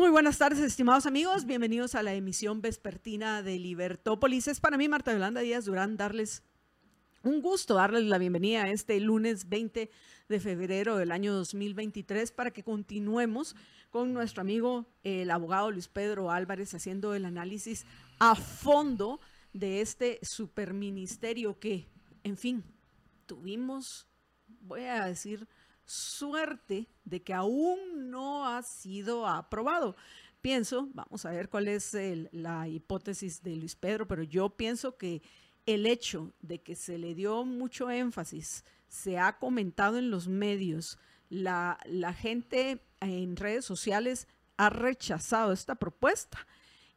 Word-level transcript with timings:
Muy 0.00 0.08
buenas 0.08 0.38
tardes, 0.38 0.60
estimados 0.60 1.04
amigos. 1.04 1.44
Bienvenidos 1.44 1.94
a 1.94 2.02
la 2.02 2.14
emisión 2.14 2.62
vespertina 2.62 3.42
de 3.42 3.58
Libertópolis. 3.58 4.48
Es 4.48 4.58
para 4.58 4.78
mí, 4.78 4.88
Marta 4.88 5.12
Yolanda 5.12 5.42
Díaz 5.42 5.66
Durán, 5.66 5.98
darles 5.98 6.42
un 7.22 7.42
gusto, 7.42 7.74
darles 7.74 8.04
la 8.04 8.16
bienvenida 8.16 8.62
a 8.62 8.70
este 8.70 8.98
lunes 8.98 9.50
20 9.50 9.90
de 10.26 10.40
febrero 10.40 10.96
del 10.96 11.12
año 11.12 11.34
2023 11.34 12.32
para 12.32 12.50
que 12.50 12.64
continuemos 12.64 13.54
con 13.90 14.14
nuestro 14.14 14.40
amigo, 14.40 14.86
el 15.02 15.30
abogado 15.30 15.70
Luis 15.70 15.88
Pedro 15.88 16.30
Álvarez, 16.30 16.72
haciendo 16.72 17.12
el 17.12 17.26
análisis 17.26 17.84
a 18.20 18.34
fondo 18.36 19.20
de 19.52 19.82
este 19.82 20.18
superministerio 20.22 21.58
que, 21.58 21.90
en 22.24 22.38
fin, 22.38 22.64
tuvimos, 23.26 24.08
voy 24.62 24.84
a 24.84 25.04
decir, 25.04 25.46
suerte 25.90 26.88
de 27.04 27.22
que 27.22 27.34
aún 27.34 28.10
no 28.10 28.46
ha 28.46 28.62
sido 28.62 29.26
aprobado. 29.26 29.96
Pienso, 30.40 30.88
vamos 30.94 31.26
a 31.26 31.30
ver 31.30 31.48
cuál 31.48 31.68
es 31.68 31.96
la 32.32 32.68
hipótesis 32.68 33.42
de 33.42 33.56
Luis 33.56 33.74
Pedro, 33.74 34.06
pero 34.06 34.22
yo 34.22 34.50
pienso 34.50 34.96
que 34.96 35.20
el 35.66 35.86
hecho 35.86 36.32
de 36.40 36.62
que 36.62 36.76
se 36.76 36.96
le 36.96 37.14
dio 37.14 37.44
mucho 37.44 37.90
énfasis, 37.90 38.64
se 38.88 39.18
ha 39.18 39.38
comentado 39.38 39.98
en 39.98 40.10
los 40.10 40.28
medios, 40.28 40.98
la, 41.28 41.78
la 41.84 42.14
gente 42.14 42.82
en 43.00 43.36
redes 43.36 43.64
sociales 43.64 44.28
ha 44.56 44.70
rechazado 44.70 45.52
esta 45.52 45.74
propuesta, 45.74 46.46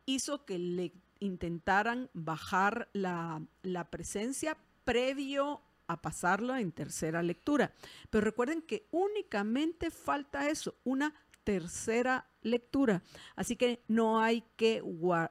hizo 0.06 0.46
que 0.46 0.60
le 0.60 0.94
intentaran 1.20 2.10
bajar 2.14 2.90
la, 2.94 3.42
la 3.64 3.90
presencia 3.90 4.58
previo 4.84 5.62
a 5.88 6.02
pasarlo 6.02 6.56
en 6.56 6.72
tercera 6.72 7.22
lectura. 7.24 7.74
Pero 8.10 8.24
recuerden 8.24 8.62
que 8.62 8.88
únicamente 8.92 9.92
falta 9.92 10.50
eso, 10.50 10.76
una 10.84 11.14
tercera 11.44 12.30
lectura. 12.42 13.04
Así 13.36 13.56
que 13.56 13.84
no 13.88 14.22
hay 14.22 14.44
que, 14.56 14.82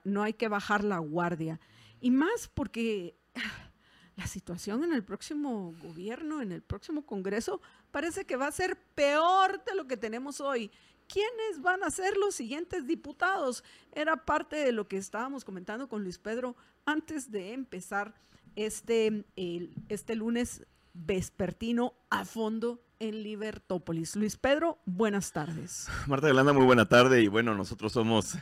no 0.05 0.23
hay 0.23 0.33
que 0.34 0.48
bajar 0.48 0.84
la 0.84 0.98
guardia. 0.98 1.61
Y 2.00 2.11
más 2.11 2.48
porque 2.53 3.17
la 4.17 4.27
situación 4.27 4.84
en 4.84 4.92
el 4.92 5.05
próximo 5.05 5.75
gobierno, 5.83 6.42
en 6.42 6.53
el 6.53 6.62
próximo 6.62 7.06
Congreso, 7.06 7.61
parece 7.91 8.25
que 8.25 8.36
va 8.36 8.47
a 8.47 8.53
ser 8.53 8.77
peor 8.95 9.64
de 9.64 9.75
lo 9.75 9.86
que 9.86 9.97
tenemos 9.97 10.41
hoy. 10.41 10.70
¿Quiénes 11.08 11.61
van 11.61 11.83
a 11.83 11.91
ser 11.91 12.17
los 12.17 12.34
siguientes 12.34 12.86
diputados? 12.86 13.64
Era 13.92 14.25
parte 14.25 14.56
de 14.56 14.73
lo 14.73 14.89
que 14.89 14.97
estábamos 14.97 15.45
comentando 15.45 15.89
con 15.89 16.03
Luis 16.03 16.19
Pedro 16.19 16.56
antes 16.86 17.30
de 17.30 17.53
empezar 17.53 18.14
este, 18.56 19.25
el, 19.36 19.75
este 19.89 20.17
lunes 20.17 20.67
vespertino 20.95 21.95
a 22.11 22.25
fondo 22.25 22.83
en 22.98 23.22
Libertópolis. 23.22 24.17
Luis 24.17 24.36
Pedro, 24.36 24.78
buenas 24.84 25.33
tardes. 25.33 25.89
Marta 26.06 26.28
Yolanda, 26.28 26.53
muy 26.53 26.64
buena 26.64 26.89
tarde 26.89 27.23
y 27.23 27.28
bueno, 27.28 27.55
nosotros 27.55 27.92
somos 27.92 28.36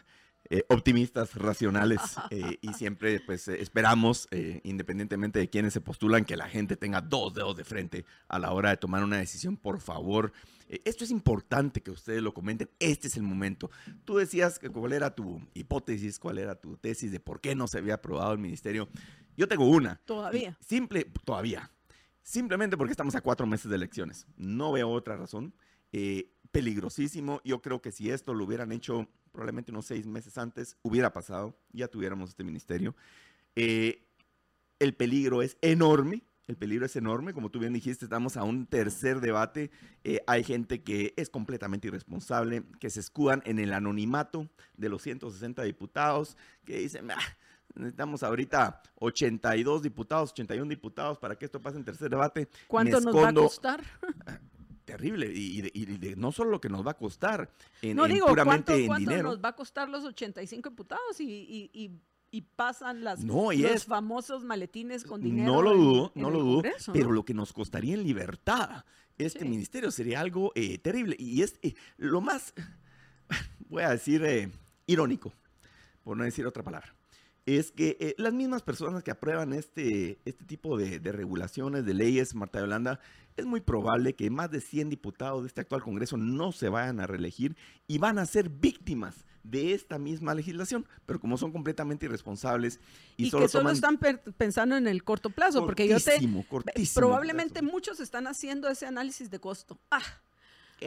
eh, 0.51 0.65
optimistas, 0.69 1.35
racionales 1.37 2.01
eh, 2.31 2.59
y 2.61 2.73
siempre 2.75 3.21
pues 3.21 3.49
eh, 3.49 3.63
esperamos, 3.63 4.29
eh, 4.33 4.61
independientemente 4.65 5.39
de 5.39 5.49
quienes 5.49 5.73
se 5.73 5.81
postulan, 5.81 6.25
que 6.25 6.37
la 6.37 6.49
gente 6.49 6.77
tenga 6.77 7.01
dos 7.01 7.33
dedos 7.35 7.57
de 7.57 7.65
frente 7.65 8.05
a 8.29 8.39
la 8.39 8.53
hora 8.53 8.71
de 8.71 8.77
tomar 8.77 9.03
una 9.05 9.19
decisión, 9.19 9.57
por 9.57 9.81
favor. 9.81 10.33
Eh, 10.69 10.81
esto 10.85 11.05
es 11.05 11.11
importante 11.11 11.83
que 11.83 11.91
ustedes 11.91 12.23
lo 12.23 12.35
comenten, 12.35 12.69
este 12.79 13.09
es 13.09 13.17
el 13.17 13.23
momento. 13.23 13.71
Tú 14.05 14.17
decías 14.17 14.59
que 14.59 14.71
cuál 14.71 14.93
era 14.93 15.15
tu 15.15 15.41
hipótesis, 15.55 16.19
cuál 16.19 16.39
era 16.39 16.55
tu 16.55 16.77
tesis 16.77 17.13
de 17.13 17.21
por 17.21 17.41
qué 17.41 17.55
no 17.55 17.69
se 17.69 17.79
había 17.79 17.95
aprobado 17.95 18.33
el 18.33 18.39
ministerio. 18.39 18.89
Yo 19.37 19.49
tengo 19.49 19.69
una. 19.69 20.01
Todavía. 20.05 20.59
Simple, 20.61 21.07
todavía. 21.25 21.71
Simplemente 22.23 22.77
porque 22.77 22.93
estamos 22.93 23.15
a 23.15 23.21
cuatro 23.21 23.47
meses 23.47 23.71
de 23.71 23.77
elecciones. 23.77 24.27
No 24.37 24.73
veo 24.73 24.91
otra 24.91 25.17
razón. 25.17 25.55
Eh, 25.93 26.31
peligrosísimo. 26.53 27.41
Yo 27.45 27.61
creo 27.63 27.81
que 27.81 27.93
si 27.93 28.11
esto 28.11 28.35
lo 28.35 28.45
hubieran 28.45 28.73
hecho 28.73 29.09
probablemente 29.33 29.71
unos 29.71 29.87
seis 29.87 30.07
meses 30.07 30.39
antes, 30.39 30.77
hubiera 30.83 31.13
pasado. 31.13 31.57
Ya 31.73 31.89
tuviéramos 31.89 32.31
este 32.31 32.45
ministerio. 32.45 32.95
Eh, 33.57 34.03
el 34.79 34.95
peligro 34.95 35.43
es 35.43 35.57
enorme. 35.61 36.23
El 36.47 36.57
peligro 36.57 36.85
es 36.85 36.97
enorme, 36.97 37.33
como 37.33 37.49
tú 37.49 37.61
bien 37.61 37.73
dijiste, 37.73 38.07
estamos 38.07 38.37
a 38.37 38.43
un 38.43 38.67
tercer 38.67 39.21
debate. 39.21 39.71
Eh, 40.03 40.21
hay 40.27 40.43
gente 40.43 40.83
que 40.83 41.15
es 41.17 41.31
completamente 41.31 41.87
irresponsable, 41.87 42.65
que 42.81 42.91
se 42.91 42.99
escudan 42.99 43.41
en 43.45 43.61
el 43.61 43.73
anonimato 43.73 44.49
de 44.77 44.89
los 44.89 45.01
160 45.03 45.63
diputados, 45.63 46.37
que 46.65 46.79
dicen, 46.79 47.09
ah, 47.13 47.19
necesitamos 47.77 48.25
ahorita 48.25 48.83
82 48.97 49.83
diputados, 49.83 50.33
81 50.33 50.69
diputados 50.69 51.19
para 51.19 51.37
que 51.37 51.45
esto 51.45 51.63
pase 51.63 51.77
en 51.77 51.85
tercer 51.85 52.11
debate. 52.11 52.49
¿Cuánto 52.67 53.01
nos 53.01 53.15
va 53.15 53.29
a 53.29 53.33
costar? 53.35 53.85
Terrible, 54.91 55.27
y, 55.33 55.61
de- 55.63 55.71
y 55.75 55.85
de- 55.85 56.17
no 56.17 56.33
solo 56.33 56.51
lo 56.51 56.61
que 56.61 56.69
nos 56.69 56.87
va 56.87 56.93
a 56.93 56.97
costar, 56.97 57.51
en, 57.83 57.97
no 57.97 58.07
en 58.07 58.13
digo, 58.15 58.27
puramente 58.27 58.65
¿cuánto, 58.73 58.81
en 58.81 58.87
cuánto 58.87 59.11
dinero. 59.11 59.29
nos 59.31 59.41
va 59.45 59.49
a 59.51 59.57
costar 59.57 59.89
los 59.89 60.05
85 60.05 60.71
diputados 60.71 61.21
y, 61.21 61.25
y- 61.25 61.71
y- 61.73 62.01
y 62.33 62.43
pasan 62.43 63.03
las, 63.03 63.25
No, 63.25 63.51
los 63.53 63.55
es- 63.55 63.85
famosos 63.87 64.45
maletines 64.45 65.05
con 65.05 65.21
dinero? 65.21 65.53
No 65.53 65.63
lo 65.63 65.73
en- 65.73 65.79
dudo, 65.79 66.13
en 66.15 66.23
no 66.23 66.29
el 66.29 66.35
lo 66.35 66.41
dudo, 66.41 66.63
pero 66.93 67.09
¿no? 67.09 67.13
lo 67.13 67.25
que 67.25 67.35
nos 67.35 67.53
costaría 67.53 67.95
en 67.95 68.03
libertad 68.05 68.85
este 69.19 69.41
Sí. 69.41 69.49
ministerio 69.49 69.91
sería 69.91 70.21
algo 70.21 70.51
eh, 70.55 70.79
terrible. 70.79 71.15
Y 71.19 71.43
es 71.43 71.59
eh, 71.63 71.75
lo 71.99 72.21
más, 72.23 72.55
voy 73.69 73.83
a 73.83 73.91
decir, 73.91 74.25
eh, 74.25 74.51
irónico, 74.87 75.33
por 76.03 76.17
no 76.17 76.25
decir 76.25 76.47
otra 76.47 76.63
palabra, 76.63 76.95
es 77.47 77.73
que 77.73 77.97
eh, 78.01 78.15
las 78.19 78.33
mismas 78.33 78.63
personas 78.63 79.03
que 79.03 79.11
aprueban 79.11 79.53
este, 79.53 80.19
este 80.25 80.45
tipo 80.45 80.77
de, 80.77 81.01
de 81.01 81.13
regulaciones, 81.13 81.85
de 81.85 81.95
leyes, 81.95 82.35
Marta 82.35 82.61
Yolanda, 82.61 83.01
es 83.37 83.47
muy 83.47 83.61
probable 83.61 84.15
que 84.15 84.31
más 84.31 84.51
de 84.51 84.61
100 84.61 84.91
diputados 84.91 85.43
de 85.43 85.49
este 85.49 85.61
actual 85.63 85.83
Congreso 85.83 86.17
no 86.17 86.53
se 86.53 86.69
vayan 86.69 87.01
a 87.01 87.07
reelegir 87.07 87.57
y 87.87 87.99
van 87.99 88.19
a 88.19 88.27
ser 88.27 88.49
víctimas 88.49 89.25
de 89.43 89.73
esta 89.73 89.99
misma 89.99 90.35
legislación, 90.35 90.87
pero 91.07 91.19
como 91.19 91.39
son 91.39 91.51
completamente 91.51 92.07
irresponsables 92.07 92.79
y, 93.17 93.27
Y, 93.27 93.31
solo 93.31 93.45
que 93.45 93.49
solo 93.49 93.63
toman 93.63 93.75
están 93.75 93.99
pensando 94.37 94.77
en 94.77 94.87
el 94.87 95.03
corto 95.03 95.31
plazo, 95.31 95.65
porque 95.65 95.89
yo 95.89 95.99
te... 95.99 96.19
Cortísimo, 96.49 97.01
Probablemente 97.01 97.61
plazo. 97.61 97.73
muchos 97.73 98.01
están 98.01 98.27
haciendo 98.27 98.69
ese 98.69 98.87
análisis 98.87 99.31
de 99.31 99.41
costo. 99.41 99.79
Ah, 99.91 100.03
¿Qué 100.03 100.30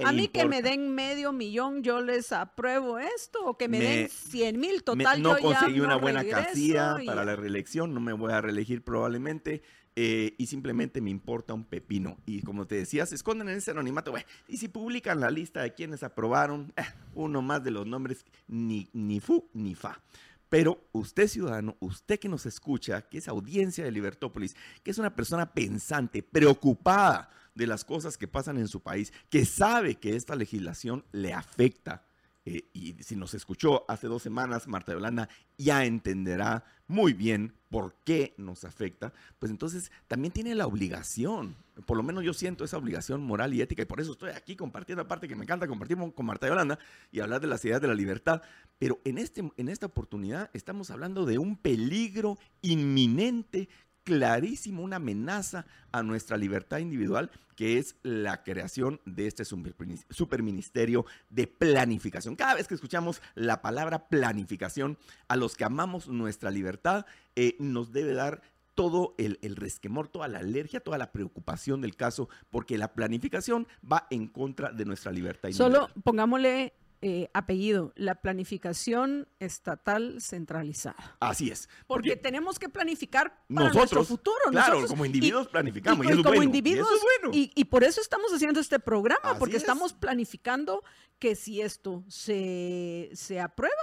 a 0.04 0.12
mí 0.12 0.28
que 0.28 0.46
me 0.46 0.58
importa? 0.58 0.70
den 0.70 0.96
medio 0.96 1.32
millón, 1.34 1.84
yo 1.84 2.02
les 2.02 2.32
apruebo 2.32 2.98
esto, 3.00 3.46
o 3.46 3.58
que 3.58 3.68
me, 3.68 3.80
Me- 3.80 3.86
den 3.86 4.10
100 4.10 4.60
mil 4.60 4.76
Me- 4.76 4.82
total, 4.82 5.22
no 5.22 5.38
yo 5.40 5.52
ya 5.52 5.60
conseguí 5.60 5.80
una 5.82 5.96
no 5.96 6.00
buena 6.00 6.24
casilla 6.26 6.98
y- 7.02 7.06
para 7.06 7.24
la 7.26 7.36
reelección, 7.36 7.94
no 7.94 8.00
me 8.00 8.14
voy 8.14 8.32
a 8.34 8.42
reelegir 8.42 8.84
probablemente. 8.84 9.62
eh, 9.96 10.34
y 10.40 10.48
simplemente 10.48 11.02
me 11.02 11.12
importa 11.12 11.54
un 11.54 11.66
pepino. 11.66 12.18
Y 12.26 12.42
como 12.42 12.66
te 12.66 12.74
decía, 12.74 13.06
se 13.06 13.14
esconden 13.14 13.48
en 13.50 13.58
ese 13.58 13.70
anonimato. 13.70 14.10
güey. 14.10 14.26
y 14.48 14.58
si 14.58 14.68
publican 14.68 15.20
la 15.20 15.30
lista 15.30 15.62
de 15.62 15.76
quienes 15.76 16.02
aprobaron, 16.02 16.74
eh, 16.78 16.82
uno 17.14 17.44
más 17.44 17.64
de 17.64 17.70
los 17.70 17.86
nombres, 17.86 18.26
ni, 18.48 18.90
ni 18.94 19.20
fu 19.20 19.48
ni 19.54 19.76
fa. 19.76 20.02
Pero 20.50 20.84
usted 20.94 21.28
ciudadano, 21.28 21.78
usted 21.80 22.18
que 22.20 22.28
nos 22.28 22.48
escucha, 22.48 23.04
que 23.04 23.20
es 23.20 23.28
audiencia 23.28 23.84
de 23.84 23.92
Libertópolis, 23.92 24.56
que 24.82 24.90
es 24.90 24.98
una 24.98 25.16
persona 25.16 25.54
pensante, 25.54 26.24
preocupada 26.24 27.30
de 27.56 27.68
las 27.68 27.86
cosas 27.86 28.18
que 28.18 28.28
pasan 28.28 28.58
en 28.58 28.68
su 28.68 28.82
país, 28.82 29.14
que 29.30 29.46
sabe 29.46 29.96
que 29.96 30.16
esta 30.16 30.36
legislación 30.36 31.06
le 31.12 31.34
afecta, 31.34 32.04
eh, 32.46 32.70
y 32.74 32.96
si 33.02 33.16
nos 33.16 33.34
escuchó 33.34 33.86
hace 33.88 34.08
dos 34.08 34.22
semanas, 34.22 34.68
Marta 34.68 34.92
Yolanda 34.92 35.30
ya 35.58 35.86
entenderá 35.86 36.66
muy 36.88 37.14
bien 37.14 37.54
por 37.70 37.96
qué 38.04 38.34
nos 38.38 38.66
afecta, 38.66 39.14
pues 39.40 39.50
entonces 39.50 39.92
también 40.08 40.34
tiene 40.34 40.54
la 40.54 40.68
obligación, 40.68 41.56
por 41.86 41.96
lo 41.96 42.04
menos 42.04 42.24
yo 42.24 42.34
siento 42.34 42.66
esa 42.66 42.78
obligación 42.78 43.22
moral 43.24 43.54
y 43.54 43.62
ética, 43.62 43.82
y 43.82 43.86
por 43.86 44.02
eso 44.02 44.12
estoy 44.12 44.32
aquí 44.32 44.56
compartiendo, 44.56 45.02
aparte 45.02 45.28
que 45.28 45.36
me 45.36 45.44
encanta 45.44 45.68
compartir 45.68 45.98
con 46.14 46.26
Marta 46.26 46.48
Yolanda 46.48 46.78
y 47.12 47.22
hablar 47.22 47.40
de 47.40 47.48
las 47.48 47.64
ideas 47.64 47.82
de 47.82 47.88
la 47.88 47.96
libertad, 47.96 48.42
pero 48.78 49.00
en, 49.06 49.18
este, 49.18 49.50
en 49.56 49.70
esta 49.70 49.86
oportunidad 49.86 50.52
estamos 50.54 50.92
hablando 50.92 51.26
de 51.26 51.38
un 51.38 51.56
peligro 51.56 52.38
inminente 52.62 53.70
clarísimo 54.04 54.82
una 54.84 54.98
amenaza 54.98 55.66
a 55.92 56.04
nuestra 56.04 56.38
libertad 56.38 56.80
individual, 56.80 57.32
que 57.56 57.78
es 57.78 57.96
la 58.04 58.44
creación 58.44 59.00
de 59.06 59.28
este 59.28 59.44
superminis- 59.44 60.06
superministerio 60.10 61.06
de 61.30 61.48
planificación. 61.48 62.36
Cada 62.36 62.56
vez 62.56 62.68
que 62.68 62.74
escuchamos 62.76 63.22
la 63.36 63.62
palabra 63.62 64.08
planificación, 64.10 64.98
a 65.28 65.36
los 65.36 65.56
que 65.56 65.64
amamos 65.64 66.08
nuestra 66.08 66.52
libertad, 66.52 67.06
eh, 67.36 67.56
nos 67.60 67.92
debe 67.92 68.14
dar 68.14 68.42
todo 68.76 69.14
el, 69.20 69.38
el 69.44 69.56
resquemor, 69.56 70.08
toda 70.08 70.28
la 70.28 70.40
alergia, 70.40 70.80
toda 70.80 70.98
la 70.98 71.12
preocupación 71.12 71.82
del 71.82 71.96
caso, 71.96 72.28
porque 72.50 72.76
la 72.80 72.94
planificación 72.94 73.68
va 73.90 74.08
en 74.10 74.28
contra 74.28 74.72
de 74.72 74.86
nuestra 74.86 75.12
libertad 75.12 75.52
Solo 75.52 75.76
individual. 75.82 76.02
pongámosle 76.04 76.74
eh, 77.06 77.30
apellido, 77.34 77.92
la 77.98 78.16
planificación 78.16 79.28
estatal 79.40 80.22
centralizada. 80.22 81.18
Así 81.20 81.52
es. 81.52 81.68
Porque, 81.86 82.16
tenemos 82.16 82.58
que 82.58 82.70
planificar 82.70 83.44
para 83.54 83.68
nosotros, 83.68 83.76
nuestro 83.76 84.04
futuro. 84.06 84.40
Claro, 84.52 84.76
nosotros, 84.76 84.92
como 84.92 85.06
individuos 85.06 85.50
planificamos. 85.50 86.06
Y, 86.06 86.08
Y, 86.08 86.12
eso 86.12 86.20
es 86.20 86.24
como 86.24 86.36
bueno, 86.38 86.44
individuos, 86.44 86.88
y 86.90 86.96
eso 86.96 86.96
es 86.96 87.22
bueno. 87.22 87.38
y, 87.38 87.52
y 87.56 87.66
por 87.66 87.84
eso 87.84 88.00
estamos 88.00 88.32
haciendo 88.32 88.62
este 88.62 88.80
programa, 88.80 89.32
Así 89.32 89.40
porque 89.40 89.58
es. 89.58 89.64
estamos 89.64 89.92
planificando 89.92 90.82
que 91.20 91.36
si 91.36 91.60
esto 91.60 92.06
se, 92.08 93.10
se 93.12 93.42
aprueba, 93.42 93.76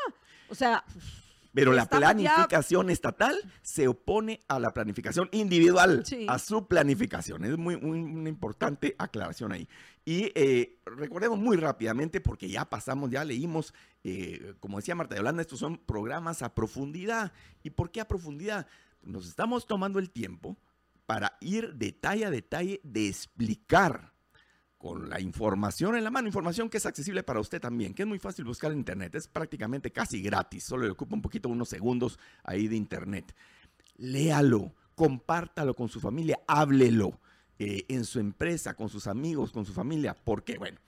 o 0.48 0.54
sea, 0.54 0.82
Pero 1.52 1.72
la 1.72 1.82
ya- 1.82 1.88
planificación 1.98 2.90
estatal 2.90 3.36
se 3.62 3.88
opone 3.88 4.40
a 4.46 4.60
la 4.60 4.72
planificación 4.72 5.28
individual, 5.32 6.04
Sí. 6.06 6.26
a 6.28 6.38
su 6.38 6.68
planificación. 6.68 7.44
Es 7.44 7.58
muy, 7.58 7.76
muy- 7.76 8.00
una 8.02 8.28
importante 8.28 8.94
aclaración 8.98 9.50
ahí. 9.52 9.68
Y 10.04 10.30
eh, 10.36 10.78
recordemos 10.86 11.38
muy 11.38 11.56
rápidamente, 11.56 12.20
porque 12.20 12.48
ya 12.48 12.64
pasamos, 12.64 13.10
ya 13.10 13.24
leímos, 13.24 13.74
eh, 14.04 14.54
como 14.60 14.76
decía 14.78 14.94
Marta 14.94 15.14
de 15.16 15.20
Holanda, 15.22 15.42
estos 15.42 15.58
son 15.58 15.76
programas 15.78 16.42
a 16.42 16.54
profundidad. 16.54 17.32
¿Y 17.64 17.70
por 17.70 17.90
qué 17.90 18.00
a 18.00 18.06
profundidad? 18.08 18.66
Nos 19.02 19.26
estamos 19.26 19.66
tomando 19.66 19.98
el 19.98 20.10
tiempo 20.10 20.56
para 21.06 21.36
ir 21.40 21.74
detalle 21.74 22.26
a 22.26 22.30
detalle 22.30 22.80
de 22.84 23.08
explicar 23.08 24.09
con 24.80 25.10
la 25.10 25.20
información 25.20 25.94
en 25.94 26.04
la 26.04 26.10
mano, 26.10 26.26
información 26.26 26.70
que 26.70 26.78
es 26.78 26.86
accesible 26.86 27.22
para 27.22 27.38
usted 27.38 27.60
también, 27.60 27.92
que 27.92 28.04
es 28.04 28.08
muy 28.08 28.18
fácil 28.18 28.46
buscar 28.46 28.72
en 28.72 28.78
internet, 28.78 29.14
es 29.14 29.28
prácticamente 29.28 29.90
casi 29.92 30.22
gratis, 30.22 30.64
solo 30.64 30.84
le 30.84 30.90
ocupa 30.92 31.14
un 31.14 31.20
poquito, 31.20 31.50
unos 31.50 31.68
segundos 31.68 32.18
ahí 32.44 32.66
de 32.66 32.76
internet. 32.76 33.36
Léalo, 33.98 34.72
compártalo 34.94 35.76
con 35.76 35.90
su 35.90 36.00
familia, 36.00 36.40
háblelo 36.46 37.20
eh, 37.58 37.84
en 37.88 38.06
su 38.06 38.20
empresa, 38.20 38.72
con 38.72 38.88
sus 38.88 39.06
amigos, 39.06 39.52
con 39.52 39.66
su 39.66 39.74
familia, 39.74 40.16
porque 40.24 40.56
bueno, 40.56 40.78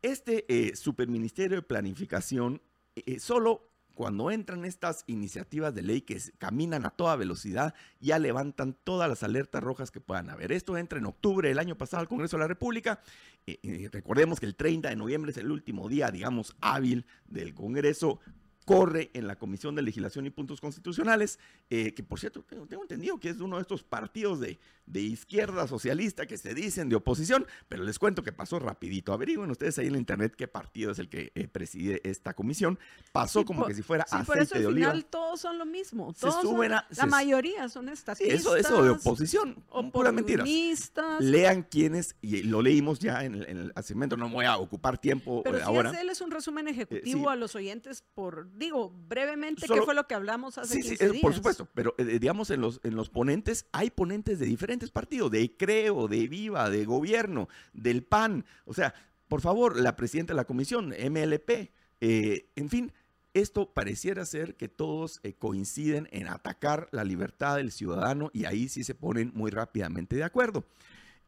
este 0.00 0.44
eh, 0.46 0.76
superministerio 0.76 1.56
de 1.56 1.62
planificación 1.62 2.62
eh, 2.94 3.18
solo 3.18 3.68
cuando 3.94 4.30
entran 4.30 4.64
estas 4.64 5.04
iniciativas 5.06 5.74
de 5.74 5.82
ley 5.82 6.00
que 6.02 6.20
caminan 6.38 6.84
a 6.84 6.90
toda 6.90 7.16
velocidad, 7.16 7.74
ya 8.00 8.18
levantan 8.18 8.76
todas 8.84 9.08
las 9.08 9.22
alertas 9.22 9.62
rojas 9.62 9.90
que 9.90 10.00
puedan 10.00 10.30
haber. 10.30 10.52
Esto 10.52 10.76
entra 10.76 10.98
en 10.98 11.06
octubre 11.06 11.48
del 11.48 11.58
año 11.58 11.76
pasado 11.76 12.00
al 12.00 12.08
Congreso 12.08 12.36
de 12.36 12.42
la 12.42 12.48
República. 12.48 13.00
Eh, 13.46 13.58
eh, 13.62 13.88
recordemos 13.92 14.40
que 14.40 14.46
el 14.46 14.56
30 14.56 14.88
de 14.88 14.96
noviembre 14.96 15.30
es 15.30 15.36
el 15.38 15.50
último 15.50 15.88
día, 15.88 16.10
digamos, 16.10 16.56
hábil 16.60 17.06
del 17.26 17.54
Congreso. 17.54 18.20
Corre 18.64 19.10
en 19.14 19.26
la 19.26 19.36
Comisión 19.36 19.74
de 19.74 19.82
Legislación 19.82 20.26
y 20.26 20.30
Puntos 20.30 20.60
Constitucionales, 20.60 21.38
eh, 21.70 21.92
que 21.94 22.02
por 22.02 22.18
cierto, 22.20 22.42
tengo, 22.42 22.66
tengo 22.66 22.82
entendido 22.82 23.18
que 23.20 23.28
es 23.28 23.40
uno 23.40 23.56
de 23.56 23.62
estos 23.62 23.82
partidos 23.84 24.40
de, 24.40 24.58
de 24.86 25.00
izquierda 25.00 25.66
socialista 25.68 26.26
que 26.26 26.38
se 26.38 26.54
dicen 26.54 26.88
de 26.88 26.96
oposición, 26.96 27.46
pero 27.68 27.84
les 27.84 27.98
cuento 27.98 28.22
que 28.22 28.32
pasó 28.32 28.58
rapidito. 28.58 29.12
Averigüen 29.12 29.50
ustedes 29.50 29.78
ahí 29.78 29.86
en 29.86 29.92
la 29.92 29.98
internet 29.98 30.34
qué 30.36 30.48
partido 30.48 30.92
es 30.92 30.98
el 30.98 31.08
que 31.08 31.32
eh, 31.34 31.46
preside 31.48 32.00
esta 32.04 32.34
comisión. 32.34 32.78
Pasó 33.12 33.40
Sí, 33.40 33.44
como 33.44 33.60
por- 33.60 33.68
que 33.68 33.74
si 33.74 33.82
fuera 33.82 34.04
sí, 34.06 34.16
por 34.24 34.38
aceite 34.38 34.42
eso 34.44 34.54
al 34.56 34.60
de 34.62 34.66
oliva. 34.68 34.90
final 34.90 35.04
todos 35.06 35.40
son 35.40 35.58
lo 35.58 35.66
mismo. 35.66 36.12
Se 36.14 36.20
Todos 36.20 36.40
suben 36.42 36.72
a- 36.72 36.86
la 36.88 36.94
se- 36.94 37.06
mayoría 37.06 37.68
son 37.68 37.88
estatistas. 37.88 38.34
eso, 38.40 38.56
eso 38.56 38.82
de 38.82 38.90
oposición, 38.90 39.54
pura 39.92 40.10
oportunistas. 40.10 41.20
Lean 41.22 41.62
quiénes, 41.62 42.16
y 42.20 42.42
lo 42.44 42.62
leímos 42.62 42.98
ya 42.98 43.24
en 43.24 43.34
el, 43.34 43.46
en 43.48 43.58
el 43.58 43.72
segmento, 43.82 44.16
no 44.16 44.28
me 44.28 44.34
voy 44.36 44.44
a 44.46 44.56
ocupar 44.58 44.98
tiempo 44.98 45.42
Pero 45.42 45.56
eh, 45.58 45.60
si 45.60 45.66
ahora. 45.66 45.90
hacerles 45.90 46.20
un 46.20 46.30
resumen 46.30 46.68
ejecutivo 46.68 47.22
sí. 47.24 47.28
a 47.28 47.36
los 47.36 47.54
oyentes 47.54 48.02
por, 48.14 48.48
digo, 48.56 48.92
brevemente, 49.08 49.66
¿qué 49.66 49.82
fue 49.82 49.94
lo 49.94 50.06
que 50.06 50.14
hablamos 50.14 50.58
hace 50.58 50.74
Sí, 50.74 50.82
sí, 50.82 50.88
15 50.96 51.04
eh, 51.04 51.08
por 51.08 51.14
días? 51.30 51.36
supuesto, 51.36 51.68
pero 51.74 51.94
eh, 51.98 52.04
digamos 52.18 52.50
en 52.50 52.60
los, 52.60 52.80
en 52.84 52.96
los 52.96 53.10
ponentes, 53.10 53.66
hay 53.72 53.90
ponentes 53.90 54.38
de 54.38 54.46
diferentes 54.46 54.90
partidos, 54.90 55.30
de 55.30 55.56
Creo, 55.56 56.08
de 56.08 56.26
Viva, 56.28 56.70
de 56.70 56.84
Gobierno, 56.84 57.48
del 57.72 58.02
PAN, 58.02 58.44
o 58.64 58.74
sea, 58.74 58.94
por 59.28 59.40
favor, 59.40 59.80
la 59.80 59.96
presidenta 59.96 60.32
de 60.32 60.36
la 60.36 60.44
comisión, 60.44 60.88
MLP, 60.88 61.70
eh, 62.00 62.50
en 62.56 62.68
fin, 62.68 62.92
esto 63.34 63.72
pareciera 63.72 64.24
ser 64.24 64.54
que 64.54 64.68
todos 64.68 65.20
eh, 65.22 65.32
coinciden 65.32 66.08
en 66.12 66.28
atacar 66.28 66.88
la 66.92 67.02
libertad 67.02 67.56
del 67.56 67.72
ciudadano 67.72 68.30
y 68.32 68.44
ahí 68.44 68.68
sí 68.68 68.84
se 68.84 68.94
ponen 68.94 69.32
muy 69.34 69.50
rápidamente 69.50 70.14
de 70.14 70.22
acuerdo. 70.22 70.64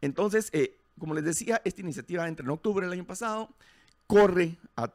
Entonces, 0.00 0.50
eh, 0.52 0.78
como 0.98 1.14
les 1.14 1.24
decía, 1.24 1.60
esta 1.64 1.80
iniciativa 1.80 2.28
entra 2.28 2.44
en 2.44 2.50
octubre 2.50 2.86
del 2.86 2.92
año 2.92 3.06
pasado, 3.06 3.50
corre 4.06 4.56
a 4.76 4.94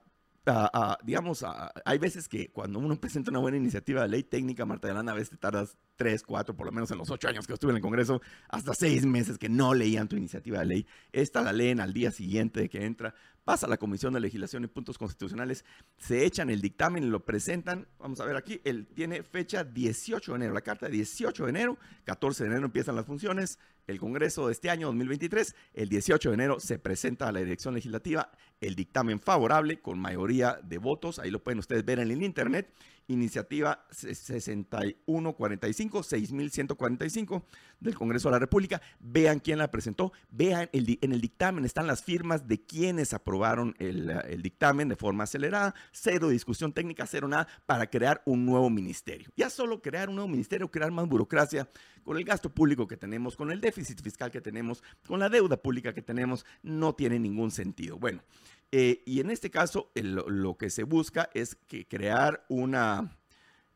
digamos, 1.03 1.43
a- 1.43 1.71
hay 1.85 1.99
veces 1.99 2.27
que 2.27 2.51
cuando 2.51 2.79
uno 2.79 2.99
presenta 2.99 3.29
una 3.29 3.39
buena 3.39 3.57
iniciativa 3.57 4.01
de 4.01 4.07
ley 4.07 4.23
técnica, 4.23 4.65
Marta 4.65 4.87
de 4.87 4.93
Lana, 4.95 5.11
a 5.11 5.15
veces 5.15 5.29
te 5.31 5.37
tardas 5.37 5.77
tres, 5.95 6.23
cuatro, 6.23 6.55
por 6.55 6.65
lo 6.65 6.71
menos 6.71 6.89
en 6.91 6.97
los 6.97 7.09
ocho 7.11 7.27
años 7.27 7.45
que 7.45 7.53
estuve 7.53 7.71
en 7.71 7.77
el 7.77 7.81
Congreso, 7.81 8.21
hasta 8.49 8.73
seis 8.73 9.05
meses 9.05 9.37
que 9.37 9.49
no 9.49 9.73
leían 9.75 10.07
tu 10.07 10.15
iniciativa 10.15 10.59
de 10.59 10.65
ley. 10.65 10.87
Esta 11.11 11.41
la 11.41 11.53
leen 11.53 11.79
al 11.79 11.93
día 11.93 12.09
siguiente 12.11 12.59
de 12.59 12.69
que 12.69 12.85
entra, 12.85 13.13
pasa 13.43 13.67
a 13.67 13.69
la 13.69 13.77
Comisión 13.77 14.13
de 14.13 14.19
Legislación 14.19 14.63
y 14.63 14.67
Puntos 14.67 14.97
Constitucionales, 14.97 15.63
se 15.97 16.25
echan 16.25 16.49
el 16.49 16.61
dictamen 16.61 17.03
y 17.03 17.07
lo 17.07 17.23
presentan. 17.23 17.87
Vamos 17.99 18.19
a 18.19 18.25
ver 18.25 18.35
aquí, 18.35 18.61
él 18.63 18.87
tiene 18.95 19.21
fecha 19.23 19.63
18 19.63 20.31
de 20.31 20.35
enero, 20.37 20.53
la 20.53 20.61
carta 20.61 20.87
de 20.87 20.93
18 20.93 21.43
de 21.43 21.49
enero, 21.49 21.77
14 22.05 22.43
de 22.43 22.49
enero 22.49 22.65
empiezan 22.65 22.95
las 22.95 23.05
funciones, 23.05 23.59
el 23.87 23.99
Congreso 23.99 24.47
de 24.47 24.53
este 24.53 24.69
año 24.69 24.87
2023, 24.87 25.55
el 25.73 25.89
18 25.89 26.29
de 26.29 26.33
enero 26.33 26.59
se 26.59 26.79
presenta 26.79 27.27
a 27.27 27.31
la 27.31 27.39
dirección 27.39 27.73
legislativa 27.73 28.31
el 28.59 28.75
dictamen 28.75 29.19
favorable 29.19 29.81
con 29.81 29.99
mayoría 29.99 30.59
de 30.63 30.77
votos, 30.77 31.19
ahí 31.19 31.31
lo 31.31 31.43
pueden 31.43 31.59
ustedes 31.59 31.83
ver 31.83 31.99
en 31.99 32.11
el 32.11 32.21
internet, 32.21 32.71
iniciativa 33.11 33.85
6145, 33.91 36.03
6145 36.03 37.45
del 37.79 37.95
Congreso 37.95 38.29
de 38.29 38.33
la 38.33 38.39
República, 38.39 38.81
vean 38.99 39.39
quién 39.39 39.59
la 39.59 39.71
presentó, 39.71 40.11
vean 40.29 40.69
el 40.73 40.99
en 41.01 41.11
el 41.11 41.21
dictamen 41.21 41.65
están 41.65 41.87
las 41.87 42.03
firmas 42.03 42.47
de 42.47 42.61
quienes 42.61 43.13
aprobaron 43.13 43.75
el, 43.79 44.09
el 44.09 44.41
dictamen 44.41 44.89
de 44.89 44.95
forma 44.95 45.23
acelerada, 45.23 45.73
cero 45.91 46.29
discusión 46.29 46.73
técnica, 46.73 47.07
cero 47.07 47.27
nada, 47.27 47.47
para 47.65 47.89
crear 47.89 48.21
un 48.25 48.45
nuevo 48.45 48.69
ministerio. 48.69 49.29
Ya 49.35 49.49
solo 49.49 49.81
crear 49.81 50.09
un 50.09 50.15
nuevo 50.15 50.27
ministerio, 50.27 50.69
crear 50.69 50.91
más 50.91 51.07
burocracia, 51.07 51.69
con 52.03 52.17
el 52.17 52.23
gasto 52.23 52.53
público 52.53 52.87
que 52.87 52.97
tenemos, 52.97 53.35
con 53.35 53.51
el 53.51 53.61
déficit 53.61 54.01
fiscal 54.01 54.31
que 54.31 54.41
tenemos, 54.41 54.83
con 55.07 55.19
la 55.19 55.29
deuda 55.29 55.57
pública 55.57 55.93
que 55.93 56.01
tenemos, 56.01 56.45
no 56.63 56.95
tiene 56.95 57.19
ningún 57.19 57.51
sentido. 57.51 57.97
Bueno, 57.97 58.23
eh, 58.71 59.01
y 59.05 59.19
en 59.19 59.29
este 59.31 59.49
caso 59.49 59.91
el- 59.95 60.15
lo 60.15 60.57
que 60.57 60.69
se 60.69 60.83
busca 60.83 61.29
es 61.33 61.55
que 61.55 61.87
crear 61.87 62.45
una, 62.49 63.17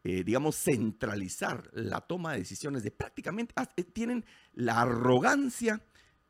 eh, 0.03 0.23
digamos, 0.23 0.55
centralizar 0.55 1.69
la 1.73 2.01
toma 2.01 2.33
de 2.33 2.39
decisiones 2.39 2.83
de 2.83 2.91
prácticamente, 2.91 3.53
ah, 3.57 3.67
eh, 3.75 3.83
tienen 3.83 4.25
la 4.53 4.81
arrogancia 4.81 5.81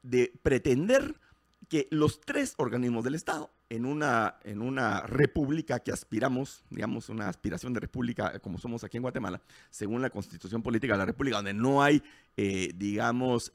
de 0.01 0.31
pretender 0.41 1.19
que 1.67 1.87
los 1.89 2.21
tres 2.21 2.53
organismos 2.57 3.03
del 3.03 3.15
Estado, 3.15 3.51
en 3.69 3.85
una, 3.87 4.35
en 4.43 4.61
una 4.61 5.01
república 5.01 5.79
que 5.79 5.91
aspiramos, 5.91 6.63
digamos, 6.69 7.09
una 7.09 7.27
aspiración 7.27 7.73
de 7.73 7.79
república 7.79 8.31
eh, 8.35 8.39
como 8.39 8.59
somos 8.59 8.83
aquí 8.83 8.97
en 8.97 9.01
Guatemala, 9.03 9.41
según 9.71 10.01
la 10.03 10.11
constitución 10.11 10.61
política 10.61 10.93
de 10.93 10.99
la 10.99 11.05
república, 11.05 11.37
donde 11.37 11.55
no 11.55 11.81
hay, 11.81 12.03
eh, 12.37 12.69
digamos, 12.75 13.49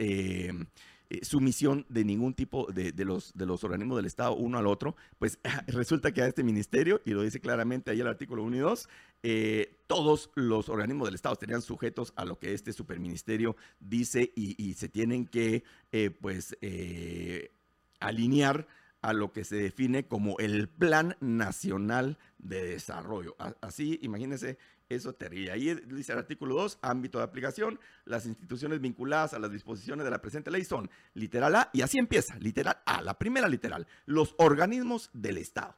eh, 1.11 1.25
sumisión 1.25 1.85
de 1.89 2.05
ningún 2.05 2.35
tipo 2.35 2.67
de, 2.73 2.93
los, 3.05 3.33
de 3.35 3.45
los 3.45 3.65
organismos 3.65 3.97
del 3.97 4.07
Estado 4.07 4.35
uno 4.35 4.59
al 4.59 4.67
otro, 4.69 4.95
pues 5.19 5.41
resulta 5.67 6.13
que 6.13 6.23
a 6.23 6.27
este 6.27 6.45
ministerio, 6.45 7.03
y 7.05 7.11
lo 7.11 7.23
dice 7.23 7.41
claramente 7.41 7.91
ahí 7.91 8.01
el 8.01 8.07
artículo 8.07 8.45
1 8.45 8.57
y 8.57 8.61
2, 8.61 8.89
eh, 9.23 9.77
todos 9.87 10.31
los 10.35 10.69
organismos 10.69 11.09
del 11.09 11.17
Estado 11.17 11.33
estarían 11.33 11.63
sujetos 11.63 12.13
a 12.15 12.25
lo 12.25 12.39
que 12.39 12.55
este 12.55 12.73
superministerio 12.73 13.57
dice 13.81 14.33
y, 14.35 14.75
se 14.75 14.89
tienen 14.89 15.27
que, 15.27 15.65
eh, 15.93 16.11
pues, 16.11 16.57
eh, 16.63 17.51
alinear 17.99 18.69
a 19.03 19.13
lo 19.13 19.33
que 19.33 19.45
se 19.45 19.57
define 19.57 20.07
como 20.07 20.39
el 20.39 20.69
Plan 20.69 21.17
Nacional 21.21 22.19
de 22.39 22.65
Desarrollo. 22.65 23.35
Así, 23.61 23.99
imagínense, 24.03 24.59
eso 24.91 25.15
terrible. 25.15 25.53
Ahí 25.53 25.75
dice 25.87 26.13
el 26.13 26.19
artículo 26.19 26.57
2, 26.57 26.81
ámbito 26.83 27.19
de 27.19 27.25
aplicación, 27.25 27.81
las 28.05 28.27
instituciones 28.27 28.81
vinculadas 28.81 29.33
a 29.33 29.39
las 29.39 29.51
disposiciones 29.51 30.05
de 30.05 30.11
la 30.11 30.21
presente 30.21 30.51
ley 30.51 30.65
son 30.65 30.91
literal 31.15 31.55
A, 31.55 31.71
y 31.73 31.83
así 31.83 31.99
empieza, 31.99 32.37
literal 32.39 32.79
A, 32.85 33.01
la 33.01 33.19
primera 33.19 33.49
literal, 33.49 33.87
los 34.05 34.35
organismos 34.37 35.09
del 35.13 35.39
Estado. 35.39 35.77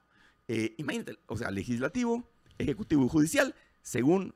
Eh, 0.48 0.74
imagínate, 0.78 1.18
o 1.26 1.36
sea, 1.36 1.50
legislativo, 1.50 2.28
ejecutivo 2.58 3.04
y 3.04 3.08
judicial, 3.08 3.54
según 3.82 4.34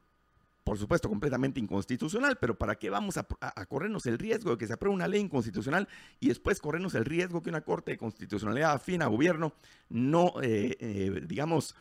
por 0.67 0.79
supuesto, 0.79 1.09
completamente 1.09 1.61
inconstitucional, 1.61 2.39
pero 2.41 2.59
¿para 2.59 2.75
qué 2.75 2.91
vamos 2.91 3.17
a, 3.17 3.23
corrernos 3.67 4.05
el 4.07 4.19
riesgo 4.19 4.51
de 4.51 4.59
que 4.59 4.67
se 4.67 4.73
apruebe 4.73 4.97
una 4.97 5.07
ley 5.07 5.21
inconstitucional 5.21 5.87
y 6.19 6.27
después 6.27 6.59
corrernos 6.59 6.97
el 6.97 7.05
riesgo 7.05 7.41
que 7.41 7.51
una 7.51 7.61
Corte 7.61 7.93
de 7.93 7.99
Constitucionalidad 7.99 8.73
afín 8.73 9.01
a 9.01 9.07
gobierno 9.07 9.53
no, 9.91 10.33
eh, 10.43 10.77
eh, 10.81 11.23
digamos, 11.25 11.77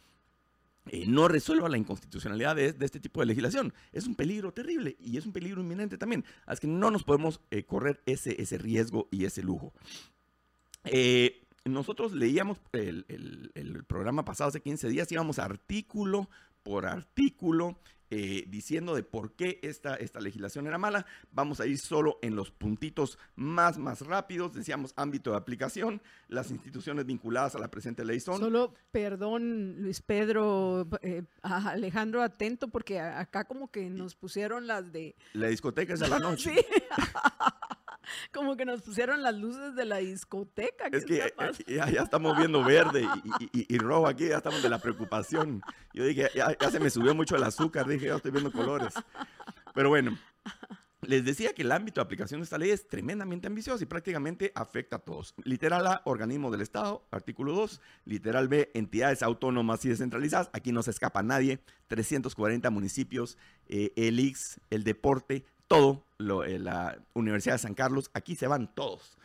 eh, 0.88 1.06
no 1.08 1.28
resuelva 1.28 1.70
la 1.70 1.78
inconstitucionalidad 1.78 2.56
de, 2.56 2.76
este 2.80 3.00
tipo 3.00 3.20
de 3.20 3.26
legislación? 3.28 3.74
Es 3.92 4.06
un 4.08 4.16
peligro 4.16 4.54
terrible 4.54 4.96
y 5.00 5.18
es 5.18 5.26
un 5.26 5.34
peligro 5.34 5.62
inminente 5.62 5.98
también. 5.98 6.26
Así 6.46 6.62
que 6.62 6.68
no 6.68 6.92
nos 6.92 7.04
podemos 7.04 7.42
eh, 7.52 7.64
correr 7.64 8.02
ese, 8.06 8.42
ese 8.42 8.58
riesgo 8.58 9.08
y 9.12 9.26
ese 9.26 9.42
lujo. 9.44 9.74
Eh, 10.84 11.42
nosotros 11.66 12.14
leíamos 12.14 12.60
el- 12.74 13.06
el 13.56 13.84
programa 13.86 14.24
pasado 14.24 14.50
hace 14.50 14.62
15 14.62 14.88
días, 14.90 15.12
íbamos 15.12 15.40
artículo 15.40 16.30
por 16.64 16.86
artículo 16.86 17.80
eh, 18.10 18.46
diciendo 18.48 18.96
de 18.96 19.04
por 19.04 19.34
qué 19.34 19.60
esta, 19.64 19.96
esta 19.96 20.20
legislación 20.20 20.68
era 20.68 20.78
mala. 20.78 21.06
Vamos 21.32 21.60
a 21.60 21.66
ir 21.66 21.78
solo 21.78 22.20
en 22.22 22.36
los 22.36 22.52
puntitos 22.52 23.18
más, 23.36 23.78
más 23.78 24.02
rápidos. 24.02 24.54
Decíamos 24.54 24.94
ámbito 24.96 25.32
de 25.32 25.38
aplicación. 25.38 26.02
Las 26.28 26.52
instituciones 26.52 27.06
vinculadas 27.06 27.56
a 27.56 27.60
la 27.60 27.70
presente 27.70 28.06
ley 28.06 28.20
son... 28.20 28.40
Solo, 28.40 28.74
perdón, 28.92 29.82
Luis 29.82 30.02
Pedro, 30.02 30.88
eh, 31.02 31.24
Alejandro, 31.42 32.22
atento, 32.22 32.68
porque 32.68 33.00
acá 33.00 33.46
como 33.46 33.72
que 33.72 33.90
nos 33.90 34.16
pusieron 34.16 34.68
las 34.68 34.92
de... 34.92 35.16
La 35.34 35.48
discoteca 35.48 35.94
es 35.94 36.02
a 36.02 36.08
la 36.08 36.20
noche. 36.20 36.54
sí. 36.54 36.66
como 38.34 38.56
que 38.56 38.66
nos 38.66 38.82
pusieron 38.82 39.22
las 39.22 39.36
luces 39.36 39.76
de 39.76 39.86
la 39.86 39.98
discoteca. 39.98 40.88
Es 40.92 41.06
que 41.06 41.18
eh, 41.18 41.34
ya, 41.68 41.86
estamos 41.86 42.38
viendo 42.38 42.64
verde 42.64 43.08
y, 43.52 43.78
rojo 43.78 44.08
aquí, 44.08 44.28
ya 44.28 44.38
estamos 44.38 44.62
de 44.62 44.70
la 44.70 44.80
preocupación. 44.80 45.62
Yo 45.94 46.06
dije, 46.06 46.30
ya, 46.36 46.56
se 46.72 46.80
me 46.80 46.90
subió 46.90 47.16
mucho 47.16 47.36
el 47.36 47.44
azúcar, 47.44 47.88
dije, 47.88 48.08
ya 48.08 48.16
estoy 48.16 48.32
viendo 48.32 48.52
colores. 48.52 48.94
Pero 49.74 49.90
bueno, 49.90 50.18
les 51.08 51.24
decía 51.24 51.54
que 51.54 51.62
el 51.62 51.72
ámbito 51.72 52.02
de 52.02 52.06
aplicación 52.06 52.40
de 52.40 52.46
esta 52.46 52.58
ley 52.58 52.72
es 52.72 52.88
tremendamente 52.88 53.48
ambicioso 53.48 53.84
y 53.84 53.88
prácticamente 53.88 54.52
afecta 54.56 54.98
a 54.98 55.00
todos. 55.00 55.36
Literal 55.44 55.86
A, 55.88 56.02
organismo 56.06 56.52
del 56.52 56.62
Estado, 56.62 57.06
artículo 57.12 57.54
2. 57.54 57.82
Literal 58.06 58.48
B, 58.48 58.72
entidades 58.74 59.22
autónomas 59.22 59.84
y 59.86 59.90
descentralizadas. 59.90 60.50
Aquí 60.54 60.72
no 60.72 60.82
se 60.84 60.92
escapa 60.92 61.22
nadie. 61.22 61.60
340 61.88 62.70
municipios, 62.72 63.38
eh, 63.68 63.92
el 63.96 64.20
IX, 64.20 64.40
el 64.70 64.84
deporte, 64.84 65.46
todo, 65.68 66.06
lo, 66.18 66.44
eh, 66.44 66.60
la 66.60 66.98
Universidad 67.14 67.56
de 67.56 67.60
San 67.60 67.74
Carlos, 67.74 68.10
aquí 68.14 68.36
se 68.36 68.48
van 68.48 68.74
todos. 68.74 69.18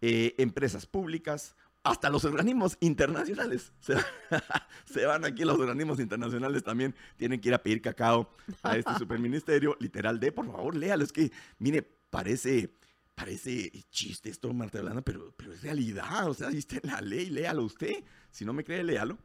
Eh, 0.00 0.34
empresas 0.38 0.86
públicas, 0.86 1.54
hasta 1.84 2.10
los 2.10 2.24
organismos 2.24 2.76
internacionales. 2.80 3.72
Se, 3.80 5.04
van 5.04 5.24
aquí 5.24 5.44
los 5.44 5.58
organismos 5.58 5.98
internacionales 5.98 6.62
también. 6.62 6.94
Tienen 7.16 7.40
que 7.40 7.48
ir 7.48 7.54
a 7.54 7.62
pedir 7.62 7.82
cacao 7.82 8.34
a 8.62 8.76
este 8.76 8.94
superministerio. 8.98 9.76
Literal 9.80 10.20
de, 10.20 10.32
por 10.32 10.46
favor, 10.46 10.76
léalo. 10.76 11.04
Es 11.04 11.12
que, 11.12 11.32
mire, 11.58 11.82
parece, 11.82 12.72
parece 13.14 13.70
chiste 13.90 14.30
esto, 14.30 14.52
Marta 14.52 14.80
Blanda, 14.80 15.02
pero, 15.02 15.34
pero 15.36 15.52
es 15.52 15.62
realidad. 15.62 16.28
O 16.28 16.34
sea, 16.34 16.48
viste 16.48 16.80
la 16.84 17.00
ley, 17.00 17.30
léalo 17.30 17.64
usted. 17.64 18.04
Si 18.30 18.44
no 18.44 18.52
me 18.52 18.64
cree, 18.64 18.84
léalo. 18.84 19.18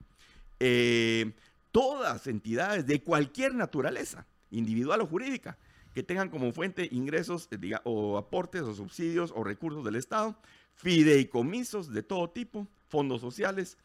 Eh, 0.60 1.34
todas 1.72 2.26
entidades 2.26 2.88
de 2.88 3.04
cualquier 3.04 3.54
naturaleza, 3.54 4.26
individual 4.50 5.02
o 5.02 5.06
jurídica, 5.06 5.58
que 5.98 6.04
tengan 6.04 6.30
como 6.30 6.54
fuente 6.54 6.88
ingresos 6.92 7.50
eh, 7.50 7.74
o 7.84 8.20
aportes 8.20 8.62
o 8.62 8.76
subsidios 8.76 9.34
o 9.36 9.44
recursos 9.44 9.84
del 9.84 9.96
Estado, 9.96 10.38
fideicomisos 10.76 11.92
de 11.92 12.04
todo 12.04 12.30
tipo, 12.30 12.68
fondos 12.88 13.20
sociales, 13.20 13.80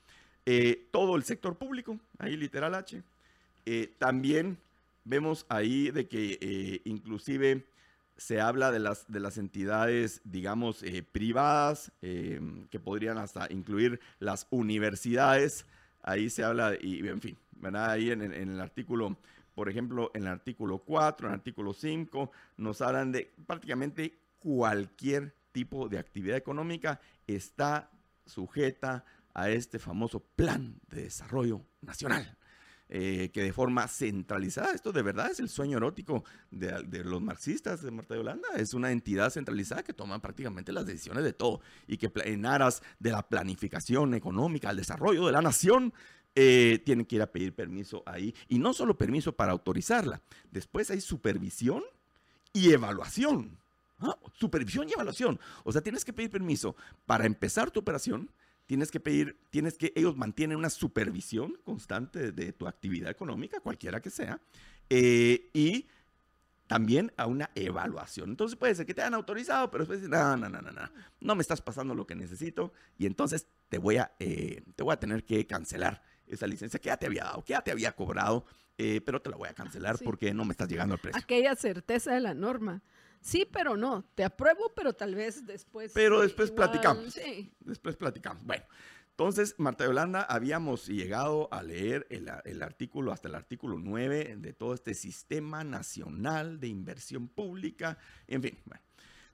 eh, 0.45 0.89
todo 0.91 1.17
el 1.17 1.23
sector 1.23 1.57
público, 1.57 1.99
ahí 2.19 2.37
literal 2.37 2.75
H. 2.75 3.03
Eh, 3.65 3.95
también 3.97 4.59
vemos 5.05 5.47
ahí 5.49 5.91
de 5.91 6.07
que 6.07 6.83
inclusive 6.85 7.65
se 8.19 8.43
habla 8.43 8.71
de 8.71 8.81
las, 8.81 9.11
de 9.11 9.19
las 9.19 9.39
entidades, 9.39 10.21
digamos, 10.23 10.85
privadas, 11.13 11.93
que 12.03 12.79
podrían 12.79 13.17
hasta 13.17 13.51
incluir 13.51 14.01
las 14.19 14.47
universidades. 14.51 15.65
Ahí 16.03 16.29
se 16.29 16.45
habla, 16.45 16.77
y 16.79 17.09
en 17.09 17.23
fin, 17.23 17.39
¿verdad? 17.53 17.91
Ahí 17.93 18.11
en 18.11 18.21
el 18.21 18.61
artículo 18.61 19.17
por 19.55 19.69
ejemplo, 19.69 20.11
en 20.15 20.23
el 20.23 20.29
artículo 20.29 20.79
4, 20.79 21.27
en 21.27 21.33
el 21.33 21.39
artículo 21.39 21.73
5, 21.73 22.31
nos 22.57 22.81
hablan 22.81 23.13
de 23.13 23.33
prácticamente 23.47 24.19
cualquier 24.39 25.35
tipo 25.53 25.89
de 25.89 25.99
actividad 25.99 26.37
económica 26.37 27.01
está 27.27 27.91
sujeta 28.27 29.05
a 29.35 29.51
este 29.51 29.79
famoso 29.79 30.21
plan 30.21 30.81
de 30.89 31.05
desarrollo 31.05 31.63
nacional. 31.81 32.37
Eh, 32.95 33.31
que 33.33 33.43
de 33.43 33.55
forma 33.55 33.89
centralizada, 33.89 34.73
esto 34.73 34.93
de 34.93 35.01
verdad 35.01 35.31
es 35.31 35.41
el 35.41 35.49
sueño 35.49 35.79
erótico 35.79 36.25
de, 36.51 37.03
los 37.03 37.23
marxistas 37.23 37.81
de 37.81 37.91
Marta 37.91 38.13
de 38.13 38.21
Holanda, 38.21 38.49
es 38.57 38.75
una 38.75 38.93
entidad 38.93 39.31
centralizada 39.31 39.83
que 39.83 39.95
toma 39.95 40.21
prácticamente 40.21 40.73
las 40.73 40.85
decisiones 40.85 41.25
de 41.25 41.33
todo 41.33 41.63
y 41.87 41.97
que 41.97 42.13
en 42.17 42.45
aras 42.45 42.83
de 42.99 43.13
la 43.13 43.27
planificación 43.27 44.13
económica, 44.13 44.69
el 44.69 44.77
desarrollo 44.77 45.25
de 45.25 45.33
la 45.33 45.41
nación, 45.41 45.95
eh, 46.35 46.83
tienen 46.85 47.05
que 47.05 47.17
ir 47.17 47.23
a 47.23 47.31
pedir 47.31 47.55
permiso 47.55 48.03
ahí. 48.07 48.35
Y 48.49 48.59
no 48.59 48.73
solo 48.73 48.97
permiso 48.97 49.33
para 49.33 49.53
autorizarla, 49.53 50.23
después 50.51 50.91
hay 50.91 51.01
supervisión 51.01 51.83
y 52.53 52.73
evaluación. 52.73 53.59
¿ah? 53.99 54.17
Supervisión 54.33 54.89
y 54.89 54.93
evaluación. 54.93 55.39
O 55.65 55.73
sea, 55.73 55.83
tienes 55.83 56.05
que 56.05 56.13
pedir 56.13 56.31
permiso 56.31 56.77
para 57.07 57.27
empezar 57.27 57.71
tu 57.71 57.81
operación. 57.81 58.31
Tienes 58.67 58.91
que 58.91 59.01
pedir, 59.01 59.39
tienes 59.51 59.77
que, 59.77 59.93
ellos 59.97 60.17
mantienen 60.17 60.57
una 60.57 60.71
supervisión 60.71 61.59
constante 61.65 62.33
de, 62.33 62.53
tu 62.53 62.67
actividad 62.67 63.11
económica, 63.11 63.61
cualquiera 63.61 64.01
que 64.01 64.09
sea, 64.09 64.41
eh, 64.89 65.51
y 65.53 65.89
también 66.69 67.13
a 67.19 67.27
una 67.27 67.51
evaluación. 67.55 68.31
Entonces 68.31 68.57
puede 68.57 68.75
ser 68.75 68.87
que 68.87 68.95
te 68.95 69.03
hayan 69.03 69.13
autorizado, 69.13 69.71
pero 69.71 69.85
después 69.85 70.09
no, 70.09 70.37
no, 70.39 70.49
no, 70.49 70.63
no, 70.63 70.71
no, 70.71 70.91
no 71.21 71.35
me 71.35 71.43
estás 71.43 71.61
pasando 71.61 71.95
lo 71.95 72.07
que 72.07 72.15
necesito 72.15 72.73
y 72.97 73.05
entonces 73.05 73.47
te 73.69 73.77
voy 73.77 73.99
a, 73.99 74.13
eh, 74.21 74.63
te 74.75 74.83
voy 74.83 74.95
a 74.95 75.01
tener 75.01 75.25
que 75.25 75.47
cancelar 75.47 76.03
esa 76.35 76.47
licencia 76.47 76.81
que 76.81 76.87
ya 76.87 76.97
te 76.97 77.07
había 77.07 77.25
dado, 77.25 77.45
que 77.45 77.53
ya 77.53 77.63
te 77.63 77.71
había 77.71 77.93
cobrado, 77.93 78.45
eh, 78.79 79.01
pero 79.05 79.21
te 79.21 79.31
la 79.31 79.37
voy 79.37 79.49
a 79.49 79.55
cancelar 79.55 79.99
porque 80.03 80.33
no 80.35 80.45
me 80.45 80.53
estás 80.53 80.69
llegando 80.69 80.95
al 80.95 81.01
precio. 81.01 81.21
Aquella 81.21 81.55
certeza 81.55 82.13
de 82.13 82.21
la 82.21 82.35
norma. 82.35 82.83
Sí, 83.21 83.47
pero 83.51 83.77
no. 83.77 84.05
Te 84.15 84.25
apruebo, 84.25 84.73
pero 84.75 84.93
tal 84.93 85.15
vez 85.15 85.47
después. 85.47 85.93
Pero 85.95 86.21
después 86.23 86.51
platicamos. 86.51 87.15
Sí. 87.15 87.53
Después 87.61 87.97
platicamos. 87.97 88.45
Bueno, 88.45 88.65
entonces, 89.11 89.55
Marta 89.59 89.85
Yolanda, 89.85 90.23
habíamos 90.23 90.89
llegado 90.89 91.49
a 91.53 91.63
leer 91.63 92.07
el, 92.11 92.31
el, 92.45 92.63
artículo, 92.63 93.13
hasta 93.13 93.29
el 93.29 93.35
artículo 93.35 93.79
9 93.79 94.37
de 94.39 94.53
todo 94.53 94.75
este 94.75 94.95
sistema 94.95 95.63
nacional 95.63 96.59
de 96.59 96.69
inversión 96.69 97.29
pública. 97.29 97.99
En 98.27 98.43
fin, 98.43 98.59
bueno. 98.65 98.83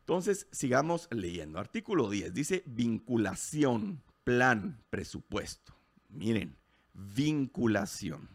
Entonces, 0.01 0.49
sigamos 0.53 1.07
leyendo. 1.11 1.59
Artículo 1.59 2.09
10 2.09 2.33
dice 2.33 2.63
vinculación, 2.67 4.03
plan, 4.25 4.83
presupuesto. 4.91 5.75
Miren, 6.09 6.57
vinculación. 6.99 8.29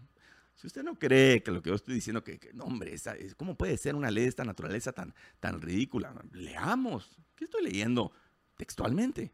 Si 0.56 0.68
usted 0.68 0.84
no 0.84 0.98
cree 0.98 1.44
que 1.44 1.52
lo 1.52 1.62
que 1.62 1.70
yo 1.70 1.76
estoy 1.76 1.96
diciendo, 1.96 2.24
que, 2.24 2.40
no, 2.54 2.66
hombre, 2.66 2.96
¿cómo 3.36 3.56
puede 3.56 3.78
ser 3.78 3.96
una 3.96 4.10
ley 4.10 4.24
de 4.24 4.30
esta 4.30 4.46
naturaleza 4.46 4.94
tan, 4.94 5.14
tan 5.40 5.62
ridícula? 5.62 6.14
Leamos. 6.32 7.18
¿Qué 7.36 7.46
estoy 7.46 7.64
leyendo 7.64 8.12
textualmente? 8.56 9.34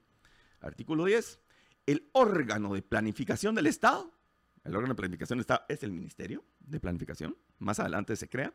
Artículo 0.62 1.05
10. 1.05 1.39
El 1.86 2.09
órgano 2.13 2.74
de 2.74 2.81
planificación 2.81 3.53
del 3.53 3.67
Estado, 3.67 4.12
el 4.63 4.75
órgano 4.75 4.93
de 4.93 4.98
planificación 4.98 5.38
del 5.38 5.41
Estado 5.41 5.65
es 5.69 5.83
el 5.83 5.91
Ministerio 5.91 6.43
de 6.59 6.79
Planificación, 6.79 7.38
más 7.59 7.79
adelante 7.79 8.15
se 8.15 8.29
crea, 8.29 8.53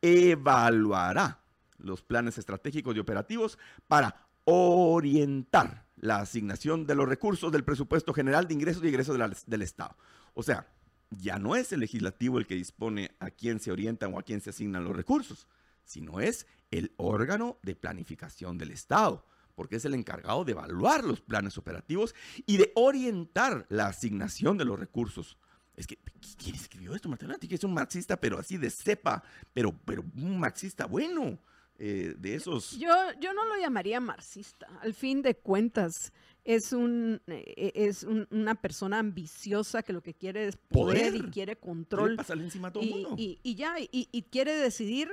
evaluará 0.00 1.42
los 1.78 2.02
planes 2.02 2.38
estratégicos 2.38 2.96
y 2.96 2.98
operativos 2.98 3.58
para 3.86 4.28
orientar 4.44 5.86
la 6.00 6.16
asignación 6.16 6.86
de 6.86 6.94
los 6.94 7.08
recursos 7.08 7.52
del 7.52 7.64
presupuesto 7.64 8.12
general 8.12 8.48
de 8.48 8.54
ingresos 8.54 8.82
y 8.82 8.88
egresos 8.88 9.18
del 9.46 9.62
Estado. 9.62 9.96
O 10.34 10.42
sea, 10.42 10.66
ya 11.10 11.38
no 11.38 11.56
es 11.56 11.72
el 11.72 11.80
legislativo 11.80 12.38
el 12.38 12.46
que 12.46 12.54
dispone 12.54 13.10
a 13.20 13.30
quién 13.30 13.60
se 13.60 13.70
orientan 13.70 14.14
o 14.14 14.18
a 14.18 14.22
quién 14.22 14.40
se 14.40 14.50
asignan 14.50 14.84
los 14.84 14.96
recursos, 14.96 15.46
sino 15.84 16.20
es 16.20 16.46
el 16.70 16.92
órgano 16.96 17.58
de 17.62 17.74
planificación 17.74 18.56
del 18.56 18.70
Estado, 18.70 19.26
porque 19.54 19.76
es 19.76 19.84
el 19.84 19.94
encargado 19.94 20.44
de 20.44 20.52
evaluar 20.52 21.04
los 21.04 21.20
planes 21.20 21.58
operativos 21.58 22.14
y 22.46 22.56
de 22.56 22.72
orientar 22.76 23.66
la 23.68 23.86
asignación 23.86 24.56
de 24.56 24.64
los 24.64 24.78
recursos. 24.78 25.36
Es 25.76 25.86
que, 25.86 25.98
¿quién 26.36 26.54
escribió 26.54 26.94
esto? 26.94 27.10
Que 27.40 27.54
es 27.54 27.64
un 27.64 27.74
marxista, 27.74 28.18
pero 28.18 28.38
así 28.38 28.56
de 28.56 28.70
cepa, 28.70 29.22
pero, 29.52 29.74
pero 29.84 30.04
un 30.16 30.38
marxista 30.38 30.86
bueno. 30.86 31.38
Eh, 31.82 32.14
de 32.18 32.34
esos... 32.34 32.72
Yo, 32.72 32.92
yo 33.20 33.32
no 33.32 33.46
lo 33.46 33.56
llamaría 33.56 34.00
marxista. 34.00 34.66
Al 34.82 34.92
fin 34.92 35.22
de 35.22 35.34
cuentas, 35.34 36.12
es, 36.44 36.74
un, 36.74 37.22
eh, 37.26 37.72
es 37.74 38.02
una 38.02 38.54
persona 38.54 38.98
ambiciosa 38.98 39.82
que 39.82 39.94
lo 39.94 40.02
que 40.02 40.12
quiere 40.12 40.46
es 40.46 40.58
poder, 40.58 41.14
y 41.14 41.22
quiere 41.30 41.56
control. 41.56 42.18
encima 42.28 42.70
todo 42.70 42.82
y, 42.82 42.90
mundo. 42.90 43.14
Y, 43.16 43.54
ya, 43.54 43.76
y, 43.78 44.22
quiere 44.30 44.56
decidir 44.56 45.10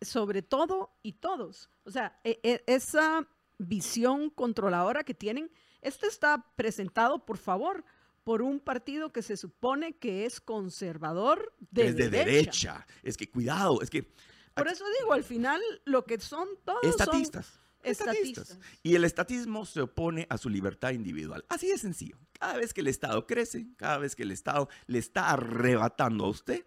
sobre 0.00 0.42
todo 0.42 0.90
y 1.04 1.12
todos. 1.12 1.70
O 1.84 1.92
sea, 1.92 2.18
e, 2.24 2.40
e, 2.42 2.64
esa 2.66 3.24
visión 3.58 4.30
controladora 4.30 5.04
que 5.04 5.14
tienen, 5.14 5.48
esto 5.80 6.06
está 6.08 6.44
presentado, 6.56 7.24
por 7.24 7.38
favor, 7.38 7.84
por 8.24 8.42
un 8.42 8.58
partido 8.58 9.12
que 9.12 9.22
se 9.22 9.36
supone 9.36 9.92
que 9.92 10.26
es 10.26 10.40
conservador 10.40 11.52
de, 11.70 11.86
es 11.86 11.96
de 11.96 12.08
derecha. 12.08 12.84
Es 13.04 13.16
que 13.16 13.30
cuidado, 13.30 13.80
es 13.80 13.90
que 13.90 14.12
por 14.54 14.68
eso 14.68 14.84
digo, 15.00 15.12
al 15.12 15.24
final 15.24 15.60
lo 15.84 16.04
que 16.04 16.20
son 16.20 16.48
todos 16.64 16.82
estatistas. 16.84 17.46
Son 17.46 17.62
estatistas. 17.82 18.58
Y 18.82 18.94
el 18.94 19.04
estatismo 19.04 19.64
se 19.66 19.80
opone 19.80 20.26
a 20.30 20.38
su 20.38 20.48
libertad 20.48 20.90
individual. 20.90 21.44
Así 21.48 21.68
de 21.68 21.78
sencillo. 21.78 22.18
Cada 22.38 22.56
vez 22.56 22.72
que 22.74 22.80
el 22.80 22.88
Estado 22.88 23.26
crece, 23.26 23.66
cada 23.76 23.98
vez 23.98 24.16
que 24.16 24.22
el 24.22 24.30
Estado 24.30 24.68
le 24.86 24.98
está 24.98 25.30
arrebatando 25.30 26.24
a 26.24 26.28
usted 26.28 26.64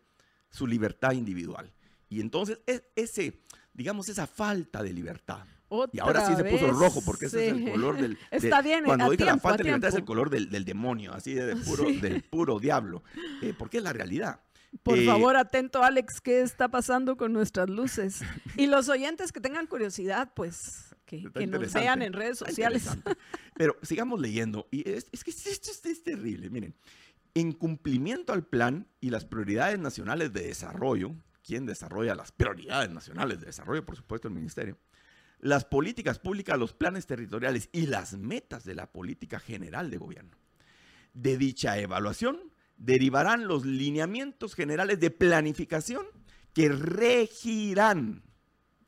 su 0.50 0.68
libertad 0.68 1.12
individual. 1.12 1.74
Y 2.10 2.22
entonces 2.22 2.60
es 2.66 2.84
ese, 2.96 3.42
digamos, 3.74 4.10
esa 4.10 4.28
falta 4.28 4.82
de 4.82 4.94
libertad. 4.94 5.46
y 5.92 6.00
ahora 6.00 6.26
sí 6.28 6.36
se 6.36 6.46
puso 6.46 6.72
rojo 6.72 7.02
porque 7.06 7.26
ese 7.26 7.48
es 7.48 7.54
el 7.54 7.72
color 7.72 7.98
del... 7.98 8.18
Está 8.32 8.62
bien, 8.62 8.86
Cuando 8.86 9.10
digo 9.10 9.26
la 9.26 9.38
falta 9.38 9.58
de 9.58 9.64
libertad 9.66 9.90
es 9.90 9.96
el 9.96 10.06
color 10.06 10.30
del, 10.30 10.66
demonio, 10.66 11.14
así 11.14 11.34
de, 11.34 11.56
puro, 11.58 11.84
del 11.86 12.24
puro 12.24 12.60
diablo. 12.60 13.04
Eh, 13.42 13.54
porque 13.58 13.78
es 13.78 13.84
la 13.84 13.94
realidad. 13.94 14.40
Por 14.84 14.98
Eh, 14.98 15.06
favor, 15.06 15.38
atento, 15.38 15.84
Alex, 15.84 16.22
¿qué 16.22 16.42
está 16.42 16.70
pasando 16.70 17.18
con 17.18 17.34
nuestras 17.34 17.70
luces? 17.70 18.22
Y 18.58 18.68
los 18.68 18.90
oyentes 18.90 19.32
que 19.32 19.40
tengan 19.42 19.68
curiosidad, 19.68 20.34
pues 20.36 20.96
que, 21.06 21.32
que 21.32 21.48
nos 21.48 21.74
vean 21.74 22.02
en 22.02 22.14
redes 22.14 22.38
sociales. 22.40 22.88
Pero 23.56 23.78
sigamos 23.82 24.20
leyendo. 24.20 24.68
Y 24.72 24.90
es, 24.90 25.08
es 25.12 25.24
que 25.24 25.32
esto 25.32 25.72
es, 25.72 25.86
es 25.86 26.04
terrible. 26.04 26.50
Miren, 26.50 26.76
en 27.34 27.52
cumplimiento 27.52 28.34
al 28.34 28.46
plan 28.46 28.88
y 29.00 29.10
las 29.10 29.26
prioridades 29.26 29.80
nacionales 29.80 30.34
de 30.34 30.48
desarrollo, 30.48 31.16
¿quién 31.44 31.66
desarrolla 31.66 32.16
las 32.16 32.32
prioridades 32.32 32.90
nacionales 32.90 33.40
de 33.40 33.48
desarrollo? 33.48 33.86
Por 33.86 33.96
supuesto, 33.96 34.28
el 34.28 34.34
ministerio. 34.34 34.78
Las 35.40 35.66
políticas 35.66 36.18
públicas, 36.18 36.58
los 36.58 36.74
planes 36.74 37.06
territoriales 37.06 37.70
y 37.72 37.88
las 37.88 38.18
metas 38.18 38.64
de 38.64 38.74
la 38.74 38.92
política 38.92 39.40
general 39.40 39.90
de 39.92 39.98
gobierno. 39.98 40.38
De 41.14 41.38
dicha 41.38 41.78
evaluación 41.78 42.52
derivarán 42.78 43.48
los 43.48 43.66
lineamientos 43.66 44.54
generales 44.56 45.00
de 45.00 45.12
planificación 45.12 46.06
que 46.54 46.70
regirán, 46.70 48.24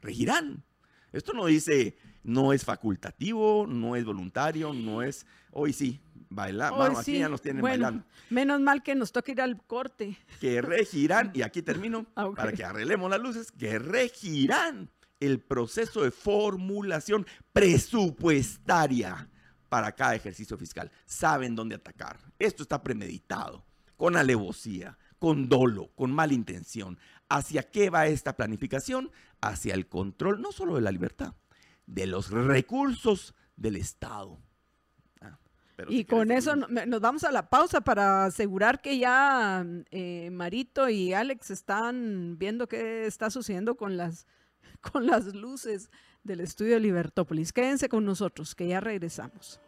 regirán. 0.01 0.63
Esto 1.12 1.34
no 1.34 1.46
dice, 1.46 1.98
no 2.24 2.53
es 2.53 2.63
facultativo, 2.63 3.65
no 3.67 3.96
es 3.96 4.06
voluntario, 4.06 4.74
no 4.74 5.01
es, 5.01 5.25
hoy 5.51 5.74
sí, 5.74 6.00
bailar, 6.29 6.74
Hoy 6.74 6.77
bueno, 6.79 7.00
aquí 7.00 7.12
sí, 7.13 7.20
ya 7.20 7.29
nos 7.29 7.41
tienen 7.41 7.62
bueno, 7.62 7.84
bailando, 7.84 8.06
Menos 8.29 8.62
mal 8.62 8.84
que 8.84 8.96
nos 8.96 9.12
toca 9.12 9.32
ir 9.32 9.41
al 9.41 9.62
corte. 9.65 10.17
que 10.39 10.62
regirán, 10.62 11.32
y 11.34 11.41
aquí 11.41 11.62
termino, 11.62 12.06
Ah, 12.15 12.29
para 12.36 12.51
que 12.51 12.63
arreglemos 12.63 13.10
las 13.10 13.20
luces, 13.20 13.51
que 13.51 13.79
regirán 13.79 14.89
el 15.20 15.39
proceso 15.39 16.03
de 16.03 16.12
formulación 16.12 17.25
presupuestaria 17.53 19.29
para 19.70 19.91
cada 19.91 20.15
ejercicio 20.15 20.58
fiscal. 20.58 20.91
Saben 21.06 21.56
dónde 21.56 21.75
atacar. 21.75 22.20
Esto 22.39 22.63
está 22.63 22.82
premeditado, 22.82 23.65
con 23.98 24.16
alevosía, 24.16 24.98
con 25.20 25.50
dolo, 25.50 25.92
con 25.96 26.12
mala 26.12 26.34
intención. 26.34 26.98
¿Hacia 27.30 27.63
qué 27.63 27.89
va 27.89 28.08
esta 28.08 28.38
planificación? 28.38 29.12
Hacia 29.42 29.74
el 29.74 29.88
control 29.88 30.42
no 30.42 30.51
solo 30.51 30.75
de 30.75 30.82
la 30.82 30.92
libertad, 30.92 31.34
de 31.86 32.08
los 32.08 32.30
recursos 32.30 33.36
del 33.56 33.75
Estado. 33.75 34.39
Ah, 35.20 35.38
pero 35.75 35.92
Y 35.92 35.98
si 35.98 36.06
con 36.06 36.32
eso 36.32 36.56
nos 36.56 37.01
vamos 37.01 37.24
a 37.24 37.32
la 37.32 37.50
pausa 37.50 37.82
para 37.82 38.25
asegurar 38.25 38.82
que 38.82 38.98
ya 38.98 39.66
eh, 39.92 40.30
Marito 40.32 40.88
y 40.88 41.13
Alex 41.13 41.51
están 41.51 42.38
viendo 42.38 42.68
qué 42.68 43.06
está 43.06 43.30
sucediendo 43.30 43.75
con 43.75 43.98
las, 43.98 44.27
con 44.92 45.06
las 45.08 45.36
luces 45.36 45.89
del 46.24 46.42
estudio 46.42 46.75
de 46.75 46.82
Libertópolis. 46.82 47.51
Quédense 47.51 47.89
con 47.89 48.06
nosotros, 48.06 48.56
que 48.56 48.68
ya 48.68 48.80
regresamos. 48.80 49.60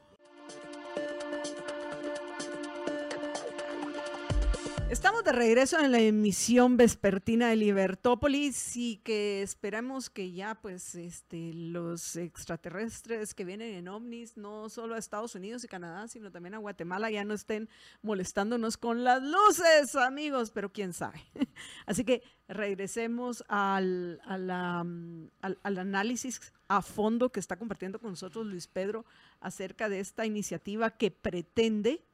Estamos 4.90 5.24
de 5.24 5.32
regreso 5.34 5.80
en 5.80 5.92
la 5.92 6.00
emisión 6.00 6.76
vespertina 6.76 7.50
de 7.50 7.56
Libertópolis 7.56 8.76
y 8.76 8.98
que 8.98 9.44
esperamos 9.44 10.10
que 10.10 10.32
ya 10.32 10.56
pues 10.56 10.96
este 10.96 11.54
los 11.54 12.16
extraterrestres 12.16 13.36
que 13.36 13.46
vienen 13.46 13.76
en 13.76 13.88
ovnis 13.88 14.36
no 14.36 14.68
solo 14.68 14.96
a 14.96 14.98
Estados 14.98 15.36
Unidos 15.36 15.64
y 15.64 15.68
Canadá, 15.68 16.08
sino 16.08 16.32
también 16.32 16.56
a 16.56 16.58
Guatemala 16.58 17.12
ya 17.12 17.24
no 17.24 17.36
estén 17.36 17.70
molestándonos 18.02 18.78
con 18.78 19.04
las 19.04 19.22
luces, 19.22 19.96
amigos, 19.96 20.50
pero 20.50 20.72
quién 20.72 20.92
sabe. 20.94 21.22
Así 21.86 22.04
que 22.04 22.24
regresemos 22.48 23.44
al, 23.48 24.20
al, 24.26 24.50
al 24.50 25.78
análisis 25.78 26.52
a 26.68 26.82
fondo 26.82 27.32
que 27.32 27.40
está 27.40 27.58
compartiendo 27.58 28.00
con 28.00 28.10
nosotros 28.10 28.48
Luis 28.48 28.66
Pedro 28.66 29.06
acerca 29.40 29.88
de 29.88 30.00
esta 30.00 30.26
iniciativa 30.26 30.90
que 30.90 31.12
pretende 31.12 32.09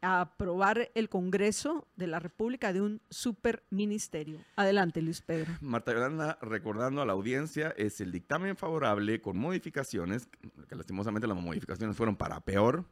aprobar 0.00 0.90
el 0.94 1.08
Congreso 1.08 1.88
de 1.96 2.06
la 2.06 2.18
República 2.18 2.72
de 2.72 2.82
un 2.82 3.00
superministerio. 3.10 4.40
Adelante, 4.56 5.02
Luis 5.02 5.20
Pedro. 5.22 5.52
Marta 5.60 5.92
Yolanda, 5.92 6.38
recordando 6.42 7.02
a 7.02 7.06
la 7.06 7.12
audiencia, 7.12 7.74
es 7.76 8.00
el 8.00 8.12
dictamen 8.12 8.56
favorable 8.56 9.20
con 9.20 9.38
modificaciones, 9.38 10.28
que 10.68 10.76
lastimosamente 10.76 11.26
las 11.26 11.36
modificaciones 11.36 11.96
fueron 11.96 12.16
para 12.16 12.40
peor, 12.40 12.84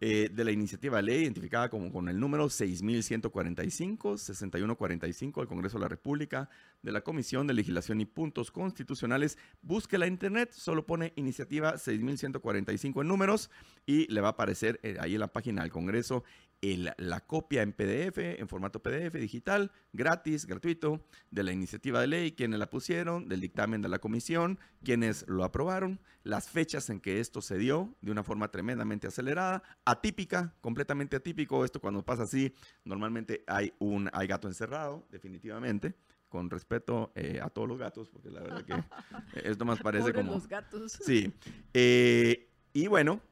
eh, 0.00 0.30
de 0.32 0.44
la 0.44 0.52
iniciativa 0.52 1.02
ley 1.02 1.22
identificada 1.22 1.68
como 1.68 1.90
con 1.90 2.08
el 2.08 2.20
número 2.20 2.48
6145, 2.48 4.16
6145 4.16 5.40
del 5.40 5.48
Congreso 5.48 5.78
de 5.78 5.82
la 5.82 5.88
República, 5.88 6.48
de 6.82 6.92
la 6.92 7.00
Comisión 7.00 7.48
de 7.48 7.54
Legislación 7.54 8.00
y 8.00 8.04
Puntos 8.04 8.52
Constitucionales. 8.52 9.38
Busque 9.60 9.98
la 9.98 10.06
internet, 10.06 10.52
solo 10.52 10.86
pone 10.86 11.12
iniciativa 11.16 11.76
6145 11.78 13.02
en 13.02 13.08
números 13.08 13.50
y 13.86 14.06
le 14.12 14.20
va 14.20 14.28
a 14.28 14.30
aparecer 14.30 14.78
eh, 14.84 14.98
ahí 15.00 15.14
en 15.14 15.20
la 15.20 15.32
página 15.32 15.62
del 15.62 15.72
Congreso 15.72 16.22
el- 16.60 16.92
la 16.98 17.20
copia 17.20 17.62
en 17.62 17.72
PDF, 17.72 18.40
en 18.40 18.48
formato 18.48 18.82
PDF 18.82 19.18
digital, 19.18 19.70
gratis, 19.92 20.46
gratuito, 20.46 21.04
de 21.30 21.42
la 21.42 21.52
iniciativa 21.52 22.00
de 22.00 22.06
ley, 22.08 22.32
quienes 22.32 22.58
la 22.58 22.68
pusieron, 22.70 23.28
del 23.28 23.40
dictamen 23.40 23.80
de 23.82 23.88
la 23.88 23.98
comisión, 24.00 24.58
quienes 24.82 25.24
lo 25.28 25.44
aprobaron, 25.44 26.00
las 26.24 26.48
fechas 26.50 26.90
en 26.90 27.00
que 27.00 27.20
esto 27.20 27.40
se 27.40 27.58
dio 27.58 27.94
de 28.00 28.10
una 28.10 28.22
forma 28.24 28.50
tremendamente 28.50 29.06
acelerada, 29.06 29.62
atípica, 29.84 30.54
completamente 30.60 31.16
atípico. 31.16 31.64
Esto 31.64 31.80
cuando 31.80 32.04
pasa 32.04 32.24
así, 32.24 32.52
normalmente 32.84 33.44
hay 33.46 33.72
un 33.78 34.10
hay 34.12 34.26
gato 34.26 34.48
encerrado, 34.48 35.06
definitivamente. 35.10 35.94
Con 36.28 36.50
respeto 36.50 37.10
eh, 37.14 37.40
a 37.42 37.48
todos 37.48 37.66
los 37.66 37.78
gatos, 37.78 38.10
porque 38.10 38.30
la 38.30 38.40
verdad 38.42 38.62
que 38.62 38.74
esto 39.48 39.64
más 39.64 39.78
parece 39.80 40.02
Pobres 40.10 40.16
como... 40.16 40.32
los 40.34 40.46
gatos. 40.46 40.92
Sí. 40.92 41.32
Eh, 41.72 42.50
y 42.74 42.86
bueno, 42.86 43.22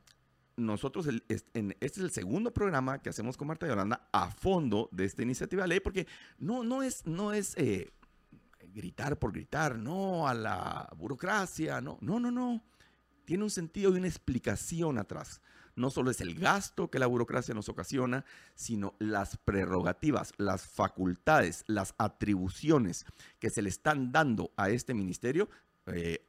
nosotros, 0.56 1.06
el- 1.06 1.22
este 1.28 1.80
es 1.80 1.98
el 1.98 2.10
segundo 2.10 2.52
programa 2.52 3.00
que 3.02 3.10
hacemos 3.10 3.36
con 3.36 3.48
Marta 3.48 3.66
Yolanda 3.66 4.08
a 4.12 4.30
fondo 4.30 4.88
de 4.92 5.04
esta 5.04 5.22
iniciativa 5.22 5.62
de 5.62 5.68
ley, 5.68 5.80
porque 5.80 6.06
no, 6.38 6.64
no 6.64 6.82
es, 6.82 7.06
no 7.06 7.32
es 7.32 7.54
eh, 7.56 7.92
gritar 8.72 9.18
por 9.18 9.32
gritar, 9.32 9.78
no 9.78 10.26
a 10.28 10.34
la 10.34 10.88
burocracia, 10.96 11.80
no, 11.80 11.98
no, 12.00 12.18
no, 12.20 12.30
no. 12.30 12.62
Tiene 13.24 13.44
un 13.44 13.50
sentido 13.50 13.92
y 13.92 13.98
una 13.98 14.06
explicación 14.06 14.98
atrás. 14.98 15.40
No 15.74 15.90
solo 15.90 16.10
es 16.10 16.22
el 16.22 16.34
gasto 16.38 16.90
que 16.90 16.98
la 16.98 17.06
burocracia 17.06 17.52
nos 17.54 17.68
ocasiona, 17.68 18.24
sino 18.54 18.94
las 18.98 19.36
prerrogativas, 19.36 20.32
las 20.38 20.66
facultades, 20.66 21.64
las 21.66 21.94
atribuciones 21.98 23.04
que 23.38 23.50
se 23.50 23.60
le 23.60 23.68
están 23.68 24.10
dando 24.10 24.52
a 24.56 24.70
este 24.70 24.94
ministerio 24.94 25.50
eh, 25.88 26.26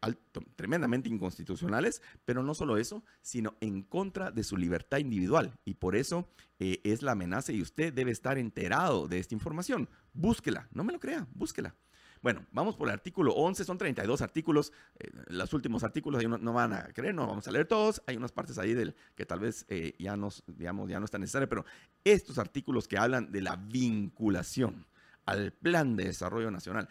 tremendamente 0.56 1.10
inconstitucionales, 1.10 2.02
pero 2.26 2.44
no 2.44 2.54
solo 2.54 2.78
eso, 2.78 3.04
sino 3.22 3.56
en 3.60 3.82
contra 3.82 4.30
de 4.30 4.44
su 4.44 4.56
libertad 4.56 5.00
individual. 5.00 5.54
Y 5.66 5.76
por 5.76 5.96
eso 5.96 6.30
eh, 6.60 6.80
es 6.84 7.02
la 7.02 7.14
amenaza 7.14 7.52
y 7.52 7.62
usted 7.62 7.92
debe 7.92 8.12
estar 8.12 8.38
enterado 8.38 9.08
de 9.08 9.18
esta 9.18 9.34
información. 9.34 9.90
Búsquela, 10.14 10.68
no 10.72 10.84
me 10.84 10.94
lo 10.94 11.00
crea, 11.00 11.28
búsquela. 11.34 11.76
Bueno, 12.22 12.46
vamos 12.52 12.76
por 12.76 12.88
el 12.88 12.94
artículo 12.94 13.34
11, 13.34 13.64
son 13.64 13.78
32 13.78 14.22
artículos, 14.22 14.74
eh, 15.00 15.10
los 15.28 15.54
últimos 15.54 15.84
artículos 15.84 16.20
ahí 16.20 16.28
no, 16.28 16.38
no 16.38 16.54
van 16.54 16.74
a 16.74 16.84
creer, 16.94 17.16
no 17.16 17.26
vamos 17.28 17.48
a 17.48 17.52
leer 17.52 17.68
todos, 17.68 18.02
hay 18.08 18.18
unas 18.18 18.32
partes 18.32 18.58
ahí 18.58 18.74
del 18.74 18.96
que 19.16 19.26
tal 19.26 19.40
vez 19.40 19.66
ya, 20.00 20.18
digamos, 20.48 20.90
ya 20.90 21.00
no 21.00 21.06
es 21.06 21.12
tan 21.12 21.22
necesario, 21.22 21.48
pero 21.48 21.66
estos 22.04 22.40
artículos 22.40 22.88
que 22.88 22.98
hablan 22.98 23.32
de 23.32 23.42
la 23.42 23.56
vinculación 23.56 24.88
al 25.26 25.52
plan 25.52 25.96
de 25.96 26.06
desarrollo 26.06 26.50
nacional, 26.50 26.90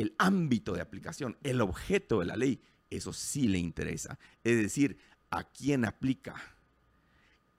el 0.00 0.14
ámbito 0.18 0.74
de 0.74 0.80
aplicación, 0.80 1.36
el 1.42 1.60
objeto 1.60 2.20
de 2.20 2.26
la 2.26 2.36
ley, 2.36 2.62
eso 2.88 3.12
sí 3.12 3.48
le 3.48 3.58
interesa. 3.58 4.18
Es 4.44 4.56
decir, 4.56 4.96
a 5.30 5.42
quién 5.42 5.84
aplica, 5.84 6.36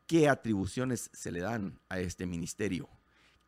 qué 0.07 0.29
atribuciones 0.29 1.09
se 1.13 1.33
le 1.33 1.41
dan 1.41 1.79
a 1.89 1.99
este 1.99 2.25
ministerio, 2.25 2.89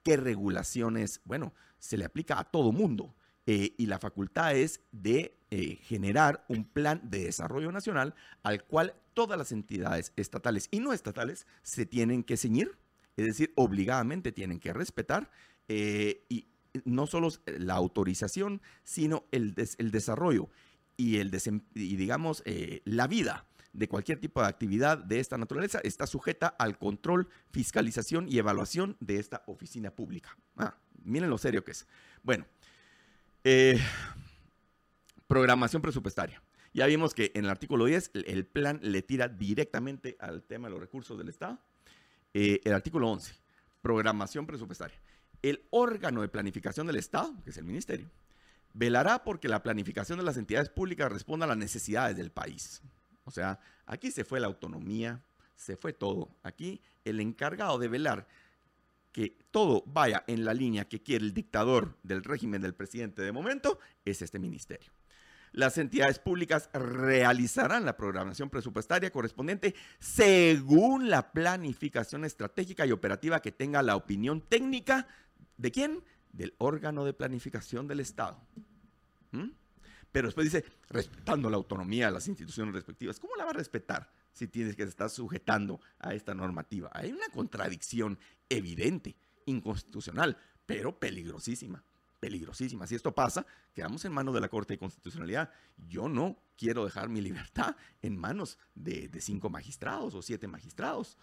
qué 0.03 0.17
regulaciones, 0.17 1.21
bueno, 1.23 1.53
se 1.79 1.97
le 1.97 2.05
aplica 2.05 2.37
a 2.37 2.43
todo 2.43 2.71
mundo. 2.71 3.15
eh, 3.47 3.73
y 3.75 3.87
la 3.87 3.97
facultad 3.97 4.55
es 4.55 4.81
de 4.91 5.35
eh, 5.49 5.77
generar 5.81 6.45
un 6.47 6.63
plan 6.63 7.01
de 7.03 7.23
desarrollo 7.23 7.71
nacional 7.71 8.13
al 8.43 8.63
cual 8.65 8.93
todas 9.15 9.35
las 9.35 9.51
entidades 9.51 10.13
estatales 10.15 10.67
y 10.69 10.79
no 10.79 10.93
estatales 10.93 11.47
se 11.63 11.87
tienen 11.87 12.23
que 12.23 12.37
ceñir, 12.37 12.77
es 13.17 13.25
decir, 13.25 13.51
obligadamente 13.55 14.31
tienen 14.31 14.59
que 14.59 14.73
respetar 14.73 15.31
eh, 15.67 16.23
y 16.29 16.50
no 16.85 17.07
solo 17.07 17.29
la 17.45 17.75
autorización, 17.75 18.61
sino 18.83 19.25
el, 19.31 19.55
el 19.77 19.91
desarrollo 19.91 20.49
y, 20.97 21.17
el 21.17 21.31
desem- 21.31 21.63
y 21.73 21.95
digamos, 21.95 22.43
eh, 22.45 22.81
la 22.85 23.07
vida 23.07 23.45
de 23.73 23.87
cualquier 23.87 24.19
tipo 24.19 24.41
de 24.41 24.47
actividad 24.47 24.97
de 24.97 25.19
esta 25.19 25.37
naturaleza 25.37 25.79
está 25.83 26.05
sujeta 26.05 26.47
al 26.47 26.77
control, 26.77 27.29
fiscalización 27.51 28.27
y 28.29 28.37
evaluación 28.37 28.97
de 28.99 29.17
esta 29.17 29.43
oficina 29.47 29.91
pública. 29.91 30.37
Ah, 30.57 30.75
miren 31.03 31.29
lo 31.29 31.37
serio 31.37 31.63
que 31.63 31.71
es. 31.71 31.87
Bueno, 32.21 32.45
eh, 33.43 33.79
programación 35.27 35.81
presupuestaria. 35.81 36.41
Ya 36.73 36.85
vimos 36.85 37.13
que 37.13 37.31
en 37.35 37.45
el 37.45 37.49
artículo 37.51 37.85
10 37.85 38.11
el, 38.13 38.45
plan 38.45 38.79
le 38.81 39.01
tira 39.01 39.27
directamente 39.27 40.15
al 40.19 40.43
tema 40.43 40.67
de 40.67 40.71
los 40.71 40.79
recursos 40.79 41.17
del 41.17 41.29
Estado. 41.29 41.59
Eh, 42.33 42.61
el 42.63 42.73
artículo 42.73 43.09
11, 43.09 43.33
programación 43.81 44.45
presupuestaria. 44.45 44.97
El 45.41 45.65
órgano 45.71 46.21
de 46.21 46.29
planificación 46.29 46.87
del 46.87 46.97
Estado, 46.97 47.33
que 47.43 47.49
es 47.49 47.57
el 47.57 47.65
ministerio, 47.65 48.09
velará 48.73 49.23
porque 49.23 49.47
la 49.47 49.63
planificación 49.63 50.19
de 50.19 50.25
las 50.25 50.37
entidades 50.37 50.69
públicas 50.69 51.11
responda 51.11 51.45
a 51.45 51.49
las 51.49 51.57
necesidades 51.57 52.15
del 52.15 52.31
país. 52.31 52.81
O 53.25 53.31
sea, 53.31 53.59
aquí 53.85 54.11
se 54.11 54.23
fue 54.23 54.39
la 54.39 54.47
autonomía, 54.47 55.21
se 55.55 55.77
fue 55.77 55.93
todo. 55.93 56.29
Aquí 56.43 56.81
el 57.05 57.19
encargado 57.19 57.77
de 57.79 57.87
velar 57.87 58.27
que 59.11 59.37
todo 59.51 59.83
vaya 59.87 60.23
en 60.27 60.45
la 60.45 60.53
línea 60.53 60.87
que 60.87 61.01
quiere 61.01 61.25
el 61.25 61.33
dictador 61.33 61.97
del 62.03 62.23
régimen 62.23 62.61
del 62.61 62.73
presidente 62.73 63.21
de 63.21 63.31
momento, 63.31 63.79
es 64.05 64.21
este 64.21 64.39
ministerio. 64.39 64.91
Las 65.53 65.77
entidades 65.77 66.17
públicas 66.17 66.69
realizarán 66.73 67.83
la 67.83 67.97
programación 67.97 68.49
presupuestaria 68.49 69.11
correspondiente 69.11 69.75
según 69.99 71.09
la 71.09 71.33
planificación 71.33 72.23
estratégica 72.23 72.85
y 72.85 72.93
operativa 72.93 73.41
que 73.41 73.51
tenga 73.51 73.81
la 73.81 73.97
opinión 73.97 74.39
técnica 74.39 75.07
de 75.61 75.71
quién? 75.71 76.03
Del 76.33 76.55
órgano 76.57 77.05
de 77.05 77.13
planificación 77.13 77.87
del 77.87 77.99
Estado. 77.99 78.39
¿Mm? 79.31 79.51
Pero 80.11 80.27
después 80.27 80.51
dice, 80.51 80.65
respetando 80.89 81.49
la 81.49 81.57
autonomía 81.57 82.07
de 82.07 82.13
las 82.13 82.27
instituciones 82.27 82.73
respectivas. 82.73 83.19
¿Cómo 83.19 83.35
la 83.35 83.45
va 83.45 83.51
a 83.51 83.53
respetar 83.53 84.11
si 84.33 84.47
tienes 84.47 84.75
que 84.75 84.83
estar 84.83 85.09
sujetando 85.09 85.79
a 85.99 86.13
esta 86.13 86.33
normativa? 86.33 86.89
Hay 86.93 87.11
una 87.11 87.29
contradicción 87.29 88.19
evidente, 88.49 89.15
inconstitucional, 89.45 90.37
pero 90.65 90.99
peligrosísima 90.99 91.83
peligrosísima. 92.21 92.87
Si 92.87 92.95
esto 92.95 93.13
pasa, 93.13 93.45
quedamos 93.73 94.05
en 94.05 94.13
manos 94.13 94.33
de 94.33 94.39
la 94.39 94.47
Corte 94.47 94.75
de 94.75 94.77
Constitucionalidad. 94.77 95.51
Yo 95.89 96.07
no 96.07 96.37
quiero 96.55 96.85
dejar 96.85 97.09
mi 97.09 97.19
libertad 97.19 97.75
en 98.01 98.15
manos 98.15 98.59
de, 98.75 99.09
cinco 99.19 99.49
magistrados 99.49 100.13
o 100.13 100.21
siete 100.21 100.47
magistrados. 100.47 101.17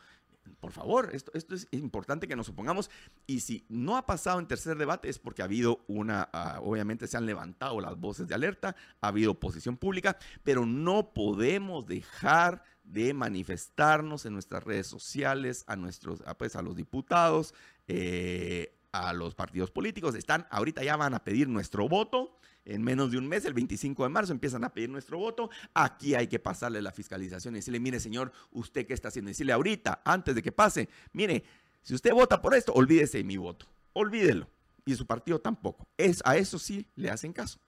Por 0.60 0.72
favor, 0.72 1.10
esto, 1.12 1.30
esto, 1.34 1.54
es 1.54 1.68
importante 1.72 2.28
que 2.28 2.36
nos 2.36 2.48
opongamos. 2.48 2.90
Y 3.26 3.40
si 3.40 3.64
no 3.68 3.96
ha 3.96 4.06
pasado 4.06 4.38
en 4.38 4.46
tercer 4.46 4.76
debate 4.76 5.08
es 5.08 5.18
porque 5.18 5.42
ha 5.42 5.46
habido 5.46 5.84
una, 5.88 6.28
ah, 6.32 6.60
obviamente 6.62 7.06
se 7.06 7.16
han 7.16 7.26
levantado 7.26 7.80
las 7.80 7.98
voces 7.98 8.26
de 8.28 8.34
alerta, 8.34 8.76
ha 9.00 9.08
habido 9.08 9.32
oposición 9.32 9.76
pública, 9.76 10.18
pero 10.42 10.66
no 10.66 11.12
podemos 11.12 11.86
dejar 11.86 12.62
de 12.84 13.12
manifestarnos 13.12 14.24
en 14.24 14.32
nuestras 14.32 14.64
redes 14.64 14.86
sociales, 14.86 15.64
a 15.66 15.76
nuestros, 15.76 16.22
pues, 16.38 16.56
a 16.56 16.62
los 16.62 16.74
diputados, 16.76 17.54
eh, 17.86 18.74
a 18.92 19.12
los 19.12 19.34
partidos 19.34 19.70
políticos. 19.70 20.14
Están, 20.14 20.46
ahorita 20.50 20.82
ya 20.82 20.96
van 20.96 21.14
a 21.14 21.24
pedir 21.24 21.48
nuestro 21.48 21.88
voto. 21.88 22.37
En 22.68 22.82
menos 22.84 23.10
de 23.10 23.18
un 23.18 23.26
mes, 23.26 23.44
el 23.46 23.54
25 23.54 24.02
de 24.02 24.08
marzo, 24.10 24.32
empiezan 24.32 24.62
a 24.62 24.72
pedir 24.72 24.90
nuestro 24.90 25.18
voto. 25.18 25.48
Aquí 25.72 26.14
hay 26.14 26.26
que 26.26 26.38
pasarle 26.38 26.82
la 26.82 26.92
fiscalización 26.92 27.54
y 27.54 27.58
decirle, 27.58 27.80
mire, 27.80 27.98
señor, 27.98 28.30
¿usted 28.52 28.86
qué 28.86 28.92
está 28.92 29.08
haciendo? 29.08 29.30
Decirle 29.30 29.52
ahorita, 29.52 30.02
antes 30.04 30.34
de 30.34 30.42
que 30.42 30.52
pase, 30.52 30.88
mire, 31.12 31.44
si 31.82 31.94
usted 31.94 32.12
vota 32.12 32.42
por 32.42 32.54
esto, 32.54 32.72
olvídese 32.74 33.18
de 33.18 33.24
mi 33.24 33.38
voto. 33.38 33.66
Olvídelo. 33.94 34.48
Y 34.84 34.94
su 34.94 35.06
partido 35.06 35.40
tampoco. 35.40 35.88
Es, 35.96 36.20
a 36.24 36.36
eso 36.36 36.58
sí 36.58 36.86
le 36.94 37.10
hacen 37.10 37.32
caso 37.32 37.58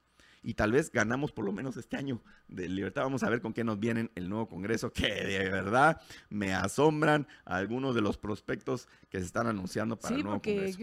y 0.42 0.54
tal 0.54 0.72
vez 0.72 0.90
ganamos 0.90 1.32
por 1.32 1.44
lo 1.44 1.52
menos 1.52 1.76
este 1.76 1.96
año 1.96 2.22
de 2.48 2.68
libertad. 2.68 3.02
Vamos 3.02 3.22
a 3.22 3.30
ver 3.30 3.40
con 3.40 3.52
qué 3.52 3.64
nos 3.64 3.78
vienen 3.78 4.10
el 4.14 4.28
nuevo 4.28 4.48
Congreso, 4.48 4.92
que 4.92 5.08
de 5.08 5.50
verdad 5.50 6.00
me 6.28 6.54
asombran 6.54 7.26
algunos 7.44 7.94
de 7.94 8.00
los 8.00 8.16
prospectos 8.16 8.88
que 9.08 9.18
se 9.18 9.26
están 9.26 9.46
anunciando 9.46 9.98
para 9.98 10.14
el 10.14 10.22
nuevo 10.22 10.40
Congreso. 10.40 10.78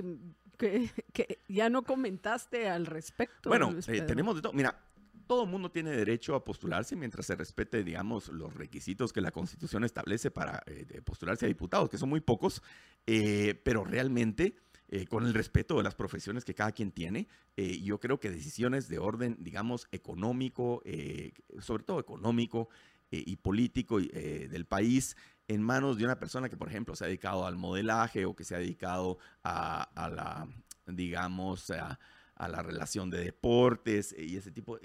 Que, 0.57 0.89
que, 1.13 1.39
ya 1.47 1.69
no 1.69 1.83
comentaste 1.83 2.69
al 2.69 2.85
respecto. 2.85 3.49
Bueno, 3.49 3.73
eh, 3.87 4.01
tenemos 4.01 4.35
de 4.35 4.41
todo. 4.41 4.53
Mira, 4.53 4.79
todo 5.27 5.43
el 5.43 5.49
mundo 5.49 5.71
tiene 5.71 5.91
derecho 5.91 6.35
a 6.35 6.43
postularse 6.43 6.95
mientras 6.95 7.25
se 7.25 7.35
respete, 7.35 7.83
digamos, 7.83 8.29
los 8.29 8.53
requisitos 8.53 9.11
que 9.11 9.21
la 9.21 9.31
Constitución 9.31 9.83
establece 9.83 10.31
para 10.31 10.63
eh, 10.65 11.01
postularse 11.03 11.45
a 11.45 11.47
diputados, 11.47 11.89
que 11.89 11.97
son 11.97 12.09
muy 12.09 12.21
pocos, 12.21 12.61
eh, 13.05 13.59
pero 13.63 13.83
realmente 13.83 14.55
eh, 14.89 15.05
con 15.05 15.25
el 15.25 15.33
respeto 15.33 15.75
de 15.75 15.83
las 15.83 15.95
profesiones 15.95 16.45
que 16.45 16.55
cada 16.55 16.71
quien 16.71 16.91
tiene. 16.91 17.27
Eh, 17.57 17.81
yo 17.81 17.99
creo 17.99 18.21
que 18.21 18.31
decisiones 18.31 18.87
de 18.87 18.99
orden, 18.99 19.35
digamos, 19.41 19.89
económico, 19.91 20.81
eh, 20.85 21.33
sobre 21.59 21.83
todo 21.83 21.99
económico 21.99 22.69
y 23.09 23.37
político 23.37 24.01
del 24.01 24.65
país, 24.65 25.15
en 25.47 25.61
manos 25.61 25.97
de 25.97 26.05
una 26.05 26.19
persona 26.19 26.49
que, 26.49 26.57
por 26.57 26.67
ejemplo, 26.67 26.95
se 26.95 27.05
ha 27.05 27.07
dedicado 27.07 27.45
al 27.45 27.55
modelaje 27.55 28.25
o 28.25 28.35
que 28.35 28.43
se 28.43 28.55
ha 28.55 28.59
dedicado 28.59 29.17
a, 29.43 29.89
la, 29.95 30.47
digamos, 30.85 31.71
a, 31.71 31.99
a 32.35 32.47
la 32.47 32.61
relación 32.61 33.09
de 33.09 33.23
deportes 33.23 34.13
y 34.17 34.37
ese 34.37 34.51
tipo. 34.51 34.79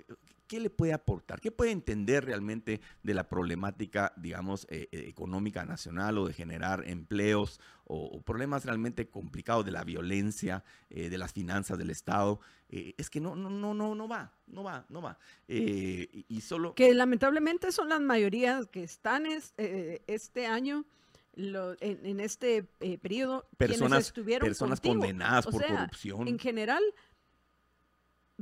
¿Qué 0.53 0.61
le 0.61 0.69
puede 0.69 0.93
aportar? 0.93 1.41
¿Qué 1.41 1.51
puede 1.51 1.71
entender 1.71 2.27
realmente 2.27 2.83
de 3.03 3.15
la 3.15 3.27
problemática, 3.27 4.13
digamos, 4.19 4.67
eh, 4.69 4.87
eh, 4.93 5.05
económica 5.09 5.65
nacional 5.65 6.19
o 6.19 6.27
de 6.27 6.35
generar 6.35 6.87
empleos 6.87 7.59
o, 7.85 8.21
problemas 8.21 8.67
realmente 8.67 9.09
complicados 9.09 9.65
de 9.65 9.71
la 9.71 9.83
violencia, 9.83 10.63
eh, 10.91 11.09
de 11.09 11.17
las 11.17 11.33
finanzas 11.33 11.79
del 11.79 11.89
Estado? 11.89 12.39
es 12.69 13.11
que 13.11 13.21
no, 13.21 13.37
no, 13.37 13.51
no, 13.51 13.75
no, 13.75 13.95
no 13.95 14.09
va, 14.09 14.33
no 14.47 14.63
va, 14.63 14.87
no 14.89 15.03
va. 15.03 15.19
y 15.47 16.41
solo... 16.41 16.75
Que 16.75 16.95
lamentablemente 16.95 17.71
son 17.71 17.91
las 17.91 18.01
mayorías 18.01 18.67
que 18.67 18.83
están 18.83 19.27
este 19.27 20.47
año. 20.47 20.87
en, 21.35 22.21
este 22.21 22.65
periodo 23.03 23.47
personas, 23.59 24.07
estuvieron 24.07 24.47
personas 24.47 24.81
condenadas 24.81 25.47
por 25.47 25.67
corrupción. 25.67 26.29
En 26.29 26.39
general, 26.39 26.83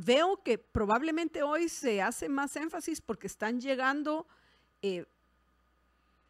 veo 0.05 0.43
que 0.43 0.59
probablemente 0.59 1.43
hoy 1.43 1.69
se 1.69 2.03
hace 2.03 2.29
más 2.29 2.57
énfasis 2.57 3.01
porque 3.01 3.27
están 3.27 3.61
llegando 3.61 4.27
eh, 4.83 5.05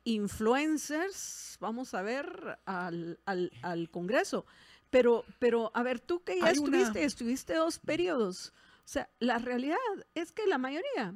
influencers, 0.04 1.56
vamos 1.60 1.94
a 1.94 2.02
ver, 2.02 2.58
al, 2.64 3.88
Congreso. 3.90 4.44
Pero, 4.90 5.24
pero, 5.38 5.70
a 5.74 5.82
ver, 5.82 6.00
tú 6.00 6.24
que 6.24 6.40
ya 6.40 6.50
estuviste, 6.50 7.04
estuviste 7.04 7.54
dos 7.54 7.78
periodos. 7.78 8.52
O 8.84 8.88
sea, 8.88 9.08
la 9.20 9.38
realidad 9.38 9.76
es 10.14 10.32
que 10.32 10.46
la 10.46 10.58
mayoría 10.58 11.14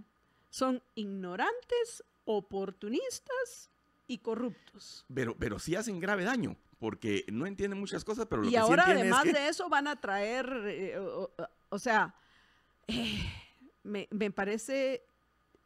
son 0.51 0.81
ignorantes, 0.95 2.05
oportunistas 2.25 3.71
y 4.07 4.19
corruptos. 4.19 5.05
Pero, 5.13 5.37
pero 5.37 5.59
sí 5.59 5.75
hacen 5.75 5.99
grave 5.99 6.23
daño, 6.23 6.57
porque 6.79 7.25
no 7.33 7.47
entienden 7.47 7.81
muchas 7.81 8.05
cosas, 8.05 8.27
pero 8.27 8.43
lo 8.43 8.49
y 8.49 8.55
ahora, 8.55 8.85
además 8.87 9.25
de 9.25 9.49
eso, 9.49 9.69
van 9.69 9.89
a 9.89 9.97
traer, 9.97 10.47
eh, 10.67 10.99
o, 11.69 11.79
sea, 11.81 12.15
eh, 12.89 13.33
me, 13.83 14.31
parece, 14.31 15.05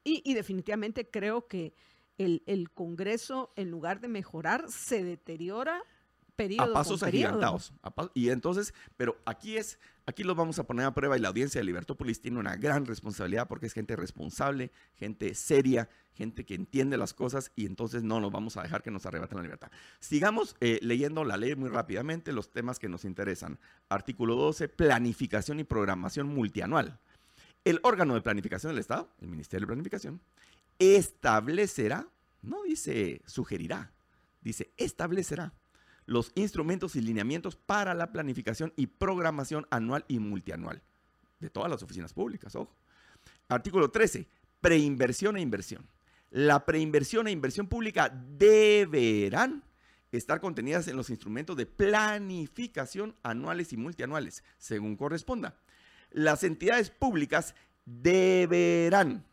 y, 0.05 0.35
definitivamente 0.35 1.09
creo 1.09 1.47
que 1.47 1.75
el, 2.19 2.71
Congreso, 2.75 3.53
en 3.57 3.71
lugar 3.71 4.01
de 4.01 4.09
mejorar, 4.09 4.71
se 4.71 5.05
deteriora 5.05 5.83
periodo 6.35 6.71
a 6.71 6.73
pasos 6.73 7.03
agigantados. 7.03 7.73
y 8.15 8.31
entonces, 8.31 8.73
pero 8.97 9.17
aquí 9.25 9.57
es, 9.57 9.79
aquí 10.07 10.23
los 10.23 10.37
vamos 10.37 10.59
a 10.59 10.65
poner 10.65 10.87
a 10.87 10.95
prueba 10.95 11.17
y 11.17 11.21
la 11.21 11.29
audiencia 11.29 11.61
de 11.61 11.65
Libertópolis 11.65 12.21
tiene 12.21 12.39
una 12.39 12.57
gran 12.57 12.87
responsabilidad 12.87 13.49
porque 13.49 13.67
es 13.67 13.73
gente 13.73 13.97
responsable, 13.97 14.71
gente 14.95 15.35
seria, 15.35 15.89
gente 16.13 16.45
que 16.45 16.55
entiende 16.55 16.97
las 16.97 17.13
cosas 17.13 17.51
y 17.57 17.67
entonces 17.67 18.03
no 18.05 18.21
nos 18.21 18.31
vamos 18.31 18.57
a 18.57 18.63
dejar 18.63 18.83
que 18.83 18.91
nos 18.91 19.07
arrebaten 19.07 19.37
la 19.37 19.43
libertad. 19.43 19.71
Sigamos 20.01 20.57
eh, 20.61 20.79
leyendo 20.83 21.25
la 21.25 21.37
ley 21.37 21.57
muy 21.57 21.71
rápidamente, 21.71 22.33
los 22.33 22.51
temas 22.51 22.79
que 22.79 22.89
nos 22.89 23.05
interesan. 23.05 23.59
Artículo 23.89 24.37
12, 24.37 24.69
planificación 24.69 25.61
y 25.61 25.65
programación 25.65 26.29
multianual. 26.29 27.01
El 27.65 27.81
órgano 27.83 28.15
de 28.15 28.21
planificación 28.21 28.73
del 28.73 28.81
Estado, 28.81 29.11
el 29.21 29.29
Ministerio 29.29 29.67
de 29.67 29.73
Planificación, 29.73 30.21
establecerá, 30.79 32.07
no 32.43 32.63
dice 32.63 33.21
sugerirá, 33.27 33.93
dice 34.41 34.73
establecerá 34.77 35.53
los 36.07 36.33
instrumentos 36.35 36.97
y 36.97 37.03
lineamientos 37.03 37.57
para 37.57 37.95
la 37.95 38.13
planificación 38.13 38.73
y 38.77 38.87
programación 38.87 39.67
anual 39.71 40.05
y 40.09 40.19
multianual 40.21 40.83
de 41.41 41.51
todas 41.51 41.71
las 41.71 41.83
oficinas 41.83 42.13
públicas, 42.13 42.55
ojo. 42.57 42.75
Artículo 43.49 43.91
13, 43.91 44.27
preinversión 44.61 45.37
e 45.37 45.41
inversión. 45.41 45.87
La 46.31 46.65
preinversión 46.65 47.27
e 47.27 47.31
inversión 47.31 47.69
pública 47.69 48.09
deberán 48.09 49.63
estar 50.11 50.41
contenidas 50.41 50.89
en 50.89 50.97
los 50.97 51.11
instrumentos 51.11 51.57
de 51.57 51.67
planificación 51.67 53.15
anuales 53.23 53.73
y 53.73 53.77
multianuales, 53.77 54.43
según 54.59 54.97
corresponda 54.97 55.57
las 56.11 56.45
entidades 56.45 56.91
públicas 56.91 57.55
deberán 57.85 59.25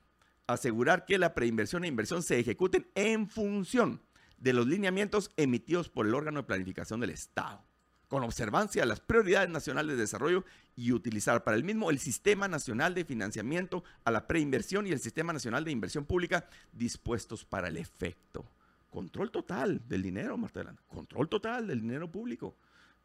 asegurar 0.47 1.05
que 1.05 1.17
la 1.17 1.33
preinversión 1.33 1.83
e 1.83 1.87
inversión 1.87 2.23
se 2.23 2.39
ejecuten 2.39 2.87
en 2.95 3.29
función 3.29 4.01
de 4.37 4.53
los 4.53 4.67
lineamientos 4.67 5.31
emitidos 5.37 5.89
por 5.89 6.05
el 6.05 6.13
órgano 6.13 6.41
de 6.41 6.47
planificación 6.47 6.99
del 6.99 7.09
Estado, 7.09 7.63
con 8.07 8.23
observancia 8.23 8.83
de 8.83 8.87
las 8.87 8.99
prioridades 8.99 9.49
nacionales 9.49 9.95
de 9.95 10.03
desarrollo 10.03 10.45
y 10.75 10.91
utilizar 10.91 11.43
para 11.43 11.57
el 11.57 11.63
mismo 11.63 11.89
el 11.89 11.99
Sistema 11.99 12.47
Nacional 12.47 12.93
de 12.93 13.05
Financiamiento 13.05 13.83
a 14.03 14.11
la 14.11 14.27
Preinversión 14.27 14.85
y 14.87 14.91
el 14.91 14.99
Sistema 14.99 15.33
Nacional 15.33 15.63
de 15.63 15.71
Inversión 15.71 16.05
Pública 16.05 16.47
dispuestos 16.71 17.45
para 17.45 17.69
el 17.69 17.77
efecto. 17.77 18.45
Control 18.91 19.31
total 19.31 19.81
del 19.87 20.03
dinero, 20.03 20.37
Marta 20.37 20.75
Control 20.87 21.27
total 21.27 21.67
del 21.67 21.81
dinero 21.81 22.09
público. 22.09 22.55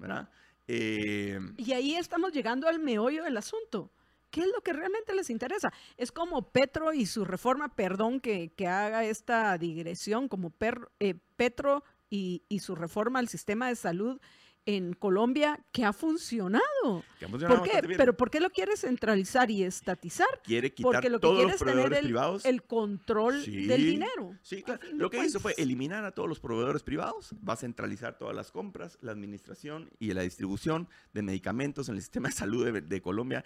¿verdad? 0.01 0.29
Eh, 0.73 1.41
y 1.57 1.73
ahí 1.73 1.97
estamos 1.97 2.31
llegando 2.31 2.69
al 2.69 2.79
meollo 2.79 3.25
del 3.25 3.37
asunto. 3.37 3.91
¿Qué 4.31 4.43
es 4.43 4.47
lo 4.55 4.61
que 4.61 4.73
realmente 4.73 5.13
les 5.15 5.29
interesa? 5.29 5.73
Es 5.97 6.13
como 6.13 6.53
Petro 6.53 6.93
y 6.93 7.07
su 7.07 7.25
reforma, 7.25 7.75
perdón 7.75 8.21
que, 8.21 8.53
haga 8.61 9.05
esta 9.05 9.59
digresión, 9.59 10.29
como 10.29 10.53
eh, 11.01 11.15
Petro 11.35 11.83
y, 12.09 12.45
su 12.61 12.77
reforma 12.77 13.19
al 13.19 13.29
sistema 13.29 13.67
de 13.69 13.75
salud 13.75 14.21
en 14.67 14.93
Colombia 14.93 15.59
que 15.73 15.85
ha 15.85 15.93
funcionado. 15.93 17.05
Que 17.19 17.25
ha 17.25 17.29
funcionado 17.29 17.61
¿Por 17.63 17.69
qué? 17.71 17.89
Pero 17.97 18.17
¿por 18.17 18.31
qué 18.31 18.41
lo 18.41 18.51
quiere 18.51 18.77
centralizar 18.77 19.51
y 19.51 19.63
estatizar? 19.65 20.27
quiere 20.45 20.73
quitar 20.73 20.93
Porque 20.93 21.11
lo 21.11 21.21
que 21.21 21.29
quiere 21.29 21.53
es 21.53 21.59
tener 21.59 21.75
proveedores 21.75 21.99
el, 21.99 22.05
privados. 22.05 22.45
el 22.45 22.63
control 22.63 23.43
Sí, 23.43 23.67
del 23.67 23.85
dinero. 23.85 24.37
Sí, 24.43 24.63
claro. 24.63 24.81
Lo 24.93 25.11
que 25.11 25.25
hizo 25.25 25.41
fue 25.41 25.55
eliminar 25.59 26.05
a 26.05 26.13
todos 26.13 26.29
los 26.29 26.41
proveedores 26.41 26.83
privados, 26.83 27.35
va 27.47 27.55
a 27.55 27.57
centralizar 27.57 28.19
todas 28.19 28.35
las 28.35 28.51
compras, 28.53 28.99
la 29.01 29.13
administración 29.13 29.91
y 29.99 30.13
la 30.13 30.23
distribución 30.23 30.89
de 31.13 31.23
medicamentos 31.23 31.89
en 31.89 31.97
el 31.97 32.01
sistema 32.03 32.29
de 32.29 32.35
salud 32.35 32.65
de, 32.71 32.81
de 32.81 33.03
Colombia. 33.03 33.45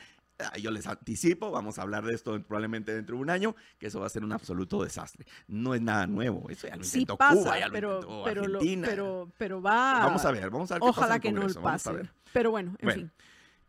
Yo 0.61 0.73
les 0.73 0.87
anticipo, 0.89 1.53
vamos 1.53 1.79
a 1.79 1.83
hablar 1.83 2.05
de 2.05 2.13
esto 2.13 2.43
probablemente 2.43 2.93
dentro 2.93 3.15
de 3.17 3.23
un 3.23 3.31
año, 3.31 3.55
que 3.79 3.87
eso 3.87 4.01
va 4.01 4.07
a 4.07 4.11
ser 4.11 4.25
un 4.25 4.33
absoluto 4.33 4.83
desastre. 4.83 5.27
No 5.47 5.75
es 5.75 5.81
nada 5.81 6.07
nuevo, 6.09 6.51
eso 6.51 6.67
ya 6.67 6.75
lo 6.77 6.83
Sí 6.83 7.01
intentó 7.01 7.17
pasa, 7.17 7.35
Cuba, 7.41 7.59
ya 7.61 7.69
lo 7.69 7.73
pero, 7.73 7.95
intentó 7.95 8.25
pero, 8.25 8.41
lo- 8.49 8.59
Argentina. 8.59 8.89
pero, 8.89 9.33
pero 9.39 9.63
va. 9.63 10.01
Vamos 10.01 10.25
a 10.25 10.33
ver, 10.33 10.51
vamos 10.51 10.71
a 10.73 10.75
ver 10.75 10.81
qué 10.81 10.87
pasa 10.89 11.01
Ojalá 11.01 11.15
en 11.17 11.21
que 11.23 11.31
no 11.33 11.41
Congreso, 11.43 11.61
lo 11.61 11.65
vamos 11.65 11.87
a 11.87 11.91
pase. 11.91 12.03
ver. 12.03 12.13
Pero 12.33 12.51
bueno, 12.51 12.71
en 12.81 12.85
Bueno, 12.87 13.01
fin. 13.03 13.13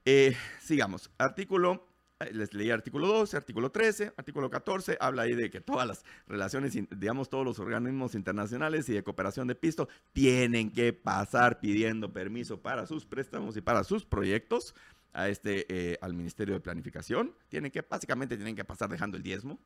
Eh, 0.06 0.36
sigamos. 0.60 1.12
Artículo, 1.20 1.88
eh, 2.20 2.32
les 2.34 2.54
leí 2.56 2.72
artículo 2.72 3.08
12, 3.08 3.38
artículo 3.38 3.72
13, 3.72 4.14
artículo 4.18 4.50
14, 4.50 4.98
habla 5.00 5.24
ahí 5.24 5.36
de 5.36 5.50
que 5.52 5.62
todas 5.62 5.88
las 5.88 6.04
relaciones, 6.28 6.74
digamos, 6.98 7.30
todos 7.30 7.46
los 7.46 7.60
organismos 7.60 8.16
internacionales 8.16 8.88
y 8.90 8.94
de 8.94 9.04
cooperación 9.04 9.48
de 9.48 9.54
pisto 9.56 9.88
tienen 10.14 10.72
que 10.72 10.94
pasar 10.94 11.60
pidiendo 11.60 12.12
permiso 12.12 12.60
para 12.62 12.88
sus 12.88 13.06
préstamos 13.06 13.56
y 13.58 13.62
para 13.62 13.84
sus 13.84 14.06
proyectos 14.06 14.74
a 15.16 15.30
este, 15.30 15.66
eh, 15.70 15.98
al 16.02 16.14
Ministerio 16.14 16.54
de 16.54 16.60
Planificación. 16.60 17.34
Tienen 17.50 17.72
que, 17.72 17.82
básicamente 17.82 18.36
tienen 18.36 18.56
que 18.56 18.66
pasar 18.66 18.90
dejando 18.90 19.18
el 19.18 19.24
diezmo, 19.24 19.60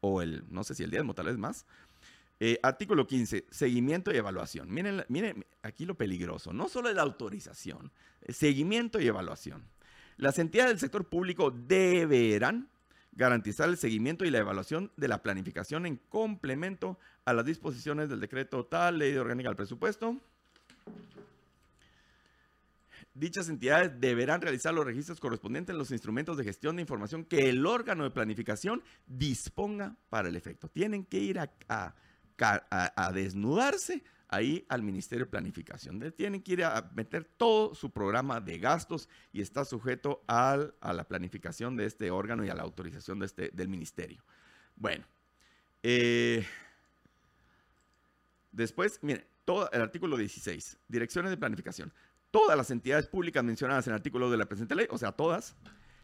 o 0.00 0.20
el, 0.20 0.44
no 0.50 0.64
sé 0.64 0.74
si 0.74 0.82
el 0.82 0.90
diezmo, 0.90 1.14
tal 1.14 1.26
vez 1.26 1.38
más. 1.38 1.64
Eh, 2.40 2.58
artículo 2.62 3.06
15, 3.06 3.46
seguimiento 3.50 4.12
y 4.12 4.16
evaluación. 4.16 4.70
Miren, 4.70 5.04
miren 5.08 5.44
aquí 5.62 5.86
lo 5.86 5.96
peligroso, 5.96 6.52
no 6.52 6.68
solo 6.68 6.92
la 6.92 7.02
autorización, 7.02 7.90
seguimiento 8.28 9.00
y 9.00 9.06
evaluación. 9.06 9.64
Las 10.16 10.38
entidades 10.38 10.72
del 10.72 10.80
sector 10.80 11.04
público 11.04 11.50
deberán 11.50 12.68
garantizar 13.12 13.68
el 13.68 13.76
seguimiento 13.76 14.24
y 14.24 14.30
la 14.30 14.38
evaluación 14.38 14.92
de 14.96 15.08
la 15.08 15.22
planificación 15.22 15.86
en 15.86 15.96
complemento 16.08 16.98
a 17.24 17.32
las 17.32 17.44
disposiciones 17.44 18.08
del 18.08 18.20
decreto 18.20 18.64
tal, 18.64 18.98
ley 18.98 19.16
orgánica 19.16 19.48
del 19.48 19.56
presupuesto. 19.56 20.16
Dichas 23.14 23.48
entidades 23.48 24.00
deberán 24.00 24.40
realizar 24.40 24.72
los 24.72 24.84
registros 24.84 25.18
correspondientes 25.18 25.72
en 25.72 25.78
los 25.78 25.90
instrumentos 25.90 26.36
de 26.36 26.44
gestión 26.44 26.76
de 26.76 26.82
información 26.82 27.24
que 27.24 27.48
el 27.48 27.66
órgano 27.66 28.04
de 28.04 28.10
planificación 28.10 28.82
disponga 29.06 29.96
para 30.08 30.28
el 30.28 30.36
efecto. 30.36 30.68
Tienen 30.68 31.04
que 31.04 31.18
ir 31.18 31.40
a, 31.40 31.94
desnudarse 33.12 34.04
ahí 34.28 34.64
al 34.68 34.82
Ministerio 34.82 35.24
de 35.24 35.30
Planificación. 35.30 36.12
Tienen 36.12 36.42
que 36.42 36.52
ir 36.52 36.64
a 36.64 36.90
meter 36.94 37.24
todo 37.24 37.74
su 37.74 37.90
programa 37.90 38.40
de 38.40 38.58
gastos 38.58 39.08
y 39.32 39.40
está 39.40 39.64
sujeto 39.64 40.22
a 40.28 40.70
la 40.82 41.08
planificación 41.08 41.76
de 41.76 41.86
este 41.86 42.10
órgano 42.10 42.44
y 42.44 42.50
a 42.50 42.54
la 42.54 42.62
autorización 42.62 43.22
este, 43.24 43.50
del 43.52 43.68
Ministerio. 43.68 44.22
Bueno, 44.76 45.04
eh, 45.82 46.46
después, 48.52 49.00
miren, 49.02 49.24
todo 49.44 49.70
el 49.72 49.80
artículo 49.80 50.16
16, 50.16 50.78
direcciones 50.88 51.30
de 51.30 51.36
planificación. 51.36 51.92
Todas 52.30 52.56
las 52.56 52.70
entidades 52.70 53.06
públicas 53.06 53.42
mencionadas 53.42 53.86
en 53.86 53.92
el 53.92 53.96
artículo 53.96 54.30
de 54.30 54.36
la 54.36 54.46
presente 54.46 54.74
ley, 54.74 54.86
o 54.90 54.98
sea, 54.98 55.12
todas, 55.12 55.56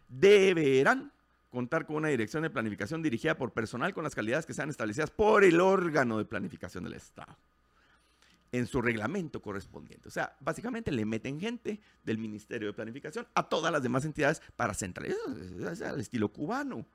deberán 0.09 1.13
contar 1.51 1.87
con 1.87 1.97
una 1.97 2.09
dirección 2.09 2.43
de 2.43 2.51
planificación 2.51 3.03
dirigida 3.03 3.37
por 3.37 3.53
personal 3.53 3.95
con 3.95 4.03
las 4.05 4.15
calidades 4.15 4.47
que 4.47 4.55
sean 4.55 4.71
establecidas 4.71 5.11
por 5.11 5.45
el 5.45 5.61
órgano 5.61 6.19
de 6.19 6.25
planificación 6.25 6.85
del 6.85 6.95
Estado 6.95 7.37
en 8.51 8.67
su 8.67 8.81
reglamento 8.81 9.43
correspondiente. 9.43 10.09
O 10.09 10.11
sea, 10.13 10.37
básicamente 10.41 10.93
le 10.93 11.05
meten 11.05 11.41
gente 11.41 11.81
del 12.05 12.19
Ministerio 12.19 12.69
de 12.69 12.73
Planificación 12.75 13.27
a 13.35 13.49
todas 13.49 13.73
las 13.73 13.83
demás 13.83 14.05
entidades 14.05 14.41
para 14.57 14.75
centralizar. 14.75 15.19
Eso 15.41 15.71
Es 15.71 15.83
al 15.83 16.01
estilo 16.01 16.29
cubano, 16.29 16.87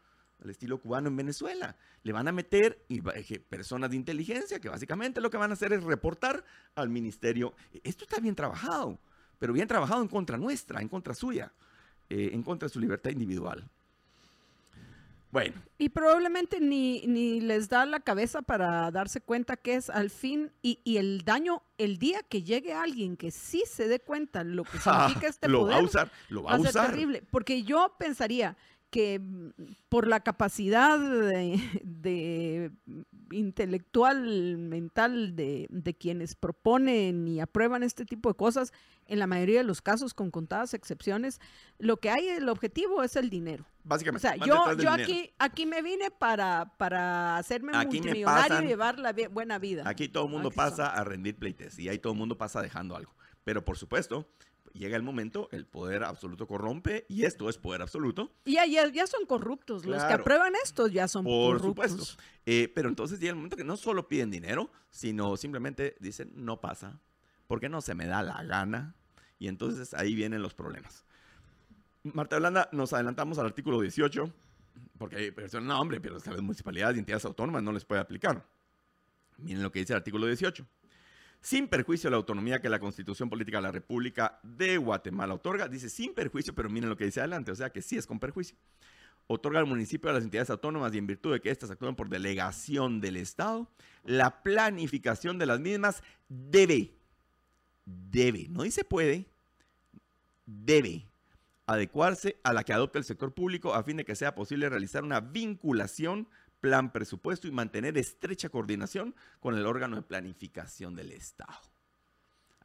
al 0.41 0.49
estilo 0.49 0.79
cubano 0.79 1.09
en 1.09 1.17
Venezuela. 1.17 1.75
Le 2.03 2.13
van 2.13 2.29
a 2.29 2.31
meter 2.31 2.85
eje- 2.89 3.41
personas 3.41 3.89
de 3.89 3.97
inteligencia 3.97 4.59
que 4.61 4.69
básicamente 4.69 5.19
lo 5.19 5.29
que 5.29 5.35
van 5.37 5.51
a 5.51 5.53
hacer 5.53 5.73
es 5.73 5.83
reportar 5.83 6.45
al 6.75 6.89
ministerio. 6.89 7.53
Esto 7.83 8.05
está 8.05 8.21
bien 8.21 8.35
trabajado, 8.35 8.97
pero 9.39 9.53
bien 9.53 9.67
trabajado 9.67 10.01
en 10.01 10.07
contra 10.07 10.37
nuestra, 10.37 10.81
en 10.81 10.87
contra 10.89 11.13
suya, 11.13 11.51
eh, 12.09 12.29
en 12.33 12.43
contra 12.43 12.67
de 12.67 12.73
su 12.73 12.79
libertad 12.79 13.09
individual. 13.11 13.67
Bueno, 15.31 15.53
Y 15.77 15.89
probablemente 15.89 16.59
ni, 16.59 17.05
ni 17.05 17.39
les 17.39 17.69
da 17.69 17.85
la 17.85 17.99
cabeza 17.99 18.41
para 18.41 18.89
darse 18.89 19.21
cuenta 19.21 19.57
que 19.57 19.75
es 19.75 19.91
al 19.91 20.09
fin 20.09 20.51
y, 20.63 20.79
y 20.83 20.97
el 20.97 21.23
daño, 21.23 21.61
el 21.77 21.99
día 21.99 22.23
que 22.23 22.41
llegue 22.41 22.73
alguien 22.73 23.15
que 23.15 23.29
sí 23.29 23.63
se 23.67 23.87
dé 23.87 23.99
cuenta 23.99 24.43
lo 24.43 24.63
que 24.63 24.79
significa 24.79 25.27
este 25.27 25.47
lo 25.47 25.59
poder, 25.61 25.75
va 25.75 25.79
a 25.79 25.83
usar, 25.83 26.11
lo 26.29 26.43
va 26.43 26.51
va 26.53 26.57
a 26.57 26.59
usar. 26.61 26.87
terrible. 26.87 27.21
Porque 27.29 27.61
yo 27.61 27.95
pensaría 27.99 28.57
que 28.89 29.19
mm, 29.19 29.49
por 29.89 30.07
la 30.07 30.19
capacidad 30.21 30.97
de, 30.99 31.59
de 31.83 32.71
intelectual, 33.31 34.57
mental 34.57 35.35
de, 35.35 35.67
de 35.69 35.93
quienes 35.93 36.35
proponen 36.35 37.27
y 37.27 37.39
aprueban 37.39 37.83
este 37.83 38.05
tipo 38.05 38.29
de 38.29 38.35
cosas, 38.35 38.71
en 39.05 39.19
la 39.19 39.27
mayoría 39.27 39.59
de 39.59 39.63
los 39.63 39.81
casos, 39.81 40.13
con 40.13 40.29
contadas 40.31 40.73
excepciones, 40.73 41.39
lo 41.79 41.97
que 41.97 42.09
hay, 42.09 42.27
el 42.27 42.47
objetivo 42.49 43.03
es 43.03 43.15
el 43.15 43.29
dinero. 43.29 43.65
O 43.85 43.89
Básicamente. 43.89 44.21
sea, 44.27 44.37
van 44.37 44.47
yo, 44.47 44.55
yo 44.67 44.75
dinero. 44.75 44.91
aquí, 44.93 45.31
aquí 45.39 45.65
me 45.65 45.81
vine 45.81 46.11
para, 46.11 46.73
para 46.77 47.37
hacerme 47.37 47.71
Aquí 47.75 47.97
multimillonario 47.99 48.49
pasan- 48.49 48.65
y 48.65 48.67
llevar 48.67 48.99
la 48.99 49.13
buena 49.31 49.57
vida. 49.57 49.83
Aquí 49.85 50.07
todo 50.09 50.25
el 50.25 50.31
mundo 50.31 50.49
Aquí 50.49 50.57
pasa 50.57 50.87
a 50.87 51.03
rendir 51.03 51.35
pleites 51.37 51.79
y 51.79 51.89
ahí 51.89 51.97
todo 51.97 52.13
el 52.13 52.19
mundo 52.19 52.37
pasa 52.37 52.61
dejando 52.61 52.95
algo. 52.95 53.13
Pero 53.43 53.65
por 53.65 53.77
supuesto, 53.77 54.27
llega 54.73 54.95
el 54.95 55.03
momento, 55.03 55.49
el 55.51 55.65
poder 55.65 56.03
absoluto 56.03 56.47
corrompe 56.47 57.05
y 57.09 57.25
esto 57.25 57.49
es 57.49 57.57
poder 57.57 57.81
absoluto. 57.81 58.31
Y 58.45 58.53
ya, 58.53 58.65
ya, 58.65 59.07
son 59.07 59.25
corruptos. 59.25 59.85
Los 59.85 60.03
que 60.03 60.13
aprueban 60.13 60.53
esto 60.63 60.87
ya 60.87 61.07
son 61.07 61.25
Por 61.25 61.57
corruptos. 61.57 61.91
supuesto. 61.91 62.23
Eh, 62.45 62.71
pero 62.73 62.89
entonces 62.89 63.19
llega 63.19 63.31
el 63.31 63.35
momento 63.35 63.57
que 63.57 63.63
no 63.63 63.77
solo 63.77 64.07
piden 64.07 64.31
dinero, 64.31 64.71
sino 64.89 65.37
simplemente 65.37 65.95
dicen, 65.99 66.31
no 66.35 66.59
pasa, 66.59 66.99
porque 67.47 67.69
no 67.69 67.81
se 67.81 67.95
me 67.95 68.07
da 68.07 68.23
la 68.23 68.43
gana. 68.43 68.95
Y 69.37 69.47
entonces 69.47 69.93
ahí 69.93 70.15
vienen 70.15 70.41
los 70.41 70.53
problemas. 70.53 71.05
Marta 72.03 72.37
Yolanda, 72.37 72.69
nos 72.71 72.93
adelantamos 72.93 73.37
al 73.39 73.45
artículo 73.45 73.79
18, 73.81 74.31
porque 74.97 75.15
hay 75.17 75.31
personas, 75.31 75.67
no 75.67 75.79
hombre, 75.79 75.99
pero 75.99 76.15
las 76.15 76.41
municipalidades 76.41 76.95
y 76.95 76.99
entidades 76.99 77.25
autónomas 77.25 77.63
no 77.63 77.71
les 77.71 77.85
puede 77.85 78.01
aplicar. 78.01 78.45
Miren 79.37 79.63
lo 79.63 79.71
que 79.71 79.79
dice 79.79 79.93
el 79.93 79.97
artículo 79.97 80.25
18. 80.27 80.65
Sin 81.41 81.67
perjuicio 81.67 82.09
de 82.09 82.11
la 82.11 82.17
autonomía 82.17 82.59
que 82.59 82.69
la 82.69 82.79
Constitución 82.79 83.29
Política 83.29 83.57
de 83.57 83.63
la 83.63 83.71
República 83.71 84.39
de 84.43 84.77
Guatemala 84.77 85.33
otorga, 85.33 85.67
dice 85.67 85.89
sin 85.89 86.13
perjuicio, 86.13 86.53
pero 86.53 86.69
miren 86.69 86.89
lo 86.89 86.97
que 86.97 87.05
dice 87.05 87.21
adelante, 87.21 87.51
o 87.51 87.55
sea 87.55 87.69
que 87.69 87.81
sí 87.81 87.97
es 87.97 88.05
con 88.05 88.19
perjuicio. 88.19 88.57
Otorga 89.27 89.59
al 89.59 89.65
municipio 89.65 90.09
a 90.09 90.13
las 90.13 90.23
entidades 90.23 90.49
autónomas 90.49 90.93
y 90.93 90.97
en 90.97 91.07
virtud 91.07 91.33
de 91.33 91.39
que 91.39 91.49
éstas 91.49 91.71
actúan 91.71 91.95
por 91.95 92.09
delegación 92.09 92.99
del 92.99 93.15
Estado, 93.15 93.71
la 94.03 94.43
planificación 94.43 95.37
de 95.37 95.45
las 95.45 95.59
mismas 95.59 96.03
debe, 96.27 96.93
debe, 97.85 98.47
no 98.49 98.63
dice 98.63 98.83
puede, 98.83 99.27
debe 100.45 101.05
adecuarse 101.67 102.37
a 102.43 102.51
la 102.51 102.63
que 102.63 102.73
adopta 102.73 102.97
el 102.97 103.05
sector 103.05 103.33
público 103.33 103.75
a 103.75 103.83
fin 103.83 103.97
de 103.97 104.05
que 104.05 104.15
sea 104.15 104.33
posible 104.33 104.69
realizar 104.69 105.03
una 105.03 105.19
vinculación, 105.19 106.27
plan 106.59 106.91
presupuesto 106.91 107.47
y 107.47 107.51
mantener 107.51 107.97
estrecha 107.97 108.49
coordinación 108.49 109.15
con 109.39 109.55
el 109.55 109.65
órgano 109.65 109.95
de 109.95 110.01
planificación 110.01 110.95
del 110.95 111.11
Estado. 111.11 111.59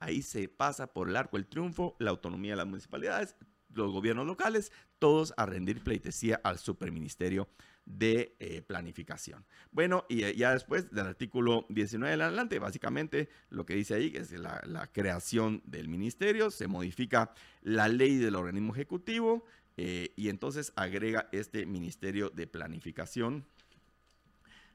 Ahí 0.01 0.23
se 0.23 0.49
pasa 0.49 0.93
por 0.93 1.09
el 1.09 1.17
arco 1.17 1.37
el 1.37 1.47
triunfo, 1.47 1.97
la 1.99 2.11
autonomía 2.11 2.53
de 2.53 2.57
las 2.57 2.67
municipalidades, 2.67 3.37
los 3.73 3.91
gobiernos 3.93 4.27
locales, 4.27 4.73
todos 4.99 5.35
a 5.37 5.47
rendir 5.47 5.83
pleitesía 5.83 6.41
al 6.45 6.59
superministerio 6.59 7.49
de 7.85 8.35
eh, 8.39 8.63
planificación. 8.63 9.45
Bueno, 9.71 10.05
y 10.09 10.25
eh, 10.25 10.35
ya 10.35 10.53
después 10.53 10.91
del 10.91 11.07
artículo 11.07 11.67
19 11.69 12.15
en 12.15 12.23
adelante, 12.23 12.59
básicamente 12.59 13.29
lo 13.51 13.67
que 13.67 13.75
dice 13.75 13.95
ahí 13.95 14.13
es 14.15 14.33
la, 14.33 14.63
la 14.65 14.87
creación 14.87 15.63
del 15.65 15.89
ministerio, 15.89 16.51
se 16.51 16.67
modifica 16.67 17.33
la 17.63 17.89
ley 17.89 18.17
del 18.17 18.37
organismo 18.37 18.73
ejecutivo 18.73 19.45
eh, 19.77 20.13
y 20.17 20.29
entonces 20.29 20.73
agrega 20.77 21.29
este 21.33 21.67
ministerio 21.67 22.31
de 22.31 22.47
planificación 22.47 23.45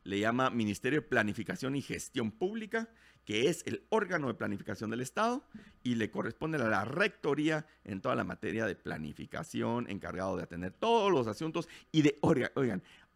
le 0.03 0.19
llama 0.19 0.49
Ministerio 0.49 1.01
de 1.01 1.07
Planificación 1.07 1.75
y 1.75 1.81
Gestión 1.81 2.31
Pública, 2.31 2.89
que 3.25 3.47
es 3.47 3.63
el 3.67 3.83
órgano 3.89 4.27
de 4.27 4.33
planificación 4.33 4.89
del 4.89 5.01
Estado 5.01 5.43
y 5.83 5.95
le 5.95 6.09
corresponde 6.09 6.57
a 6.57 6.67
la 6.67 6.85
rectoría 6.85 7.65
en 7.83 8.01
toda 8.01 8.15
la 8.15 8.23
materia 8.23 8.65
de 8.65 8.75
planificación, 8.75 9.89
encargado 9.89 10.35
de 10.35 10.43
atender 10.43 10.73
todos 10.73 11.11
los 11.11 11.27
asuntos 11.27 11.69
y 11.91 12.01
de, 12.01 12.17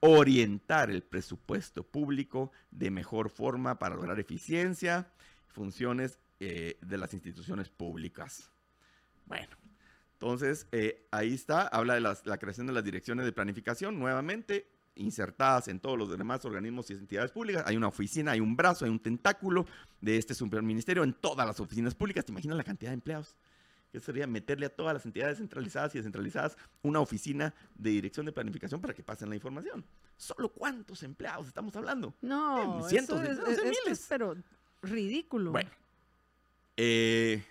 orientar 0.02 0.92
el 0.92 1.02
presupuesto 1.02 1.84
público 1.84 2.52
de 2.72 2.92
mejor 2.92 3.30
forma 3.30 3.80
para 3.80 3.96
lograr 3.96 4.20
eficiencia, 4.20 5.08
funciones 5.48 6.20
eh, 6.40 6.78
de 6.82 6.98
las 6.98 7.14
instituciones 7.14 7.70
públicas. 7.70 8.52
Bueno, 9.26 9.56
entonces 10.14 10.68
eh, 10.72 11.08
ahí 11.12 11.34
está, 11.34 11.68
habla 11.68 11.96
de 11.96 12.02
la 12.02 12.38
creación 12.38 12.68
de 12.68 12.74
las 12.74 12.84
direcciones 12.84 13.26
de 13.26 13.32
planificación, 13.32 13.98
nuevamente 13.98 14.73
insertadas 14.96 15.68
en 15.68 15.80
todos 15.80 15.98
los 15.98 16.10
demás 16.16 16.46
organismos 16.46 16.90
y 16.90 16.94
entidades 16.94 17.32
públicas. 17.32 17.64
Hay 17.66 17.76
una 17.78 17.88
oficina, 17.88 18.32
hay 18.32 18.40
un 18.40 18.56
brazo, 18.56 18.86
hay 18.86 18.92
un 18.92 19.00
tentáculo 19.00 19.66
de 20.02 20.18
este 20.18 20.34
superministerio 20.34 21.04
en 21.04 21.14
todas 21.14 21.48
las 21.48 21.60
oficinas 21.60 21.96
públicas. 21.96 22.26
¿Te 22.26 22.32
imaginas 22.32 22.58
la 22.58 22.64
cantidad 22.64 22.92
de 22.92 22.96
empleados? 22.96 23.36
que 23.92 24.00
sería 24.00 24.26
meterle 24.26 24.66
a 24.66 24.70
todas 24.70 24.92
las 24.96 25.06
entidades 25.06 25.38
centralizadas 25.38 25.94
y 25.94 26.00
descentralizadas 26.00 26.58
una 26.82 27.00
oficina 27.00 27.54
de 27.76 27.92
dirección 27.92 28.26
de 28.26 28.32
planificación 28.32 28.82
para 28.82 28.92
que 28.96 29.04
pasen 29.04 29.30
la 29.30 29.36
información. 29.36 29.86
¿Solo 30.18 30.50
cuántos 30.50 31.04
empleados 31.04 31.46
estamos 31.46 31.76
hablando? 31.76 32.12
No, 32.20 32.80
Eh, 32.84 32.90
cientos 32.90 33.22
de 33.22 33.30
es, 33.34 33.38
es, 33.38 33.64
miles. 33.64 34.06
pero 34.10 34.36
ridículo. 34.82 35.52
Bueno. 35.52 35.70
Eh, 36.76 37.46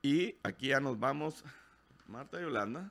y 0.00 0.34
aquí 0.44 0.68
ya 0.68 0.80
nos 0.80 0.98
vamos, 0.98 1.44
Marta 2.08 2.38
y 2.40 2.42
Yolanda. 2.44 2.90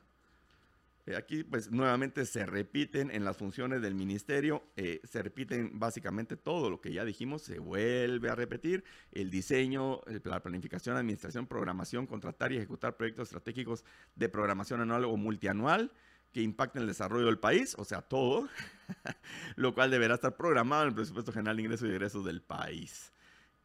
Eh, 1.10 1.16
aquí 1.16 1.44
pues 1.44 1.72
nuevamente 1.72 2.24
se 2.26 2.46
repiten 2.46 3.10
en 3.10 3.26
las 3.26 3.36
funciones 3.36 3.82
del 3.82 3.96
ministerio, 3.96 4.64
eh, 4.76 5.02
se 5.04 5.24
repiten 5.24 5.80
básicamente 5.80 6.38
todo 6.38 6.70
lo 6.70 6.82
que 6.82 6.94
ya 6.94 7.04
dijimos, 7.04 7.42
se 7.42 7.58
vuelve 7.58 8.30
a 8.30 8.36
repetir, 8.36 8.84
el 9.12 9.32
diseño, 9.32 10.02
la 10.24 10.44
planificación, 10.44 10.98
administración, 10.98 11.48
programación, 11.48 12.06
contratar 12.06 12.52
y 12.52 12.58
ejecutar 12.58 12.96
proyectos 12.96 13.30
estratégicos 13.30 13.84
de 14.16 14.30
programación 14.30 14.82
anual 14.82 15.06
o 15.06 15.18
multianual 15.18 15.92
que 16.32 16.44
impacten 16.44 16.84
el 16.84 16.88
desarrollo 16.88 17.26
del 17.26 17.40
país, 17.40 17.76
o 17.80 17.86
sea, 17.86 18.04
todo, 18.04 18.48
lo 19.56 19.74
cual 19.74 19.90
deberá 19.90 20.14
estar 20.14 20.38
programado 20.38 20.84
en 20.84 20.90
el 20.90 20.96
presupuesto 20.96 21.32
general 21.32 21.58
de 21.58 21.64
ingresos 21.64 21.90
y 21.90 21.92
egresos 21.92 22.24
del 22.24 22.44
país. 22.44 23.12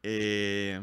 Eh, 0.03 0.81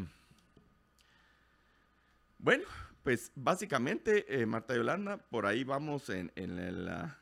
bueno, 2.38 2.64
pues 3.02 3.32
básicamente, 3.34 4.40
eh, 4.40 4.46
Marta 4.46 4.74
Yolanda, 4.74 5.18
por 5.18 5.46
ahí 5.46 5.64
vamos 5.64 6.08
en, 6.08 6.30
en 6.36 6.58
el, 6.58 6.88
ah, 6.88 7.18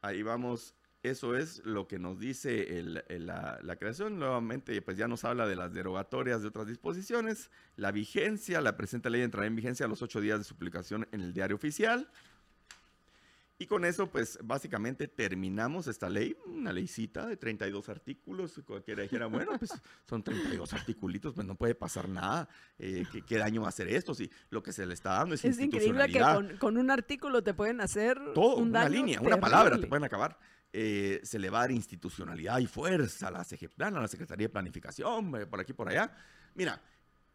ahí 0.00 0.22
vamos, 0.22 0.74
eso 1.02 1.36
es 1.36 1.64
lo 1.64 1.86
que 1.86 1.98
nos 1.98 2.18
dice 2.18 2.78
el- 2.78 3.04
la, 3.26 3.58
la 3.62 3.76
creación. 3.76 4.18
Nuevamente, 4.18 4.80
pues 4.82 4.96
ya 4.96 5.06
nos 5.08 5.24
habla 5.24 5.46
de 5.46 5.56
las 5.56 5.72
derogatorias 5.72 6.42
de 6.42 6.48
otras 6.48 6.66
disposiciones, 6.66 7.50
la 7.76 7.92
vigencia, 7.92 8.60
la 8.60 8.76
presente 8.76 9.10
ley 9.10 9.22
entrará 9.22 9.46
en 9.46 9.56
vigencia 9.56 9.86
a 9.86 9.88
los 9.88 10.02
ocho 10.02 10.20
días 10.20 10.38
de 10.38 10.44
su 10.44 10.56
publicación 10.56 11.06
en 11.12 11.20
el 11.20 11.32
diario 11.32 11.56
oficial. 11.56 12.10
Y 13.60 13.66
con 13.66 13.84
eso, 13.84 14.08
pues 14.08 14.38
básicamente 14.40 15.08
terminamos 15.08 15.88
esta 15.88 16.08
ley, 16.08 16.36
una 16.46 16.72
leycita 16.72 17.26
de 17.26 17.36
32 17.36 17.88
artículos. 17.88 18.60
Cualquiera 18.64 19.02
dijera, 19.02 19.26
bueno, 19.26 19.58
pues 19.58 19.72
son 20.08 20.22
32 20.22 20.72
articulitos, 20.74 21.34
pues 21.34 21.44
no 21.44 21.56
puede 21.56 21.74
pasar 21.74 22.08
nada. 22.08 22.48
Eh, 22.78 23.04
¿qué, 23.10 23.22
qué 23.22 23.36
daño 23.36 23.62
va 23.62 23.66
a 23.66 23.70
hacer 23.70 23.88
esto? 23.88 24.14
Si 24.14 24.30
lo 24.50 24.62
que 24.62 24.72
se 24.72 24.86
le 24.86 24.94
está 24.94 25.14
dando 25.14 25.34
es, 25.34 25.44
es 25.44 25.58
increíble 25.58 26.06
que 26.06 26.20
con, 26.20 26.56
con 26.58 26.76
un 26.76 26.88
artículo 26.88 27.42
te 27.42 27.52
pueden 27.52 27.80
hacer 27.80 28.16
Todo, 28.32 28.58
un 28.58 28.68
una 28.68 28.84
daño 28.84 28.94
línea, 28.94 29.20
una 29.20 29.40
palabra, 29.40 29.76
te 29.80 29.88
pueden 29.88 30.04
acabar. 30.04 30.38
Eh, 30.72 31.20
se 31.24 31.40
le 31.40 31.50
va 31.50 31.58
a 31.58 31.60
dar 31.62 31.72
institucionalidad 31.72 32.58
y 32.60 32.66
fuerza 32.66 33.28
a 33.28 33.30
la 33.32 33.44
CGPlan, 33.44 33.96
a 33.96 34.00
la 34.02 34.08
Secretaría 34.08 34.46
de 34.46 34.52
Planificación, 34.52 35.34
eh, 35.34 35.46
por 35.46 35.58
aquí, 35.58 35.72
por 35.72 35.88
allá. 35.88 36.12
Mira, 36.54 36.80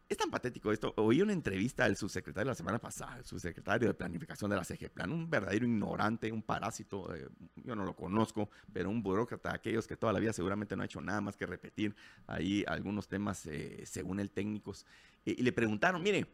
es 0.08 0.16
tan 0.16 0.30
patético 0.30 0.70
esto. 0.70 0.92
Oí 0.96 1.22
una 1.22 1.32
entrevista 1.32 1.84
del 1.84 1.96
subsecretario 1.96 2.50
la 2.50 2.54
semana 2.54 2.78
pasada, 2.78 3.18
el 3.18 3.24
subsecretario 3.24 3.88
de 3.88 3.94
Planificación 3.94 4.50
de 4.50 4.56
la 4.56 4.64
CGPlan, 4.64 5.10
un 5.10 5.30
verdadero 5.30 5.64
ignorante, 5.64 6.30
un 6.30 6.42
parásito, 6.42 7.14
eh, 7.14 7.28
yo 7.56 7.74
no 7.74 7.84
lo 7.84 7.94
conozco, 7.94 8.50
pero 8.72 8.90
un 8.90 9.02
burócrata, 9.02 9.54
aquellos 9.54 9.86
que 9.86 9.96
toda 9.96 10.12
la 10.12 10.20
vida 10.20 10.32
seguramente 10.32 10.76
no 10.76 10.82
ha 10.82 10.86
hecho 10.86 11.00
nada 11.00 11.20
más 11.20 11.36
que 11.36 11.46
repetir 11.46 11.94
ahí 12.26 12.64
algunos 12.66 13.08
temas 13.08 13.46
eh, 13.46 13.82
según 13.86 14.20
el 14.20 14.30
técnicos. 14.30 14.86
Y 15.24 15.42
le 15.42 15.52
preguntaron, 15.52 16.02
mire, 16.02 16.26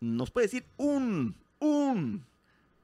¿nos 0.00 0.30
puede 0.30 0.46
decir 0.46 0.64
un, 0.78 1.36
un 1.58 2.24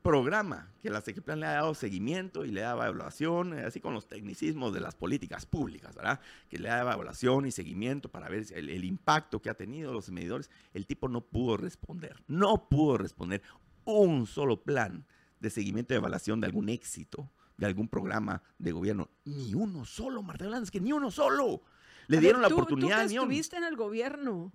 programa 0.02 0.72
que 0.80 0.90
la 0.90 1.00
Secreplan 1.00 1.40
le 1.40 1.46
ha 1.46 1.52
dado 1.52 1.74
seguimiento 1.74 2.44
y 2.44 2.50
le 2.50 2.60
daba 2.60 2.86
evaluación, 2.86 3.58
eh, 3.58 3.64
así 3.64 3.80
con 3.80 3.94
los 3.94 4.08
tecnicismos 4.08 4.74
de 4.74 4.80
las 4.80 4.94
políticas 4.94 5.46
públicas, 5.46 5.94
¿verdad? 5.94 6.20
Que 6.48 6.58
le 6.58 6.68
daba 6.68 6.92
evaluación 6.92 7.46
y 7.46 7.52
seguimiento 7.52 8.10
para 8.10 8.28
ver 8.28 8.46
el, 8.54 8.68
el 8.68 8.84
impacto 8.84 9.40
que 9.40 9.50
ha 9.50 9.54
tenido 9.54 9.92
los 9.92 10.10
medidores. 10.10 10.50
El 10.74 10.86
tipo 10.86 11.08
no 11.08 11.20
pudo 11.20 11.56
responder, 11.56 12.22
no 12.26 12.68
pudo 12.68 12.98
responder 12.98 13.42
un 13.84 14.26
solo 14.26 14.62
plan 14.62 15.04
de 15.40 15.50
seguimiento 15.50 15.94
y 15.94 15.96
evaluación 15.96 16.40
de 16.40 16.46
algún 16.46 16.68
éxito, 16.68 17.30
de 17.56 17.66
algún 17.66 17.88
programa 17.88 18.42
de 18.58 18.72
gobierno. 18.72 19.10
Ni 19.24 19.54
uno 19.54 19.84
solo, 19.84 20.22
Marta 20.22 20.46
es 20.58 20.70
que 20.70 20.80
ni 20.80 20.92
uno 20.92 21.10
solo. 21.10 21.62
Le 22.08 22.18
A 22.18 22.20
dieron 22.20 22.40
ver, 22.42 22.50
la 22.50 22.54
oportunidad. 22.56 23.02
Tú 23.02 23.08
que 23.08 23.14
estuviste 23.14 23.56
en 23.56 23.64
el 23.64 23.76
gobierno, 23.76 24.52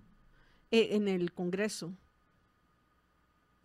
eh, 0.70 0.88
en 0.92 1.08
el 1.08 1.32
Congreso, 1.32 1.94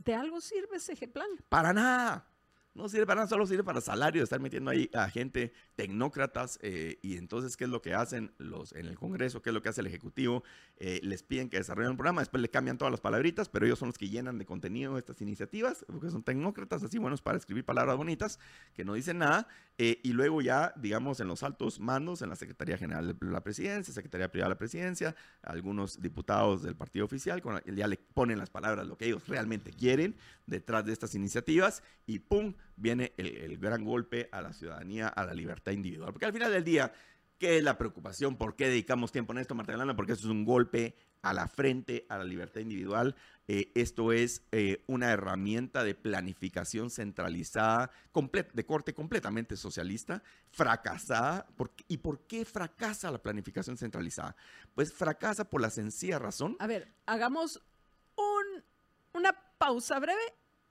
¿de 0.05 0.15
algo 0.15 0.41
sirve 0.41 0.77
ese 0.77 0.95
plan? 1.07 1.27
Para 1.49 1.73
nada. 1.73 2.32
No 2.75 2.89
sirve 2.89 3.05
para 3.05 3.17
nada, 3.19 3.27
solo 3.27 3.45
sirve 3.45 3.63
para 3.63 3.81
salario, 3.81 4.23
estar 4.23 4.39
metiendo 4.39 4.71
ahí 4.71 4.89
a 4.95 5.07
gente 5.07 5.53
tecnócratas. 5.75 6.57
eh, 6.63 6.97
y 7.03 7.17
entonces, 7.17 7.55
¿qué 7.55 7.65
es 7.65 7.69
lo 7.69 7.83
que 7.83 7.93
hacen 7.93 8.33
los 8.39 8.73
en 8.73 8.87
el 8.87 8.95
Congreso? 8.97 9.43
¿Qué 9.43 9.51
es 9.51 9.53
lo 9.53 9.61
que 9.61 9.69
hace 9.69 9.81
el 9.81 9.87
Ejecutivo? 9.87 10.43
Eh, 10.77 10.99
les 11.03 11.21
piden 11.21 11.49
que 11.49 11.57
desarrollen 11.57 11.91
un 11.91 11.97
programa, 11.97 12.21
después 12.21 12.41
le 12.41 12.49
cambian 12.49 12.79
todas 12.79 12.91
las 12.91 12.99
palabritas, 12.99 13.47
pero 13.47 13.67
ellos 13.67 13.77
son 13.77 13.89
los 13.89 13.97
que 13.99 14.09
llenan 14.09 14.39
de 14.39 14.45
contenido 14.47 14.97
estas 14.97 15.21
iniciativas, 15.21 15.85
porque 15.85 16.09
son 16.09 16.23
tecnócratas 16.23 16.83
así 16.83 16.97
buenos 16.97 17.21
para 17.21 17.37
escribir 17.37 17.63
palabras 17.63 17.95
bonitas, 17.95 18.39
que 18.73 18.83
no 18.83 18.95
dicen 18.95 19.19
nada. 19.19 19.47
eh, 19.77 19.99
y 20.03 20.13
luego 20.13 20.41
ya, 20.41 20.73
digamos, 20.75 21.19
en 21.19 21.27
los 21.27 21.41
altos 21.43 21.79
mandos, 21.79 22.21
en 22.21 22.29
la 22.29 22.35
Secretaría 22.35 22.77
General 22.77 23.07
de 23.07 23.25
la 23.27 23.41
Presidencia, 23.41 23.93
Secretaría 23.93 24.31
Privada 24.31 24.49
de 24.49 24.55
la 24.55 24.59
Presidencia, 24.59 25.15
algunos 25.41 26.01
diputados 26.01 26.63
del 26.63 26.75
partido 26.75 27.05
oficial, 27.05 27.41
ya 27.65 27.87
le 27.87 27.97
ponen 27.97 28.37
las 28.37 28.49
palabras, 28.49 28.85
lo 28.87 28.97
que 28.97 29.05
ellos 29.05 29.27
realmente 29.27 29.71
quieren 29.71 30.15
detrás 30.45 30.85
de 30.85 30.93
estas 30.93 31.15
iniciativas 31.15 31.81
y 32.05 32.19
¡pum! 32.19 32.53
Viene 32.75 33.13
el, 33.17 33.57
gran 33.57 33.83
golpe 33.83 34.29
a 34.31 34.41
la 34.41 34.53
ciudadanía, 34.53 35.07
a 35.07 35.25
la 35.25 35.33
libertad 35.33 35.71
individual. 35.71 36.11
Porque 36.11 36.25
al 36.25 36.33
final 36.33 36.51
del 36.51 36.63
día, 36.63 36.93
¿qué 37.37 37.57
es 37.57 37.63
la 37.63 37.77
preocupación? 37.77 38.37
¿Por 38.37 38.55
qué 38.55 38.67
dedicamos 38.67 39.11
tiempo 39.11 39.33
en 39.33 39.39
esto, 39.39 39.55
Marta 39.55 39.73
Yolanda? 39.73 39.95
Porque 39.95 40.13
esto 40.13 40.27
es 40.27 40.31
un 40.31 40.45
golpe 40.45 40.95
a 41.21 41.33
la 41.33 41.47
frente, 41.47 42.05
a 42.09 42.17
la 42.17 42.25
libertad 42.25 42.61
individual. 42.61 43.15
Eh, 43.47 43.71
esto 43.75 44.11
es 44.11 44.43
eh, 44.51 44.83
una 44.87 45.11
herramienta 45.11 45.83
de 45.83 45.95
planificación 45.95 46.89
centralizada, 46.89 47.91
de 48.53 48.65
corte 48.65 48.93
completamente 48.93 49.55
socialista, 49.57 50.21
fracasada. 50.51 51.45
¿Por 51.55 51.71
qué- 51.71 51.85
¿Y 51.87 51.97
por 51.97 52.21
qué 52.27 52.45
fracasa 52.45 53.11
la 53.11 53.21
planificación 53.21 53.77
centralizada? 53.77 54.35
Pues 54.75 54.93
fracasa 54.93 55.49
por 55.49 55.61
la 55.61 55.69
sencilla 55.69 56.19
razón 56.19 56.55
A 56.59 56.67
ver, 56.67 56.93
hagamos 57.05 57.61
un, 58.15 58.63
una 59.13 59.33
pausa 59.57 59.99
breve 59.99 60.21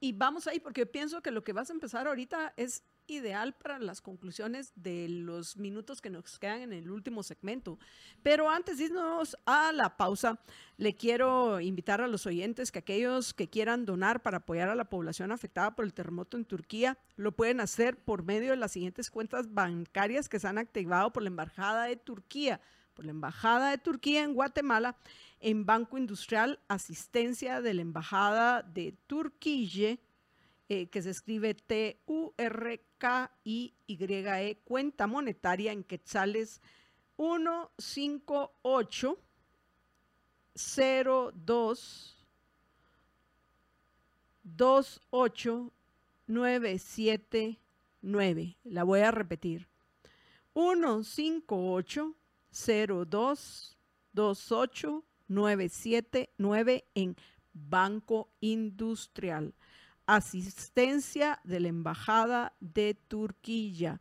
y 0.03 0.11
vamos 0.11 0.49
ahí, 0.49 0.59
porque 0.59 0.85
pienso 0.85 1.23
que 1.23 1.31
lo 1.31 1.45
que 1.45 1.53
vas 1.53 1.71
a 1.71 1.73
empezar 1.73 2.09
ahorita 2.09 2.55
es 2.57 2.83
ideal 3.07 3.55
para 3.55 3.79
las 3.79 4.01
conclusiones 4.01 4.73
de 4.75 5.09
los 5.09 5.57
minutos 5.57 6.01
que 6.01 6.11
nos 6.11 6.41
quedan 6.41 6.63
en 6.63 6.73
el 6.73 6.91
último 6.91 7.23
segmento. 7.23 7.79
Pero 8.21 8.51
antes 8.51 8.79
de 8.79 8.87
irnos 8.87 9.37
a 9.47 9.71
la 9.71 9.97
pausa, 9.97 10.41
le 10.77 10.97
quiero 10.97 11.61
invitar 11.61 12.01
a 12.01 12.09
los 12.09 12.27
oyentes 12.27 12.73
que 12.73 12.81
aquellos 12.81 13.33
que 13.33 13.49
quieran 13.49 13.85
donar 13.85 14.25
para 14.25 14.39
apoyar 14.39 14.71
a 14.71 14.75
la 14.75 14.91
población 14.91 15.31
afectada 15.31 15.77
por 15.77 15.85
el 15.85 15.95
terremoto 15.95 16.37
en 16.37 16.47
Turquía, 16.47 16.99
lo 17.15 17.31
pueden 17.31 17.61
hacer 17.61 17.97
por 17.97 18.25
medio 18.25 18.51
de 18.51 18.57
las 18.57 18.73
siguientes 18.73 19.09
cuentas 19.09 19.55
bancarias 19.55 20.29
que 20.29 20.41
se 20.41 20.49
han 20.49 20.59
activado 20.59 21.13
por 21.13 21.23
la 21.23 21.29
Embajada 21.29 21.85
de 21.85 21.95
Turquía 21.95 22.61
por 22.93 23.05
la 23.05 23.13
Embajada 23.13 23.71
de 23.71 23.79
Turquía 23.79 24.23
en 24.23 24.35
Guatemala, 24.35 24.97
en 25.43 25.67
Banco 25.67 25.99
Industrial, 25.99 26.59
asistencia 26.69 27.61
de 27.61 27.75
la 27.75 27.83
Embajada 27.83 28.63
de 28.63 28.95
Turquille, 29.07 30.01
eh, 30.69 30.87
que 30.87 31.03
se 31.03 31.11
escribe 31.11 31.55
T-U-R-K-I-Y-E, 31.55 32.39
cuenta 34.65 35.07
monetaria 35.07 35.71
en 35.73 35.85
quetzales 35.85 36.63
158 37.17 39.19
02 40.55 42.17
28 44.45 45.73
979. 46.27 48.57
La 48.65 48.85
voy 48.85 49.01
a 49.01 49.11
repetir. 49.11 49.67
158 50.55 52.15
02 52.53 53.79
28 54.13 55.05
979 55.29 56.85
en 56.95 57.17
Banco 57.53 58.31
Industrial. 58.41 59.55
Asistencia 60.07 61.41
de 61.45 61.61
la 61.61 61.69
Embajada 61.69 62.55
de 62.61 62.95
Turquía. 62.95 64.01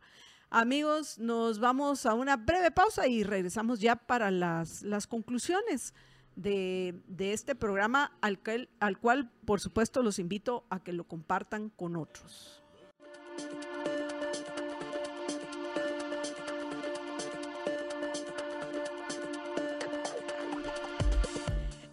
Amigos, 0.50 1.18
nos 1.18 1.58
vamos 1.60 2.04
a 2.06 2.14
una 2.14 2.36
breve 2.36 2.70
pausa 2.70 3.06
y 3.06 3.22
regresamos 3.22 3.80
ya 3.80 3.96
para 3.96 4.30
las, 4.30 4.82
las 4.82 5.06
conclusiones 5.06 5.94
de, 6.36 7.00
de 7.06 7.32
este 7.32 7.54
programa 7.54 8.12
al, 8.20 8.38
cual- 8.42 8.68
al 8.80 8.98
cual, 8.98 9.30
por 9.46 9.60
supuesto, 9.60 10.02
los 10.02 10.18
invito 10.18 10.64
a 10.70 10.82
que 10.82 10.92
lo 10.92 11.04
compartan 11.04 11.70
con 11.70 11.96
otros. 11.96 12.62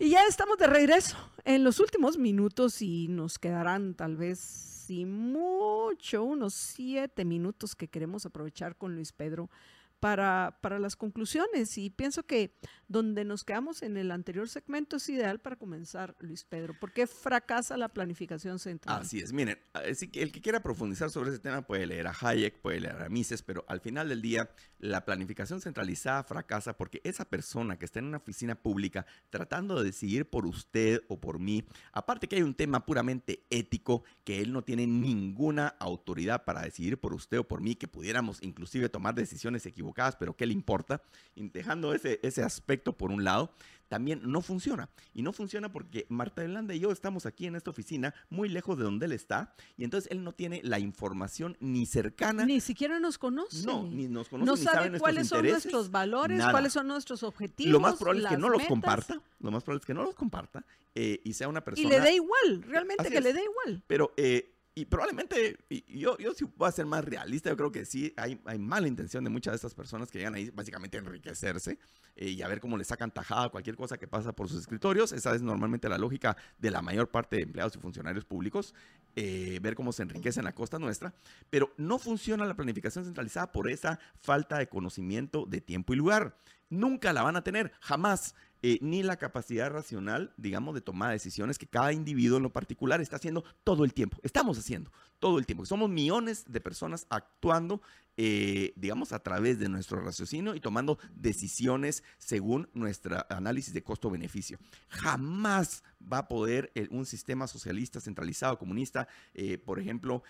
Y 0.10 0.14
ya 0.14 0.24
estamos 0.28 0.58
de 0.58 0.66
regreso. 0.66 1.16
En 1.46 1.64
los 1.64 1.80
últimos 1.80 2.18
minutos 2.18 2.82
y 2.82 3.08
nos 3.10 3.38
quedarán 3.38 3.94
tal 3.94 4.18
vez 4.18 4.40
sin 4.40 5.12
mucho, 5.12 6.24
unos 6.24 6.56
siete 6.56 7.26
minutos 7.26 7.76
que 7.76 7.90
queremos 7.90 8.26
aprovechar 8.26 8.76
con 8.76 8.96
Luis 8.96 9.12
Pedro 9.12 9.52
para, 10.00 10.58
para 10.62 10.80
las 10.80 10.96
conclusiones. 10.96 11.78
Y 11.78 11.90
pienso 11.90 12.24
que 12.24 12.56
donde 12.88 13.24
nos 13.24 13.44
quedamos 13.44 13.84
en 13.84 13.98
el 13.98 14.12
anterior 14.12 14.50
segmento 14.50 14.98
es 14.98 15.08
ideal 15.10 15.40
para 15.40 15.56
comenzar, 15.56 16.16
Luis 16.20 16.44
Pedro. 16.44 16.74
¿Por 16.80 16.92
qué 16.92 17.06
fracasa 17.08 17.78
la 17.78 17.90
planificación 17.90 18.58
central? 18.60 19.02
Así 19.02 19.20
es. 19.20 19.32
Miren, 19.32 19.60
el 19.84 20.32
que 20.32 20.42
quiera 20.42 20.62
profundizar 20.62 21.10
sobre 21.10 21.30
ese 21.30 21.40
tema 21.40 21.62
puede 21.62 21.86
leer 21.86 22.08
a 22.08 22.16
Hayek, 22.20 22.62
puede 22.62 22.80
leer 22.80 23.02
a 23.02 23.10
Mises, 23.10 23.44
pero 23.44 23.64
al 23.68 23.80
final 23.80 24.10
del 24.10 24.22
día 24.22 24.50
la 24.80 25.06
planificación 25.06 25.62
centralizada 25.62 26.24
fracasa 26.24 26.78
porque 26.78 27.02
esa 27.04 27.26
persona 27.26 27.78
que 27.78 27.86
está 27.86 28.00
en 28.00 28.06
una 28.06 28.18
oficina 28.18 28.56
pública 28.56 29.06
tratando 29.30 29.78
de 29.78 29.84
decidir 29.84 30.30
por 30.30 30.46
usted 30.46 31.04
o 31.10 31.20
por 31.20 31.40
mí, 31.40 31.66
aparte 31.92 32.28
que 32.28 32.38
hay 32.38 32.42
un 32.42 32.56
tema 32.56 32.86
puramente 32.86 33.46
ético, 33.50 34.04
que 34.24 34.42
él 34.42 34.52
no 34.54 34.64
tiene 34.64 34.88
ninguna 34.88 35.68
autoridad 35.80 36.46
para 36.46 36.62
decidir 36.62 37.00
por 37.00 37.14
usted 37.14 37.40
o 37.40 37.48
por 37.48 37.62
mí, 37.62 37.76
que 37.76 37.88
pudiéramos 37.88 38.42
inclusive 38.42 38.90
tomar 38.90 39.16
decisiones 39.16 39.66
equivocadas, 39.66 39.89
pero 40.18 40.36
¿qué 40.36 40.46
le 40.46 40.54
importa? 40.54 41.02
dejando 41.36 41.94
ese, 41.94 42.20
ese 42.22 42.44
aspecto 42.44 42.98
por 42.98 43.12
un 43.12 43.24
lado, 43.24 43.54
también 43.90 44.22
no 44.24 44.42
funciona. 44.42 44.90
Y 45.14 45.22
no 45.22 45.34
funciona 45.34 45.72
porque 45.72 46.06
Marta 46.10 46.42
Yolanda 46.44 46.74
y 46.74 46.80
yo 46.80 46.92
estamos 46.92 47.26
aquí 47.26 47.48
en 47.48 47.56
esta 47.56 47.72
oficina, 47.72 48.14
muy 48.30 48.48
lejos 48.48 48.78
de 48.78 48.84
donde 48.84 49.08
él 49.08 49.12
está, 49.12 49.54
y 49.78 49.84
entonces 49.84 50.10
él 50.12 50.24
no 50.24 50.34
tiene 50.34 50.62
la 50.64 50.80
información 50.80 51.58
ni 51.60 51.86
cercana. 51.86 52.46
Ni 52.46 52.62
siquiera 52.62 53.00
nos 53.00 53.18
conoce. 53.18 53.66
No, 53.66 53.84
ni 53.84 54.08
nos 54.08 54.30
conoce. 54.30 54.46
No 54.46 54.56
ni 54.56 54.64
sabe, 54.64 55.00
cuáles 55.00 55.28
son 55.28 55.46
nuestros 55.46 55.92
valores, 55.92 56.42
cuáles 56.52 56.72
son 56.72 56.88
nuestros 56.88 57.24
objetivos. 57.24 57.74
Lo 57.74 57.80
más 57.80 57.96
probable 57.96 58.24
es 58.24 58.30
que 58.30 58.38
no 58.38 58.50
los 58.50 58.66
comparta. 58.66 59.22
Lo 59.40 59.52
más 59.52 59.64
probable 59.64 59.82
es 59.82 59.86
que 59.86 59.94
no 59.94 60.04
los 60.04 60.16
comparta 60.16 60.64
eh, 60.96 61.22
y 61.24 61.34
sea 61.34 61.48
una 61.48 61.64
persona. 61.64 61.88
Y 61.88 61.90
le 61.90 62.00
dé 62.00 62.14
igual, 62.14 62.64
realmente 62.64 63.10
que 63.10 63.22
le 63.22 63.34
dé 63.34 63.44
igual. 63.44 63.84
Pero 63.88 64.14
eh, 64.18 64.54
y 64.80 64.86
probablemente, 64.86 65.58
yo, 65.90 66.18
yo 66.18 66.34
sí 66.34 66.46
voy 66.56 66.70
a 66.70 66.72
ser 66.72 66.86
más 66.86 67.04
realista, 67.04 67.50
yo 67.50 67.58
creo 67.58 67.70
que 67.70 67.84
sí 67.84 68.14
hay, 68.16 68.40
hay 68.46 68.58
mala 68.58 68.88
intención 68.88 69.26
de 69.26 69.30
muchas 69.30 69.52
de 69.52 69.56
estas 69.58 69.76
personas 69.76 70.10
que 70.10 70.20
llegan 70.20 70.36
ahí 70.36 70.50
básicamente 70.52 70.96
a 70.96 71.02
enriquecerse 71.02 71.78
eh, 72.16 72.30
y 72.30 72.42
a 72.42 72.48
ver 72.48 72.62
cómo 72.62 72.78
le 72.78 72.86
sacan 72.86 73.12
tajada 73.12 73.46
a 73.46 73.50
cualquier 73.50 73.76
cosa 73.76 73.98
que 73.98 74.08
pasa 74.08 74.32
por 74.32 74.48
sus 74.48 74.62
escritorios. 74.62 75.12
Esa 75.12 75.36
es 75.36 75.42
normalmente 75.42 75.90
la 75.90 75.98
lógica 75.98 76.38
de 76.58 76.72
la 76.72 76.82
mayor 76.82 77.10
parte 77.10 77.36
de 77.36 77.44
empleados 77.44 77.76
y 77.76 77.80
funcionarios 77.80 78.24
públicos, 78.24 78.74
eh, 79.18 79.60
ver 79.62 79.76
cómo 79.76 79.92
se 79.92 80.04
enriquecen 80.04 80.48
a 80.48 80.54
costa 80.54 80.80
nuestra. 80.80 81.14
Pero 81.50 81.74
no 81.76 82.00
funciona 82.00 82.46
la 82.46 82.56
planificación 82.56 83.04
centralizada 83.04 83.52
por 83.52 83.70
esa 83.70 84.00
falta 84.22 84.60
de 84.60 84.70
conocimiento 84.70 85.46
de 85.46 85.60
tiempo 85.60 85.94
y 85.94 85.98
lugar. 85.98 86.38
Nunca 86.70 87.12
la 87.12 87.24
van 87.24 87.36
a 87.36 87.44
tener, 87.44 87.74
jamás. 87.82 88.34
Eh, 88.62 88.78
ni 88.82 89.04
la 89.04 89.16
capacidad 89.16 89.70
racional, 89.70 90.34
digamos, 90.36 90.76
de 90.76 90.82
tomar 90.82 91.12
decisiones 91.12 91.58
que 91.58 91.66
cada 91.66 91.94
individuo 91.94 92.38
en 92.38 92.44
lo 92.44 92.52
particular 92.52 93.00
está 93.00 93.16
haciendo 93.16 93.44
todo 93.64 93.86
el 93.86 93.94
tiempo. 93.94 94.18
Estamos 94.22 94.58
haciendo 94.58 94.92
todo 95.20 95.40
el 95.40 95.46
tiempo. 95.46 95.66
Somos 95.66 95.90
millones 95.90 96.44
de 96.46 96.60
personas 96.60 97.08
actuando, 97.10 97.82
eh, 98.18 98.74
digamos, 98.76 99.14
a 99.14 99.20
través 99.20 99.60
de 99.60 99.70
nuestro 99.70 100.02
raciocinio 100.02 100.56
y 100.56 100.60
tomando 100.60 101.00
decisiones 101.16 102.04
según 102.18 102.70
nuestro 102.74 103.26
análisis 103.30 103.74
de 103.74 103.82
costo-beneficio. 103.82 104.60
Jamás 104.90 105.84
va 106.02 106.20
a 106.20 106.28
poder 106.28 106.72
un 106.92 107.06
sistema 107.06 107.48
socialista, 107.48 108.02
centralizado, 108.02 108.60
comunista, 108.60 109.08
eh, 109.34 109.58
por 109.58 109.80
ejemplo, 109.80 110.24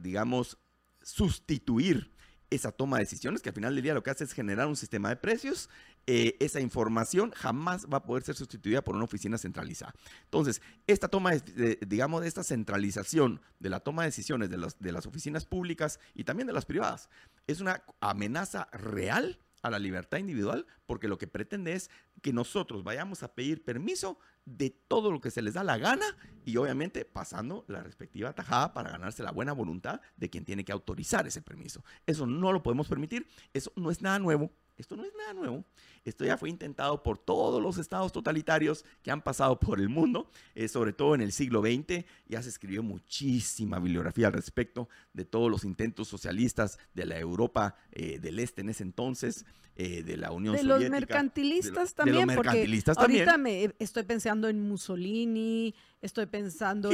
digamos, 0.00 0.56
sustituir 1.02 2.12
esa 2.54 2.72
toma 2.72 2.98
de 2.98 3.04
decisiones, 3.04 3.42
que 3.42 3.48
al 3.48 3.54
final 3.54 3.74
del 3.74 3.82
día 3.82 3.94
lo 3.94 4.02
que 4.02 4.10
hace 4.10 4.24
es 4.24 4.32
generar 4.32 4.66
un 4.66 4.76
sistema 4.76 5.08
de 5.08 5.16
precios 5.16 5.68
eh, 6.06 6.36
esa 6.40 6.60
información 6.60 7.30
jamás 7.30 7.86
va 7.86 7.98
a 7.98 8.02
poder 8.02 8.24
ser 8.24 8.34
sustituida 8.34 8.82
por 8.82 8.96
una 8.96 9.04
oficina 9.04 9.38
centralizada. 9.38 9.94
Entonces, 10.24 10.60
esta 10.88 11.06
toma, 11.06 11.30
de, 11.30 11.78
digamos, 11.86 12.22
de 12.22 12.28
esta 12.28 12.42
centralización 12.42 13.40
de 13.60 13.70
la 13.70 13.80
toma 13.80 14.02
de 14.02 14.08
decisiones 14.08 14.50
de, 14.50 14.68
de 14.78 14.92
las 14.92 15.06
oficinas 15.06 15.46
públicas 15.46 16.00
y 16.14 16.24
también 16.24 16.48
de 16.48 16.52
las 16.52 16.66
privadas, 16.66 17.08
es 17.46 17.60
una 17.60 17.84
amenaza 18.00 18.68
real 18.72 19.38
a 19.62 19.70
la 19.70 19.78
libertad 19.78 20.18
individual 20.18 20.66
porque 20.86 21.06
lo 21.06 21.18
que 21.18 21.28
pretende 21.28 21.74
es 21.74 21.88
que 22.20 22.32
nosotros 22.32 22.82
vayamos 22.82 23.22
a 23.22 23.32
pedir 23.32 23.64
permiso 23.64 24.18
de 24.44 24.70
todo 24.70 25.10
lo 25.10 25.20
que 25.20 25.30
se 25.30 25.42
les 25.42 25.54
da 25.54 25.64
la 25.64 25.78
gana 25.78 26.04
y 26.44 26.56
obviamente 26.56 27.04
pasando 27.04 27.64
la 27.68 27.82
respectiva 27.82 28.32
tajada 28.32 28.72
para 28.72 28.90
ganarse 28.90 29.22
la 29.22 29.30
buena 29.30 29.52
voluntad 29.52 30.00
de 30.16 30.30
quien 30.30 30.44
tiene 30.44 30.64
que 30.64 30.72
autorizar 30.72 31.26
ese 31.26 31.42
permiso. 31.42 31.84
Eso 32.06 32.26
no 32.26 32.52
lo 32.52 32.62
podemos 32.62 32.88
permitir, 32.88 33.26
eso 33.52 33.72
no 33.76 33.90
es 33.90 34.02
nada 34.02 34.18
nuevo, 34.18 34.50
esto 34.76 34.96
no 34.96 35.04
es 35.04 35.12
nada 35.14 35.34
nuevo. 35.34 35.64
Esto 36.04 36.24
ya 36.24 36.36
fue 36.36 36.50
intentado 36.50 37.02
por 37.02 37.18
todos 37.18 37.62
los 37.62 37.78
estados 37.78 38.10
totalitarios 38.10 38.84
que 39.02 39.10
han 39.10 39.22
pasado 39.22 39.60
por 39.60 39.78
el 39.78 39.88
mundo, 39.88 40.30
eh, 40.54 40.66
sobre 40.66 40.92
todo 40.92 41.14
en 41.14 41.20
el 41.20 41.30
siglo 41.30 41.60
XX. 41.60 42.04
Ya 42.26 42.42
se 42.42 42.48
escribió 42.48 42.82
muchísima 42.82 43.78
bibliografía 43.78 44.26
al 44.26 44.32
respecto 44.32 44.88
de 45.12 45.24
todos 45.24 45.50
los 45.50 45.64
intentos 45.64 46.08
socialistas 46.08 46.78
de 46.94 47.06
la 47.06 47.18
Europa 47.18 47.76
eh, 47.92 48.18
del 48.18 48.38
Este 48.38 48.62
en 48.62 48.70
ese 48.70 48.82
entonces, 48.82 49.44
eh, 49.74 50.02
de 50.02 50.18
la 50.18 50.32
Unión 50.32 50.54
Soviética. 50.54 50.74
De 50.74 50.80
los 50.80 50.90
mercantilistas 50.90 51.94
también, 51.94 52.26
mercantilistas 52.26 52.94
porque 52.94 53.20
ahorita 53.20 53.38
me 53.38 53.74
estoy 53.78 54.02
pensando 54.02 54.48
en 54.48 54.60
Mussolini, 54.60 55.74
estoy 56.02 56.26
pensando 56.26 56.90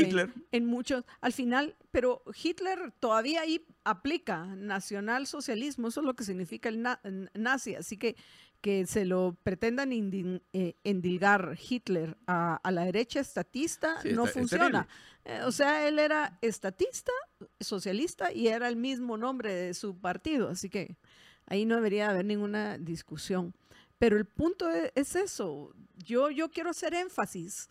En, 0.52 0.66
muchos, 0.66 1.04
al 1.20 1.32
final, 1.32 1.74
pero 1.90 2.22
Hitler 2.40 2.92
todavía 3.00 3.40
ahí 3.40 3.66
aplica 3.82 4.46
nacionalsocialismo, 4.54 5.88
eso 5.88 6.00
es 6.00 6.06
lo 6.06 6.14
que 6.14 6.22
significa 6.22 6.68
el 6.68 7.28
nazi, 7.34 7.74
así 7.74 7.96
que 7.96 8.14
que 8.60 8.86
se 8.86 9.04
lo 9.04 9.36
pretendan 9.42 9.92
eh, 9.92 10.74
endilgar 10.84 11.56
Hitler 11.58 12.16
a, 12.26 12.60
la 12.70 12.84
derecha 12.84 13.20
estatista 13.20 13.98
no 14.04 14.26
funciona. 14.26 14.88
Eh, 15.24 15.40
o 15.44 15.52
sea, 15.52 15.86
él 15.86 15.98
era 15.98 16.38
estatista, 16.42 17.12
socialista 17.60 18.32
y 18.32 18.48
era 18.48 18.68
el 18.68 18.76
mismo 18.76 19.16
nombre 19.16 19.52
de 19.52 19.74
su 19.74 19.96
partido, 19.98 20.48
así 20.48 20.68
que 20.68 20.96
ahí 21.46 21.64
no 21.64 21.76
debería 21.76 22.10
haber 22.10 22.24
ninguna 22.24 22.78
discusión. 22.78 23.54
Pero 23.98 24.16
el 24.16 24.24
punto 24.24 24.68
es, 24.70 24.92
es 24.94 25.16
eso, 25.16 25.74
yo, 25.96 26.30
yo 26.30 26.50
quiero 26.50 26.70
hacer 26.70 26.94
énfasis 26.94 27.68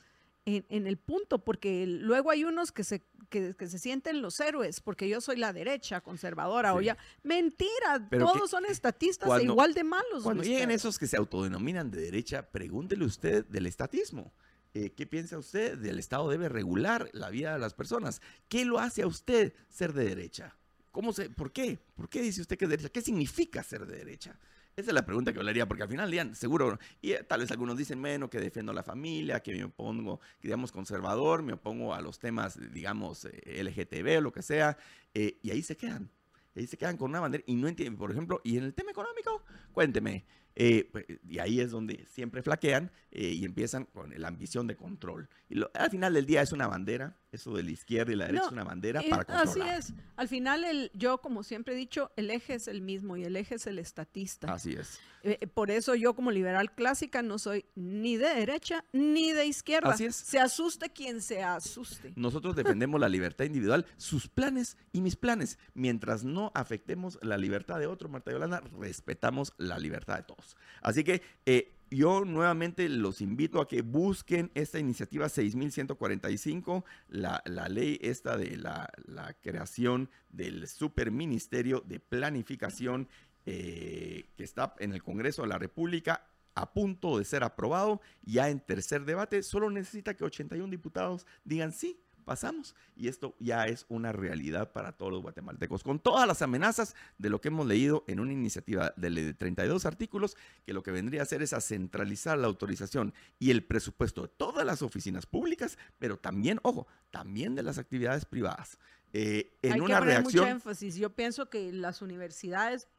en, 0.48 0.88
el 0.88 0.98
punto, 0.98 1.40
porque 1.40 1.86
luego 1.86 2.32
hay 2.32 2.46
unos 2.46 2.72
que 2.72 2.86
se, 2.86 3.04
que, 3.30 3.54
se 3.68 3.80
sienten 3.80 4.22
los 4.22 4.40
héroes, 4.40 4.82
porque 4.82 5.10
yo 5.10 5.22
soy 5.22 5.38
la 5.38 5.54
derecha 5.54 6.02
conservadora, 6.02 6.74
o 6.74 6.82
ya, 6.82 6.98
mentira, 7.24 8.08
todos 8.10 8.50
son 8.50 8.66
estatistas 8.66 9.30
e 9.40 9.44
igual 9.44 9.74
de 9.74 9.84
malos. 9.84 10.24
Cuando 10.24 10.44
lleguen 10.44 10.72
esos 10.72 10.98
que 10.98 11.08
se 11.08 11.18
autodenominan 11.18 11.92
de 11.92 12.02
derecha, 12.02 12.50
pregúntele 12.50 13.06
usted 13.06 13.46
del 13.46 13.66
estatismo. 13.66 14.34
Eh, 14.74 14.92
¿Qué 14.92 15.08
piensa 15.08 15.38
usted 15.38 15.78
del 15.78 15.98
Estado 15.98 16.30
debe 16.30 16.50
regular 16.50 17.10
la 17.14 17.30
vida 17.30 17.54
de 17.54 17.60
las 17.60 17.74
personas? 17.74 18.22
¿Qué 18.48 18.66
lo 18.66 18.80
hace 18.80 19.02
a 19.02 19.08
usted 19.08 19.54
ser 19.70 19.94
de 19.94 20.06
derecha? 20.06 20.56
¿Cómo 20.92 21.14
se, 21.14 21.30
¿Por 21.30 21.52
qué? 21.52 21.80
¿Por 21.96 22.10
qué 22.10 22.22
dice 22.22 22.42
usted 22.42 22.58
que 22.58 22.66
es 22.66 22.70
de 22.70 22.78
derecha? 22.78 22.94
¿Qué 22.94 23.02
significa 23.02 23.64
ser 23.64 23.86
de 23.86 23.98
derecha? 23.98 24.38
Esa 24.78 24.92
es 24.92 24.94
la 24.94 25.08
pregunta 25.08 25.34
que 25.34 25.40
hablaría, 25.40 25.68
porque 25.68 25.82
al 25.82 25.90
final 25.90 26.36
seguro, 26.36 26.78
y 27.02 27.14
eh, 27.14 27.24
tal 27.24 27.40
vez 27.40 27.50
algunos 27.50 27.80
dicen, 27.80 28.00
menos 28.00 28.30
que 28.30 28.40
defiendo 28.40 28.72
a 28.72 28.76
la 28.76 28.84
familia, 28.84 29.40
que 29.40 29.52
me 29.52 29.64
opongo, 29.64 30.20
digamos, 30.40 30.72
conservador, 30.72 31.42
me 31.42 31.54
opongo 31.54 31.96
a 31.96 32.02
los 32.02 32.20
temas, 32.20 32.60
digamos, 32.72 33.26
eh, 33.26 33.64
LGTB 33.64 34.20
o 34.20 34.22
lo 34.22 34.32
que 34.32 34.44
sea, 34.44 34.78
eh, 35.16 35.40
y 35.42 35.50
ahí 35.50 35.64
se 35.64 35.76
quedan. 35.76 36.12
Ahí 36.56 36.68
se 36.68 36.78
quedan 36.78 36.96
con 36.96 37.10
una 37.10 37.20
bandera 37.20 37.44
y 37.48 37.56
no 37.56 37.68
entienden, 37.68 37.98
por 37.98 38.12
ejemplo, 38.12 38.40
y 38.44 38.58
en 38.58 38.66
el 38.66 38.76
tema 38.76 38.92
económico, 38.92 39.44
cuénteme, 39.72 40.26
eh, 40.60 40.90
pues, 40.92 41.06
y 41.30 41.38
ahí 41.38 41.62
es 41.62 41.70
donde 41.70 42.04
siempre 42.08 42.42
flaquean 42.42 42.92
eh, 43.12 43.28
y 43.28 43.46
empiezan 43.46 43.86
con 43.86 44.12
la 44.20 44.28
ambición 44.28 44.66
de 44.66 44.76
control. 44.76 45.30
Y 45.50 45.62
al 45.76 45.92
final 45.92 46.16
del 46.16 46.26
día 46.26 46.42
es 46.42 46.52
una 46.52 46.66
bandera, 46.66 47.16
eso 47.32 47.56
de 47.56 47.62
la 47.62 47.70
izquierda 47.70 48.12
y 48.12 48.16
la 48.16 48.26
derecha 48.26 48.46
es 48.48 48.52
una 48.52 48.64
bandera 48.64 49.04
para 49.08 49.24
controlar. 49.24 49.70
Así 49.70 49.92
es. 49.92 49.94
Al 50.16 50.28
final, 50.28 50.64
el, 50.64 50.90
yo, 50.96 51.20
como 51.20 51.44
siempre 51.44 51.76
he 51.76 51.78
dicho, 51.78 52.12
el 52.16 52.32
eje 52.32 52.56
es 52.56 52.68
el 52.68 52.82
mismo 52.82 53.18
y 53.18 53.24
el 53.24 53.36
eje 53.36 53.54
es 53.54 53.68
el 53.68 53.78
estatista. 53.78 54.52
Así 54.52 54.74
es. 54.74 55.00
Eh, 55.24 55.46
por 55.46 55.70
eso 55.72 55.94
yo, 55.94 56.16
como 56.16 56.32
liberal 56.32 56.74
clásica, 56.74 57.22
no 57.22 57.38
soy 57.38 57.66
ni 57.76 58.18
de 58.18 58.30
derecha 58.30 58.84
ni 58.94 59.34
de 59.34 59.46
izquierda. 59.46 59.92
Así 59.92 60.06
es. 60.06 60.16
Se 60.16 60.40
asuste 60.40 60.90
quien 60.90 61.22
se 61.22 61.44
asuste. 61.44 62.14
Nosotros 62.16 62.56
defendemos 62.56 63.00
la 63.00 63.10
libertad 63.10 63.46
individual, 63.46 63.86
sus 63.98 64.28
planes 64.28 64.78
y 64.92 65.02
mis 65.02 65.16
planes. 65.16 65.60
Mientras 65.74 66.24
no 66.24 66.52
afectemos 66.56 67.20
la 67.22 67.38
libertad 67.38 67.80
de 67.80 67.88
otro, 67.88 68.10
Marta 68.10 68.32
Yolanda, 68.32 68.64
respetamos 68.80 69.54
la 69.58 69.78
libertad 69.78 70.18
de 70.18 70.24
todos. 70.24 70.47
Así 70.82 71.04
que 71.04 71.22
eh, 71.46 71.74
yo 71.90 72.26
nuevamente 72.26 72.88
los 72.90 73.22
invito 73.22 73.62
a 73.62 73.68
que 73.68 73.82
busquen 73.82 74.52
esta 74.56 74.80
iniciativa 74.80 75.30
6145, 75.30 76.86
la, 77.10 77.42
la 77.46 77.70
ley 77.70 78.00
esta 78.02 78.38
de 78.38 78.58
la, 78.58 78.90
creación 79.42 80.10
del 80.30 80.68
superministerio 80.68 81.82
de 81.86 82.00
planificación 82.00 83.08
eh, 83.46 84.30
que 84.36 84.44
está 84.44 84.76
en 84.80 84.94
el 84.94 85.04
Congreso 85.04 85.44
de 85.44 85.48
la 85.48 85.58
República 85.58 86.28
a 86.56 86.74
punto 86.74 87.20
de 87.20 87.24
ser 87.24 87.44
aprobado, 87.44 88.02
ya 88.24 88.50
en 88.50 88.60
tercer 88.60 89.06
debate, 89.06 89.44
solo 89.44 89.70
necesita 89.70 90.16
que 90.16 90.24
81 90.24 90.72
diputados 90.72 91.28
digan 91.44 91.72
sí, 91.72 92.02
pasamos 92.28 92.76
y 92.96 93.08
esto 93.08 93.36
ya 93.40 93.66
es 93.68 93.86
una 93.88 94.12
realidad 94.12 94.74
para 94.74 94.92
todos 94.92 95.14
los 95.14 95.22
guatemaltecos, 95.22 95.82
con 95.82 96.00
todas 96.00 96.28
las 96.28 96.42
amenazas 96.42 96.94
de 97.18 97.30
lo 97.30 97.40
que 97.42 97.48
hemos 97.48 97.66
leído 97.66 98.04
en 98.06 98.20
una 98.20 98.34
iniciativa 98.34 98.94
de 98.98 99.34
32 99.34 99.86
artículos, 99.86 100.36
que 100.66 100.74
lo 100.74 100.84
que 100.84 100.92
vendría 100.92 101.22
a 101.22 101.24
hacer 101.24 101.42
es 101.42 101.54
a 101.54 101.62
centralizar 101.62 102.38
la 102.38 102.48
autorización 102.48 103.14
y 103.40 103.52
el 103.52 103.64
presupuesto 103.64 104.24
de 104.24 104.28
todas 104.28 104.66
las 104.66 104.82
oficinas 104.82 105.26
públicas, 105.26 105.78
pero 105.98 106.18
también, 106.18 106.60
ojo, 106.64 106.86
también 107.10 107.56
de 107.56 107.64
las 107.64 107.78
actividades 107.78 108.26
privadas. 108.26 108.78
Eh, 109.14 109.54
en 109.62 109.74
Hay 109.74 109.80
una 109.80 110.00
que 110.00 110.06
reacción. 110.06 110.44
Mucho 110.44 110.56
énfasis. 110.56 110.96
Yo 110.98 111.10
pienso 111.10 111.50
que 111.50 111.72
las 111.72 112.02
universidades 112.02 112.90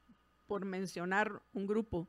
por 0.47 0.65
mencionar 0.65 1.43
un 1.53 1.67
grupo, 1.67 2.09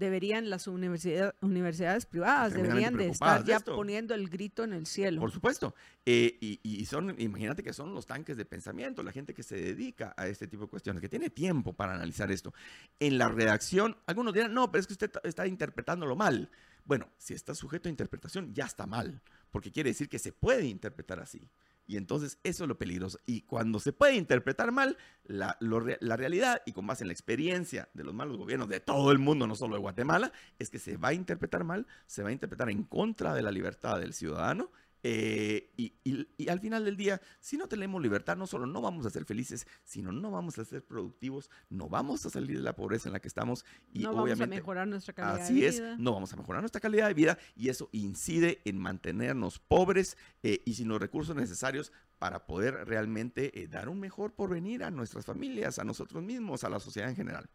deberían 0.00 0.48
las 0.50 0.66
universidad- 0.66 1.34
universidades 1.42 2.06
privadas, 2.06 2.54
deberían 2.54 2.96
de 2.96 3.08
estar 3.08 3.44
ya 3.44 3.60
poniendo 3.60 4.14
el 4.14 4.28
grito 4.28 4.64
en 4.64 4.72
el 4.72 4.86
cielo. 4.86 5.20
Por 5.20 5.30
supuesto. 5.30 5.74
Eh, 6.06 6.38
y, 6.40 6.58
y 6.62 6.86
son, 6.86 7.14
imagínate 7.20 7.62
que 7.62 7.72
son 7.74 7.94
los 7.94 8.06
tanques 8.06 8.36
de 8.36 8.46
pensamiento, 8.46 9.02
la 9.02 9.12
gente 9.12 9.34
que 9.34 9.42
se 9.42 9.56
dedica 9.56 10.14
a 10.16 10.26
este 10.26 10.48
tipo 10.48 10.64
de 10.64 10.70
cuestiones, 10.70 11.02
que 11.02 11.08
tiene 11.08 11.28
tiempo 11.28 11.74
para 11.74 11.94
analizar 11.94 12.32
esto. 12.32 12.52
En 12.98 13.18
la 13.18 13.28
redacción, 13.28 13.96
algunos 14.06 14.32
dirán, 14.32 14.54
no, 14.54 14.70
pero 14.72 14.80
es 14.80 14.86
que 14.86 14.94
usted 14.94 15.12
está 15.22 15.46
interpretándolo 15.46 16.16
mal. 16.16 16.50
Bueno, 16.86 17.06
si 17.18 17.34
está 17.34 17.54
sujeto 17.54 17.88
a 17.88 17.90
interpretación, 17.90 18.54
ya 18.54 18.64
está 18.64 18.86
mal, 18.86 19.20
porque 19.50 19.70
quiere 19.70 19.90
decir 19.90 20.08
que 20.08 20.18
se 20.18 20.32
puede 20.32 20.64
interpretar 20.64 21.20
así. 21.20 21.46
Y 21.90 21.96
entonces 21.96 22.38
eso 22.44 22.62
es 22.62 22.68
lo 22.68 22.78
peligroso. 22.78 23.18
Y 23.26 23.40
cuando 23.40 23.80
se 23.80 23.92
puede 23.92 24.14
interpretar 24.14 24.70
mal, 24.70 24.96
la, 25.24 25.56
la 25.58 26.16
realidad, 26.16 26.62
y 26.64 26.70
con 26.70 26.86
base 26.86 27.02
en 27.02 27.08
la 27.08 27.12
experiencia 27.12 27.88
de 27.94 28.04
los 28.04 28.14
malos 28.14 28.36
gobiernos 28.36 28.68
de 28.68 28.78
todo 28.78 29.10
el 29.10 29.18
mundo, 29.18 29.48
no 29.48 29.56
solo 29.56 29.74
de 29.74 29.80
Guatemala, 29.80 30.30
es 30.60 30.70
que 30.70 30.78
se 30.78 30.96
va 30.98 31.08
a 31.08 31.14
interpretar 31.14 31.64
mal, 31.64 31.88
se 32.06 32.22
va 32.22 32.28
a 32.28 32.32
interpretar 32.32 32.70
en 32.70 32.84
contra 32.84 33.34
de 33.34 33.42
la 33.42 33.50
libertad 33.50 33.98
del 33.98 34.14
ciudadano. 34.14 34.70
Eh, 35.02 35.70
y, 35.76 35.94
y- 36.04 36.26
y 36.36 36.48
al 36.48 36.60
final 36.60 36.84
del 36.84 36.96
día, 36.96 37.20
si 37.40 37.56
no 37.56 37.68
tenemos 37.68 38.02
libertad, 38.02 38.36
no 38.36 38.46
solo 38.46 38.66
no 38.66 38.80
vamos 38.82 39.06
a 39.06 39.10
ser 39.10 39.24
felices, 39.24 39.66
sino 39.84 40.12
no 40.12 40.30
vamos 40.30 40.58
a 40.58 40.64
ser 40.64 40.84
productivos, 40.84 41.50
no 41.70 41.88
vamos 41.88 42.24
a 42.26 42.30
salir 42.30 42.56
de 42.58 42.62
la 42.62 42.76
pobreza 42.76 43.08
en 43.08 43.14
la 43.14 43.20
que 43.20 43.28
estamos. 43.28 43.64
Y 43.92 44.00
no 44.00 44.08
vamos 44.10 44.18
a 44.18 44.22
obviamente, 44.24 44.56
mejorar 44.56 44.86
nuestra 44.88 45.14
calidad 45.14 45.40
Así 45.42 45.60
de 45.60 45.66
es, 45.68 45.80
vida. 45.80 45.96
no 45.98 46.12
vamos 46.12 46.32
a 46.32 46.36
mejorar 46.36 46.62
nuestra 46.62 46.80
calidad 46.80 47.08
de 47.08 47.14
vida 47.14 47.38
y 47.56 47.68
eso 47.68 47.88
incide 47.92 48.60
en 48.64 48.78
mantenernos 48.78 49.58
pobres 49.58 50.16
eh, 50.42 50.60
y 50.64 50.74
sin 50.74 50.88
los 50.88 51.00
recursos 51.00 51.34
necesarios 51.34 51.92
para 52.18 52.46
poder 52.46 52.74
realmente 52.86 53.58
eh, 53.62 53.68
dar 53.68 53.88
un 53.88 53.98
mejor 53.98 54.32
porvenir 54.34 54.84
a 54.84 54.90
nuestras 54.90 55.24
familias, 55.24 55.78
a 55.78 55.84
nosotros 55.84 56.22
mismos, 56.22 56.64
a 56.64 56.68
la 56.68 56.78
sociedad 56.80 57.08
en 57.08 57.16
general. 57.16 57.48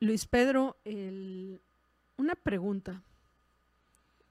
Luis 0.00 0.24
Pedro, 0.26 0.76
el- 0.84 1.60
una 2.16 2.36
pregunta. 2.36 3.02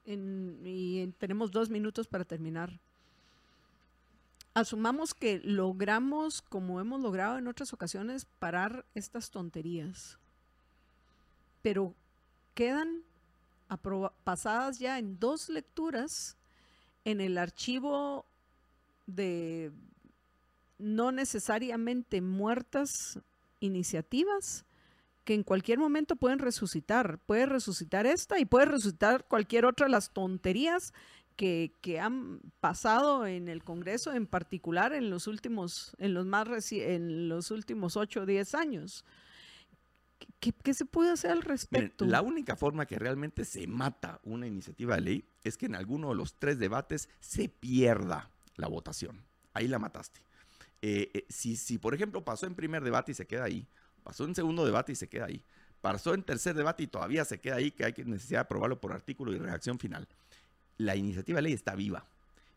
Y 0.06 1.00
en- 1.00 1.12
tenemos 1.18 1.50
dos 1.50 1.70
minutos 1.70 2.06
para 2.06 2.24
terminar. 2.24 2.78
Asumamos 4.52 5.14
que 5.14 5.40
logramos, 5.42 6.42
como 6.42 6.80
hemos 6.80 7.00
logrado 7.00 7.38
en 7.38 7.48
otras 7.48 7.72
ocasiones, 7.72 8.26
parar 8.38 8.84
estas 8.94 9.30
tonterías. 9.30 10.18
Pero 11.62 11.94
quedan 12.54 13.02
pasadas 14.22 14.78
ya 14.78 14.98
en 14.98 15.18
dos 15.18 15.48
lecturas 15.48 16.36
en 17.04 17.20
el 17.20 17.38
archivo 17.38 18.24
de 19.06 19.72
no 20.78 21.10
necesariamente 21.10 22.20
muertas 22.20 23.18
iniciativas 23.60 24.64
que 25.24 25.34
en 25.34 25.42
cualquier 25.42 25.78
momento 25.78 26.16
pueden 26.16 26.38
resucitar. 26.38 27.18
Puede 27.18 27.46
resucitar 27.46 28.06
esta 28.06 28.38
y 28.38 28.44
puede 28.44 28.66
resucitar 28.66 29.24
cualquier 29.26 29.64
otra 29.64 29.86
de 29.86 29.92
las 29.92 30.12
tonterías 30.12 30.92
que, 31.36 31.72
que 31.80 31.98
han 31.98 32.40
pasado 32.60 33.26
en 33.26 33.48
el 33.48 33.64
Congreso, 33.64 34.12
en 34.12 34.26
particular 34.26 34.92
en 34.92 35.10
los 35.10 35.26
últimos, 35.26 35.96
en 35.98 36.14
los 36.14 36.26
más 36.26 36.46
reci- 36.46 36.82
en 36.82 37.28
los 37.28 37.50
últimos 37.50 37.96
8 37.96 38.22
o 38.22 38.26
10 38.26 38.54
años. 38.54 39.04
¿Qué, 40.40 40.74
se 40.74 40.84
puede 40.84 41.10
hacer 41.10 41.30
al 41.30 41.38
Miren, 41.38 41.48
respecto? 41.48 42.04
la 42.04 42.20
única 42.20 42.54
forma 42.54 42.84
que 42.86 42.98
realmente 42.98 43.46
se 43.46 43.66
mata 43.66 44.20
una 44.24 44.46
iniciativa 44.46 44.94
de 44.94 45.00
ley 45.00 45.24
es 45.42 45.56
que 45.56 45.66
en 45.66 45.74
alguno 45.74 46.10
de 46.10 46.16
los 46.16 46.34
tres 46.38 46.58
debates 46.58 47.08
se 47.18 47.48
pierda 47.48 48.30
la 48.56 48.68
votación. 48.68 49.24
Ahí 49.54 49.68
la 49.68 49.78
mataste. 49.78 50.20
Eh, 50.82 51.10
eh, 51.14 51.24
si, 51.30 51.56
si, 51.56 51.78
por 51.78 51.94
ejemplo, 51.94 52.24
pasó 52.24 52.46
en 52.46 52.54
primer 52.54 52.84
debate 52.84 53.12
y 53.12 53.14
se 53.14 53.26
queda 53.26 53.44
ahí, 53.44 53.66
pasó 54.04 54.24
en 54.24 54.34
segundo 54.36 54.64
debate 54.64 54.92
y 54.92 54.94
se 54.94 55.08
queda 55.08 55.24
ahí, 55.24 55.42
pasó 55.80 56.14
en 56.14 56.22
tercer 56.22 56.54
debate 56.54 56.84
y 56.84 56.86
todavía 56.86 57.24
se 57.24 57.40
queda 57.40 57.56
ahí, 57.56 57.72
que 57.72 57.84
hay 57.84 57.92
que 57.92 58.04
necesidad 58.04 58.38
de 58.38 58.42
aprobarlo 58.42 58.80
por 58.80 58.92
artículo 58.92 59.32
y 59.32 59.38
redacción 59.38 59.80
final, 59.80 60.06
la 60.78 60.94
iniciativa 60.94 61.36
de 61.38 61.42
ley 61.42 61.52
está 61.54 61.74
viva 61.74 62.06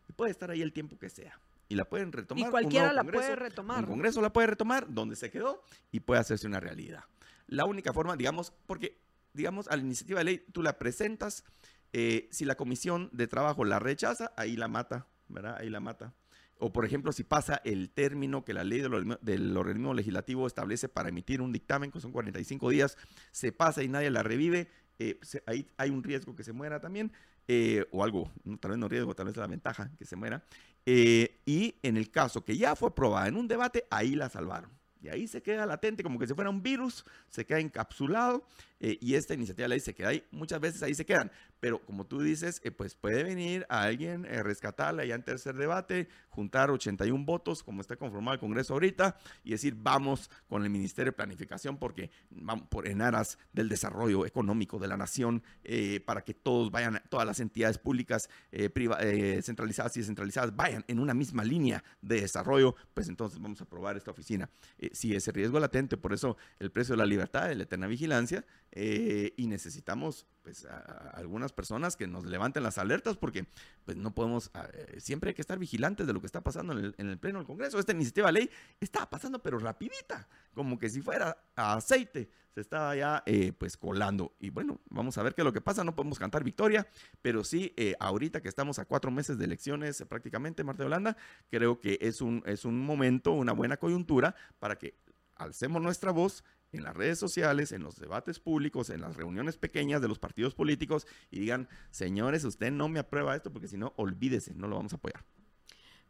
y 0.08 0.12
puede 0.12 0.30
estar 0.30 0.50
ahí 0.50 0.62
el 0.62 0.72
tiempo 0.72 0.96
que 0.98 1.08
sea. 1.08 1.40
Y 1.70 1.74
la 1.74 1.84
pueden 1.84 2.12
retomar. 2.12 2.48
y 2.48 2.50
cualquiera 2.50 2.92
la 2.92 3.02
congreso, 3.02 3.26
puede 3.26 3.36
retomar. 3.36 3.86
Congreso 3.86 4.22
la 4.22 4.32
puede 4.32 4.46
retomar 4.46 4.86
donde 4.88 5.16
se 5.16 5.30
quedó 5.30 5.62
y 5.92 6.00
puede 6.00 6.20
hacerse 6.20 6.46
una 6.46 6.60
realidad. 6.60 7.04
La 7.46 7.66
única 7.66 7.92
forma, 7.92 8.16
digamos, 8.16 8.52
porque, 8.66 8.98
digamos, 9.34 9.68
a 9.68 9.76
la 9.76 9.82
iniciativa 9.82 10.20
de 10.20 10.24
ley 10.24 10.44
tú 10.52 10.62
la 10.62 10.78
presentas, 10.78 11.44
eh, 11.92 12.28
si 12.30 12.46
la 12.46 12.54
comisión 12.54 13.10
de 13.12 13.26
trabajo 13.26 13.64
la 13.64 13.78
rechaza, 13.78 14.32
ahí 14.36 14.56
la 14.56 14.68
mata, 14.68 15.06
¿verdad? 15.28 15.56
Ahí 15.58 15.68
la 15.68 15.80
mata. 15.80 16.14
O, 16.58 16.72
por 16.72 16.84
ejemplo, 16.84 17.12
si 17.12 17.24
pasa 17.24 17.60
el 17.64 17.90
término 17.90 18.44
que 18.44 18.52
la 18.52 18.64
ley 18.64 18.80
del 18.80 19.16
del 19.20 19.56
organismo 19.56 19.94
legislativo 19.94 20.46
establece 20.46 20.88
para 20.88 21.08
emitir 21.08 21.40
un 21.40 21.52
dictamen, 21.52 21.90
que 21.90 22.00
son 22.00 22.12
45 22.12 22.70
días, 22.70 22.96
se 23.30 23.52
pasa 23.52 23.82
y 23.82 23.88
nadie 23.88 24.10
la 24.10 24.22
revive, 24.22 24.68
eh, 24.98 25.20
ahí 25.46 25.68
hay 25.76 25.90
un 25.90 26.02
riesgo 26.02 26.34
que 26.34 26.42
se 26.42 26.52
muera 26.52 26.80
también, 26.80 27.12
eh, 27.46 27.86
o 27.92 28.02
algo, 28.02 28.30
tal 28.60 28.72
vez 28.72 28.78
no 28.78 28.88
riesgo, 28.88 29.14
tal 29.14 29.26
vez 29.26 29.36
la 29.36 29.46
ventaja 29.46 29.90
que 29.98 30.04
se 30.04 30.16
muera. 30.16 30.44
Eh, 30.84 31.40
y 31.46 31.76
en 31.82 31.96
el 31.96 32.10
caso 32.10 32.44
que 32.44 32.56
ya 32.56 32.74
fue 32.74 32.88
aprobada 32.88 33.28
en 33.28 33.36
un 33.36 33.46
debate, 33.46 33.84
ahí 33.90 34.14
la 34.14 34.28
salvaron. 34.28 34.70
Y 35.00 35.08
ahí 35.08 35.28
se 35.28 35.42
queda 35.42 35.64
latente, 35.64 36.02
como 36.02 36.18
que 36.18 36.26
si 36.26 36.34
fuera 36.34 36.50
un 36.50 36.62
virus, 36.62 37.04
se 37.28 37.46
queda 37.46 37.60
encapsulado 37.60 38.44
eh, 38.80 38.98
y 39.00 39.14
esta 39.14 39.34
iniciativa 39.34 39.68
ley 39.68 39.80
se 39.80 39.94
queda 39.94 40.08
ahí. 40.08 40.24
Muchas 40.30 40.60
veces 40.60 40.82
ahí 40.82 40.94
se 40.94 41.04
quedan, 41.04 41.30
pero 41.60 41.80
como 41.84 42.06
tú 42.06 42.20
dices, 42.20 42.60
eh, 42.64 42.70
pues 42.70 42.94
puede 42.94 43.24
venir 43.24 43.66
a 43.68 43.82
alguien, 43.82 44.24
eh, 44.26 44.42
rescatarla 44.42 45.04
ya 45.04 45.14
en 45.14 45.22
tercer 45.22 45.56
debate, 45.56 46.08
juntar 46.28 46.70
81 46.70 47.24
votos, 47.24 47.62
como 47.62 47.80
está 47.80 47.96
conformado 47.96 48.34
el 48.34 48.40
Congreso 48.40 48.74
ahorita, 48.74 49.18
y 49.42 49.50
decir, 49.50 49.74
vamos 49.76 50.30
con 50.48 50.62
el 50.62 50.70
Ministerio 50.70 51.12
de 51.12 51.16
Planificación 51.16 51.76
porque 51.78 52.10
vamos 52.30 52.68
por 52.68 52.86
en 52.86 53.02
aras 53.02 53.38
del 53.52 53.68
desarrollo 53.68 54.26
económico 54.26 54.78
de 54.78 54.88
la 54.88 54.96
nación, 54.96 55.42
eh, 55.64 56.00
para 56.00 56.22
que 56.22 56.34
todos 56.34 56.70
vayan, 56.70 57.02
todas 57.08 57.26
las 57.26 57.40
entidades 57.40 57.78
públicas, 57.78 58.28
priva- 58.72 58.98
centralizadas 59.42 59.96
y 59.96 60.00
descentralizadas, 60.00 60.54
vayan 60.54 60.84
en 60.88 60.98
una 60.98 61.14
misma 61.14 61.44
línea 61.44 61.82
de 62.02 62.20
desarrollo, 62.20 62.74
pues 62.94 63.08
entonces 63.08 63.40
vamos 63.40 63.60
a 63.60 63.64
aprobar 63.64 63.96
esta 63.96 64.10
oficina. 64.10 64.48
Sí, 64.92 65.14
ese 65.14 65.32
riesgo 65.32 65.58
latente, 65.58 65.96
por 65.96 66.12
eso 66.12 66.36
el 66.58 66.70
precio 66.70 66.94
de 66.94 66.98
la 66.98 67.06
libertad, 67.06 67.48
de 67.48 67.56
la 67.56 67.62
eterna 67.64 67.86
vigilancia, 67.86 68.44
eh, 68.72 69.32
y 69.36 69.46
necesitamos 69.46 70.26
pues 70.42 70.66
algunas 71.12 71.52
personas 71.52 71.96
que 71.96 72.06
nos 72.06 72.24
levanten 72.24 72.62
las 72.62 72.78
alertas 72.78 73.16
porque 73.16 73.46
pues 73.84 73.96
no 73.96 74.14
podemos, 74.14 74.50
ah, 74.54 74.68
eh, 74.72 75.00
siempre 75.00 75.30
hay 75.30 75.34
que 75.34 75.42
estar 75.42 75.58
vigilantes 75.58 76.06
de 76.06 76.12
lo 76.12 76.20
que 76.20 76.26
está 76.26 76.42
pasando 76.42 76.72
en 76.72 76.84
el, 76.84 76.94
en 76.98 77.08
el 77.08 77.18
pleno 77.18 77.38
del 77.38 77.46
Congreso. 77.46 77.78
Esta 77.78 77.92
iniciativa 77.92 78.28
de 78.28 78.32
ley 78.32 78.50
está 78.80 79.08
pasando 79.08 79.42
pero 79.42 79.58
rapidita, 79.58 80.28
como 80.54 80.78
que 80.78 80.90
si 80.90 81.00
fuera 81.00 81.36
aceite, 81.56 82.30
se 82.54 82.60
estaba 82.60 82.94
ya 82.96 83.22
eh, 83.26 83.52
pues 83.52 83.76
colando. 83.76 84.34
Y 84.38 84.50
bueno, 84.50 84.80
vamos 84.90 85.16
a 85.18 85.22
ver 85.22 85.34
qué 85.34 85.42
es 85.42 85.46
lo 85.46 85.52
que 85.52 85.60
pasa, 85.60 85.84
no 85.84 85.94
podemos 85.94 86.18
cantar 86.18 86.44
victoria, 86.44 86.86
pero 87.22 87.44
sí, 87.44 87.74
ahorita 88.00 88.42
que 88.42 88.48
estamos 88.48 88.78
a 88.78 88.84
cuatro 88.84 89.10
meses 89.10 89.38
de 89.38 89.44
elecciones 89.44 90.04
prácticamente, 90.08 90.64
Marta 90.64 90.84
Holanda, 90.84 91.16
creo 91.50 91.80
que 91.80 91.98
es 92.00 92.20
un, 92.20 92.42
es 92.46 92.64
un 92.64 92.80
momento, 92.80 93.32
una 93.32 93.52
buena 93.52 93.76
coyuntura 93.76 94.34
para 94.58 94.78
que 94.78 94.94
alcemos 95.38 95.80
nuestra 95.80 96.10
voz 96.10 96.44
en 96.72 96.82
las 96.82 96.94
redes 96.96 97.18
sociales, 97.18 97.72
en 97.72 97.82
los 97.82 97.96
debates 97.96 98.40
públicos, 98.40 98.90
en 98.90 99.00
las 99.00 99.16
reuniones 99.16 99.56
pequeñas 99.56 100.02
de 100.02 100.08
los 100.08 100.18
partidos 100.18 100.54
políticos 100.54 101.06
y 101.30 101.40
digan, 101.40 101.68
señores, 101.90 102.44
usted 102.44 102.70
no 102.70 102.88
me 102.88 102.98
aprueba 102.98 103.34
esto 103.34 103.52
porque 103.52 103.68
si 103.68 103.78
no, 103.78 103.92
olvídese, 103.96 104.54
no 104.54 104.68
lo 104.68 104.76
vamos 104.76 104.92
a 104.92 104.96
apoyar. 104.96 105.24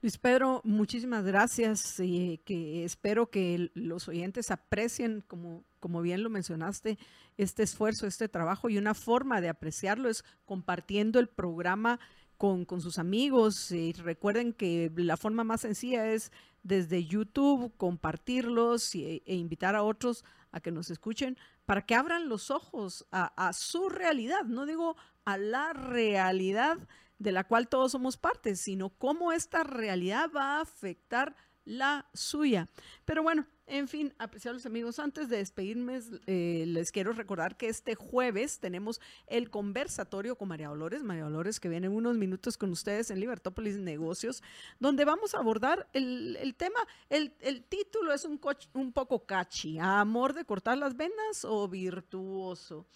Luis 0.01 0.17
Pedro, 0.17 0.61
muchísimas 0.63 1.25
gracias. 1.25 1.99
y 1.99 2.39
que 2.45 2.85
espero 2.85 3.31
que 3.31 3.73
los 3.75 4.07
oyentes 4.07 4.53
aprecien, 4.53 5.25
como, 5.27 5.65
como 5.81 6.03
bien 6.03 6.23
lo 6.23 6.31
mencionaste, 6.31 6.99
este 7.37 7.65
esfuerzo, 7.65 8.07
este 8.07 8.29
trabajo. 8.29 8.69
Y 8.69 8.79
una 8.79 8.95
forma 8.95 9.41
de 9.41 9.49
apreciarlo 9.49 10.09
es 10.09 10.25
compartiendo 10.45 11.19
el 11.19 11.29
programa 11.29 11.99
con, 12.37 12.65
con 12.65 12.81
sus 12.81 12.99
amigos. 13.01 13.73
Y 13.73 13.93
recuerden 13.93 14.53
que 14.53 14.93
la 14.95 15.17
forma 15.17 15.43
más 15.43 15.63
sencilla 15.63 16.13
es 16.13 16.31
desde 16.63 17.05
YouTube 17.05 17.73
compartirlos 17.77 18.95
y- 18.95 19.23
e 19.27 19.35
invitar 19.37 19.75
a 19.75 19.83
otros 19.83 20.25
a 20.53 20.61
que 20.61 20.71
nos 20.71 20.91
escuchen 20.91 21.37
para 21.67 21.85
que 21.85 21.95
abran 21.95 22.29
los 22.29 22.51
ojos 22.51 23.07
a, 23.13 23.53
su 23.53 23.89
realidad. 23.89 24.45
No 24.45 24.65
digo 24.67 24.97
a 25.25 25.37
la 25.37 25.73
realidad 25.75 26.79
de 27.19 27.33
la 27.33 27.45
cual 27.45 27.69
todos 27.69 27.93
somos 27.93 28.17
partes, 28.17 28.61
sino 28.61 28.91
cómo 28.91 29.33
esta 29.33 29.65
realidad 29.65 30.31
va 30.35 30.57
a 30.57 30.61
afectar 30.63 31.37
la 31.69 32.07
suya. 32.15 32.69
Pero 33.05 33.23
bueno, 33.23 33.47
en 33.67 33.89
fin, 33.89 34.15
apreciados 34.19 34.65
amigos, 34.65 34.99
antes 34.99 35.29
de 35.29 35.37
despedirme, 35.37 36.01
eh, 36.27 36.65
les 36.67 36.91
quiero 36.91 37.13
recordar 37.13 37.59
que 37.59 37.69
este 37.69 37.95
jueves 37.95 38.59
tenemos 38.59 39.03
el 39.27 39.51
conversatorio 39.51 40.37
con 40.37 40.49
María 40.49 40.69
Dolores, 40.69 41.03
María 41.03 41.25
Dolores 41.25 41.61
que 41.61 41.69
viene 41.69 41.89
en 41.89 41.93
unos 41.93 42.17
minutos 42.17 42.57
con 42.57 42.71
ustedes 42.71 43.11
en 43.11 43.21
Libertópolis 43.21 43.77
Negocios, 43.77 44.43
donde 44.81 45.05
vamos 45.05 45.35
a 45.35 45.39
abordar 45.39 45.87
el, 45.93 46.55
tema, 46.57 46.81
el, 47.11 47.63
título 47.65 48.15
es 48.15 48.25
un, 48.25 48.41
un 48.73 48.93
poco 48.93 49.27
catchy, 49.27 49.79
amor 49.79 50.33
de 50.33 50.47
cortar 50.47 50.79
las 50.79 50.97
venas 50.97 51.45
o 51.45 51.69
virtuoso. 51.69 52.87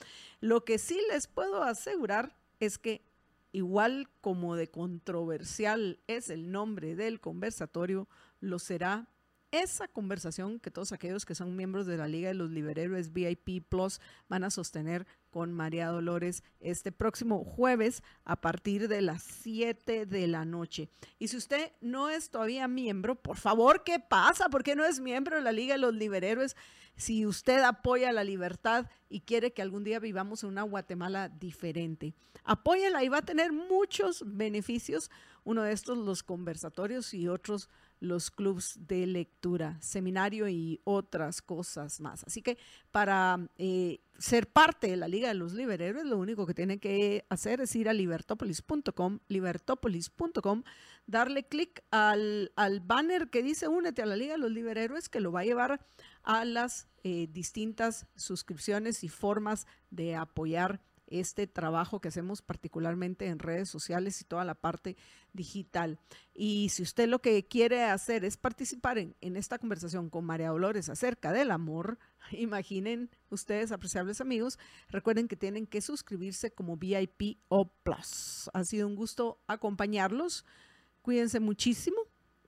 Lo 0.41 0.65
que 0.65 0.79
sí 0.79 0.99
les 1.11 1.27
puedo 1.27 1.63
asegurar 1.63 2.35
es 2.59 2.79
que 2.79 3.05
igual 3.53 4.09
como 4.23 4.57
de 4.57 4.71
controversial 4.71 6.01
es 6.07 6.31
el 6.31 6.51
nombre 6.51 6.97
del 6.97 7.21
conversatorio, 7.21 8.09
lo 8.43 8.59
será 8.59 9.09
esa 9.53 9.87
conversación 9.87 10.59
que 10.59 10.71
todos 10.71 10.93
aquellos 10.93 11.27
que 11.27 11.35
son 11.35 11.55
miembros 11.55 11.87
de 11.87 11.99
la 11.99 12.09
Liga 12.09 12.29
de 12.29 12.35
los 12.35 12.51
Liberhéroes 12.51 13.13
VIP 13.13 13.63
Plus 13.69 14.01
van 14.27 14.45
a 14.45 14.51
sostener 14.51 15.07
con 15.31 15.53
María 15.53 15.89
Dolores 15.89 16.43
este 16.59 16.91
próximo 16.91 17.45
jueves 17.45 18.03
a 18.25 18.41
partir 18.41 18.89
de 18.89 19.03
las 19.03 19.23
7 19.23 20.07
de 20.07 20.27
la 20.27 20.47
noche. 20.47 20.89
Y 21.19 21.29
si 21.29 21.37
usted 21.37 21.71
no 21.83 22.09
es 22.09 22.31
todavía 22.31 22.67
miembro, 22.67 23.15
por 23.15 23.37
favor, 23.37 23.85
¿qué 23.85 24.01
pasa? 24.01 24.49
¿Por 24.49 24.63
qué 24.63 24.75
no 24.75 24.87
es 24.87 25.01
miembro 25.01 25.37
de 25.37 25.43
la 25.43 25.53
Liga 25.53 25.75
de 25.75 25.81
los 25.81 25.95
Liberhéroes? 25.95 26.57
Si 26.97 27.27
usted 27.27 27.61
apoya 27.61 28.11
la 28.13 28.25
libertad 28.25 28.87
y 29.11 29.21
quiere 29.21 29.53
que 29.53 29.61
algún 29.61 29.85
día 29.85 29.99
vivamos 29.99 30.43
en 30.43 30.49
una 30.49 30.63
Guatemala 30.63 31.29
diferente, 31.29 32.15
apóyela 32.43 33.05
y 33.05 33.11
va 33.11 33.19
a 33.19 33.23
tener 33.23 33.53
muchos 33.53 34.25
beneficios. 34.27 35.11
Uno 35.45 35.63
de 35.63 35.73
estos, 35.73 35.99
los 35.99 36.23
conversatorios 36.23 37.13
y 37.13 37.29
otros 37.29 37.69
los 38.03 38.33
clubs 38.33 38.77
de 38.81 39.07
lectura, 39.07 39.79
seminario 39.81 40.49
y 40.49 40.81
otras 40.83 41.41
cosas 41.41 42.01
más. 42.01 42.25
Así 42.25 42.43
que 42.43 42.59
para 42.91 43.49
eh, 43.59 44.01
ser 44.19 44.49
parte 44.49 44.89
de 44.89 44.97
la 44.97 45.07
Liga 45.07 45.29
de 45.29 45.35
los 45.35 45.53
Liberhéroes, 45.53 46.05
lo 46.05 46.19
único 46.19 46.45
que 46.45 46.53
tiene 46.53 46.79
que 46.79 47.25
hacer 47.29 47.61
es 47.61 47.75
ir 47.77 47.89
a 47.89 47.93
libertopolis.com, 47.93 49.21
libertopolis.com, 49.29 50.65
darle 51.07 51.45
clic 51.45 51.85
al, 51.93 52.51
al, 52.57 52.81
banner 52.81 53.31
que 53.31 53.45
dice 53.45 53.69
Únete 53.69 54.03
a 54.03 54.07
la 54.07 54.17
Liga 54.17 54.33
de 54.33 54.41
los 54.41 54.51
Liberhéroes, 54.51 55.09
que 55.09 55.21
lo 55.21 55.31
va 55.31 55.41
a 55.41 55.45
llevar 55.45 55.87
a 56.25 56.45
las 56.45 56.89
eh, 57.05 57.29
distintas 57.31 58.07
suscripciones 58.17 59.05
y 59.05 59.09
formas 59.09 59.69
de 59.91 60.17
apoyar 60.17 60.81
este 61.21 61.47
trabajo 61.47 62.01
que 62.01 62.09
hacemos 62.09 62.43
particularmente 62.43 63.27
en 63.27 63.39
redes 63.39 63.69
sociales 63.69 64.21
y 64.21 64.25
toda 64.25 64.45
la 64.45 64.55
parte 64.55 64.97
digital. 65.33 65.99
Y 66.35 66.69
si 66.71 66.83
usted 66.83 67.09
lo 67.09 67.21
que 67.21 67.47
quiere 67.47 67.85
hacer 67.85 68.25
es 68.25 68.37
participar 68.37 68.99
en, 68.99 69.15
en 69.21 69.37
esta 69.37 69.59
conversación 69.59 70.11
con 70.11 70.25
María 70.25 70.49
Dolores 70.49 70.89
acerca 70.89 71.33
del 71.33 71.51
amor, 71.51 71.99
imaginen 72.33 73.11
ustedes, 73.31 73.73
apreciables 73.73 74.21
amigos, 74.21 74.59
recuerden 74.89 75.29
que 75.29 75.37
tienen 75.37 75.67
que 75.67 75.81
suscribirse 75.81 76.51
como 76.51 76.77
VIP 76.77 77.39
o 77.49 77.69
Plus. 77.69 78.51
Ha 78.53 78.65
sido 78.65 78.87
un 78.87 78.97
gusto 78.97 79.41
acompañarlos. 79.47 80.45
Cuídense 81.03 81.41
muchísimo. 81.41 81.97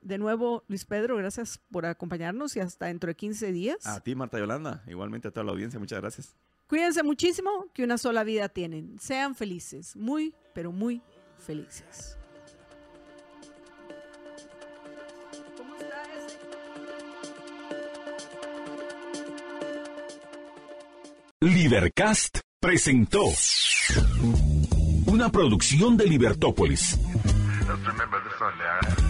De 0.00 0.18
nuevo, 0.18 0.64
Luis 0.68 0.84
Pedro, 0.84 1.16
gracias 1.16 1.58
por 1.70 1.86
acompañarnos 1.86 2.54
y 2.56 2.60
hasta 2.60 2.86
dentro 2.86 3.08
de 3.08 3.16
15 3.16 3.52
días. 3.52 3.86
A 3.86 4.00
ti, 4.00 4.14
Marta 4.14 4.38
Yolanda. 4.38 4.82
Igualmente 4.86 5.28
a 5.28 5.30
toda 5.30 5.44
la 5.44 5.52
audiencia, 5.52 5.80
muchas 5.80 6.00
gracias. 6.00 6.36
Cuídense 6.75 7.05
muchísimo, 7.05 7.68
que 7.72 7.85
una 7.85 7.99
sola 7.99 8.25
vida 8.25 8.49
tienen. 8.49 8.99
Sean 8.99 9.37
felices, 9.37 9.95
muy, 9.95 10.35
pero 10.53 10.72
muy 10.72 11.03
felices. 11.39 12.18
¿Cómo 15.57 15.77
está 15.77 16.03
ese? 16.16 16.37
Libercast 21.43 22.41
presentó 22.59 23.22
una 25.07 25.29
producción 25.29 25.97
de 25.97 26.07
Libertópolis. 26.07 26.99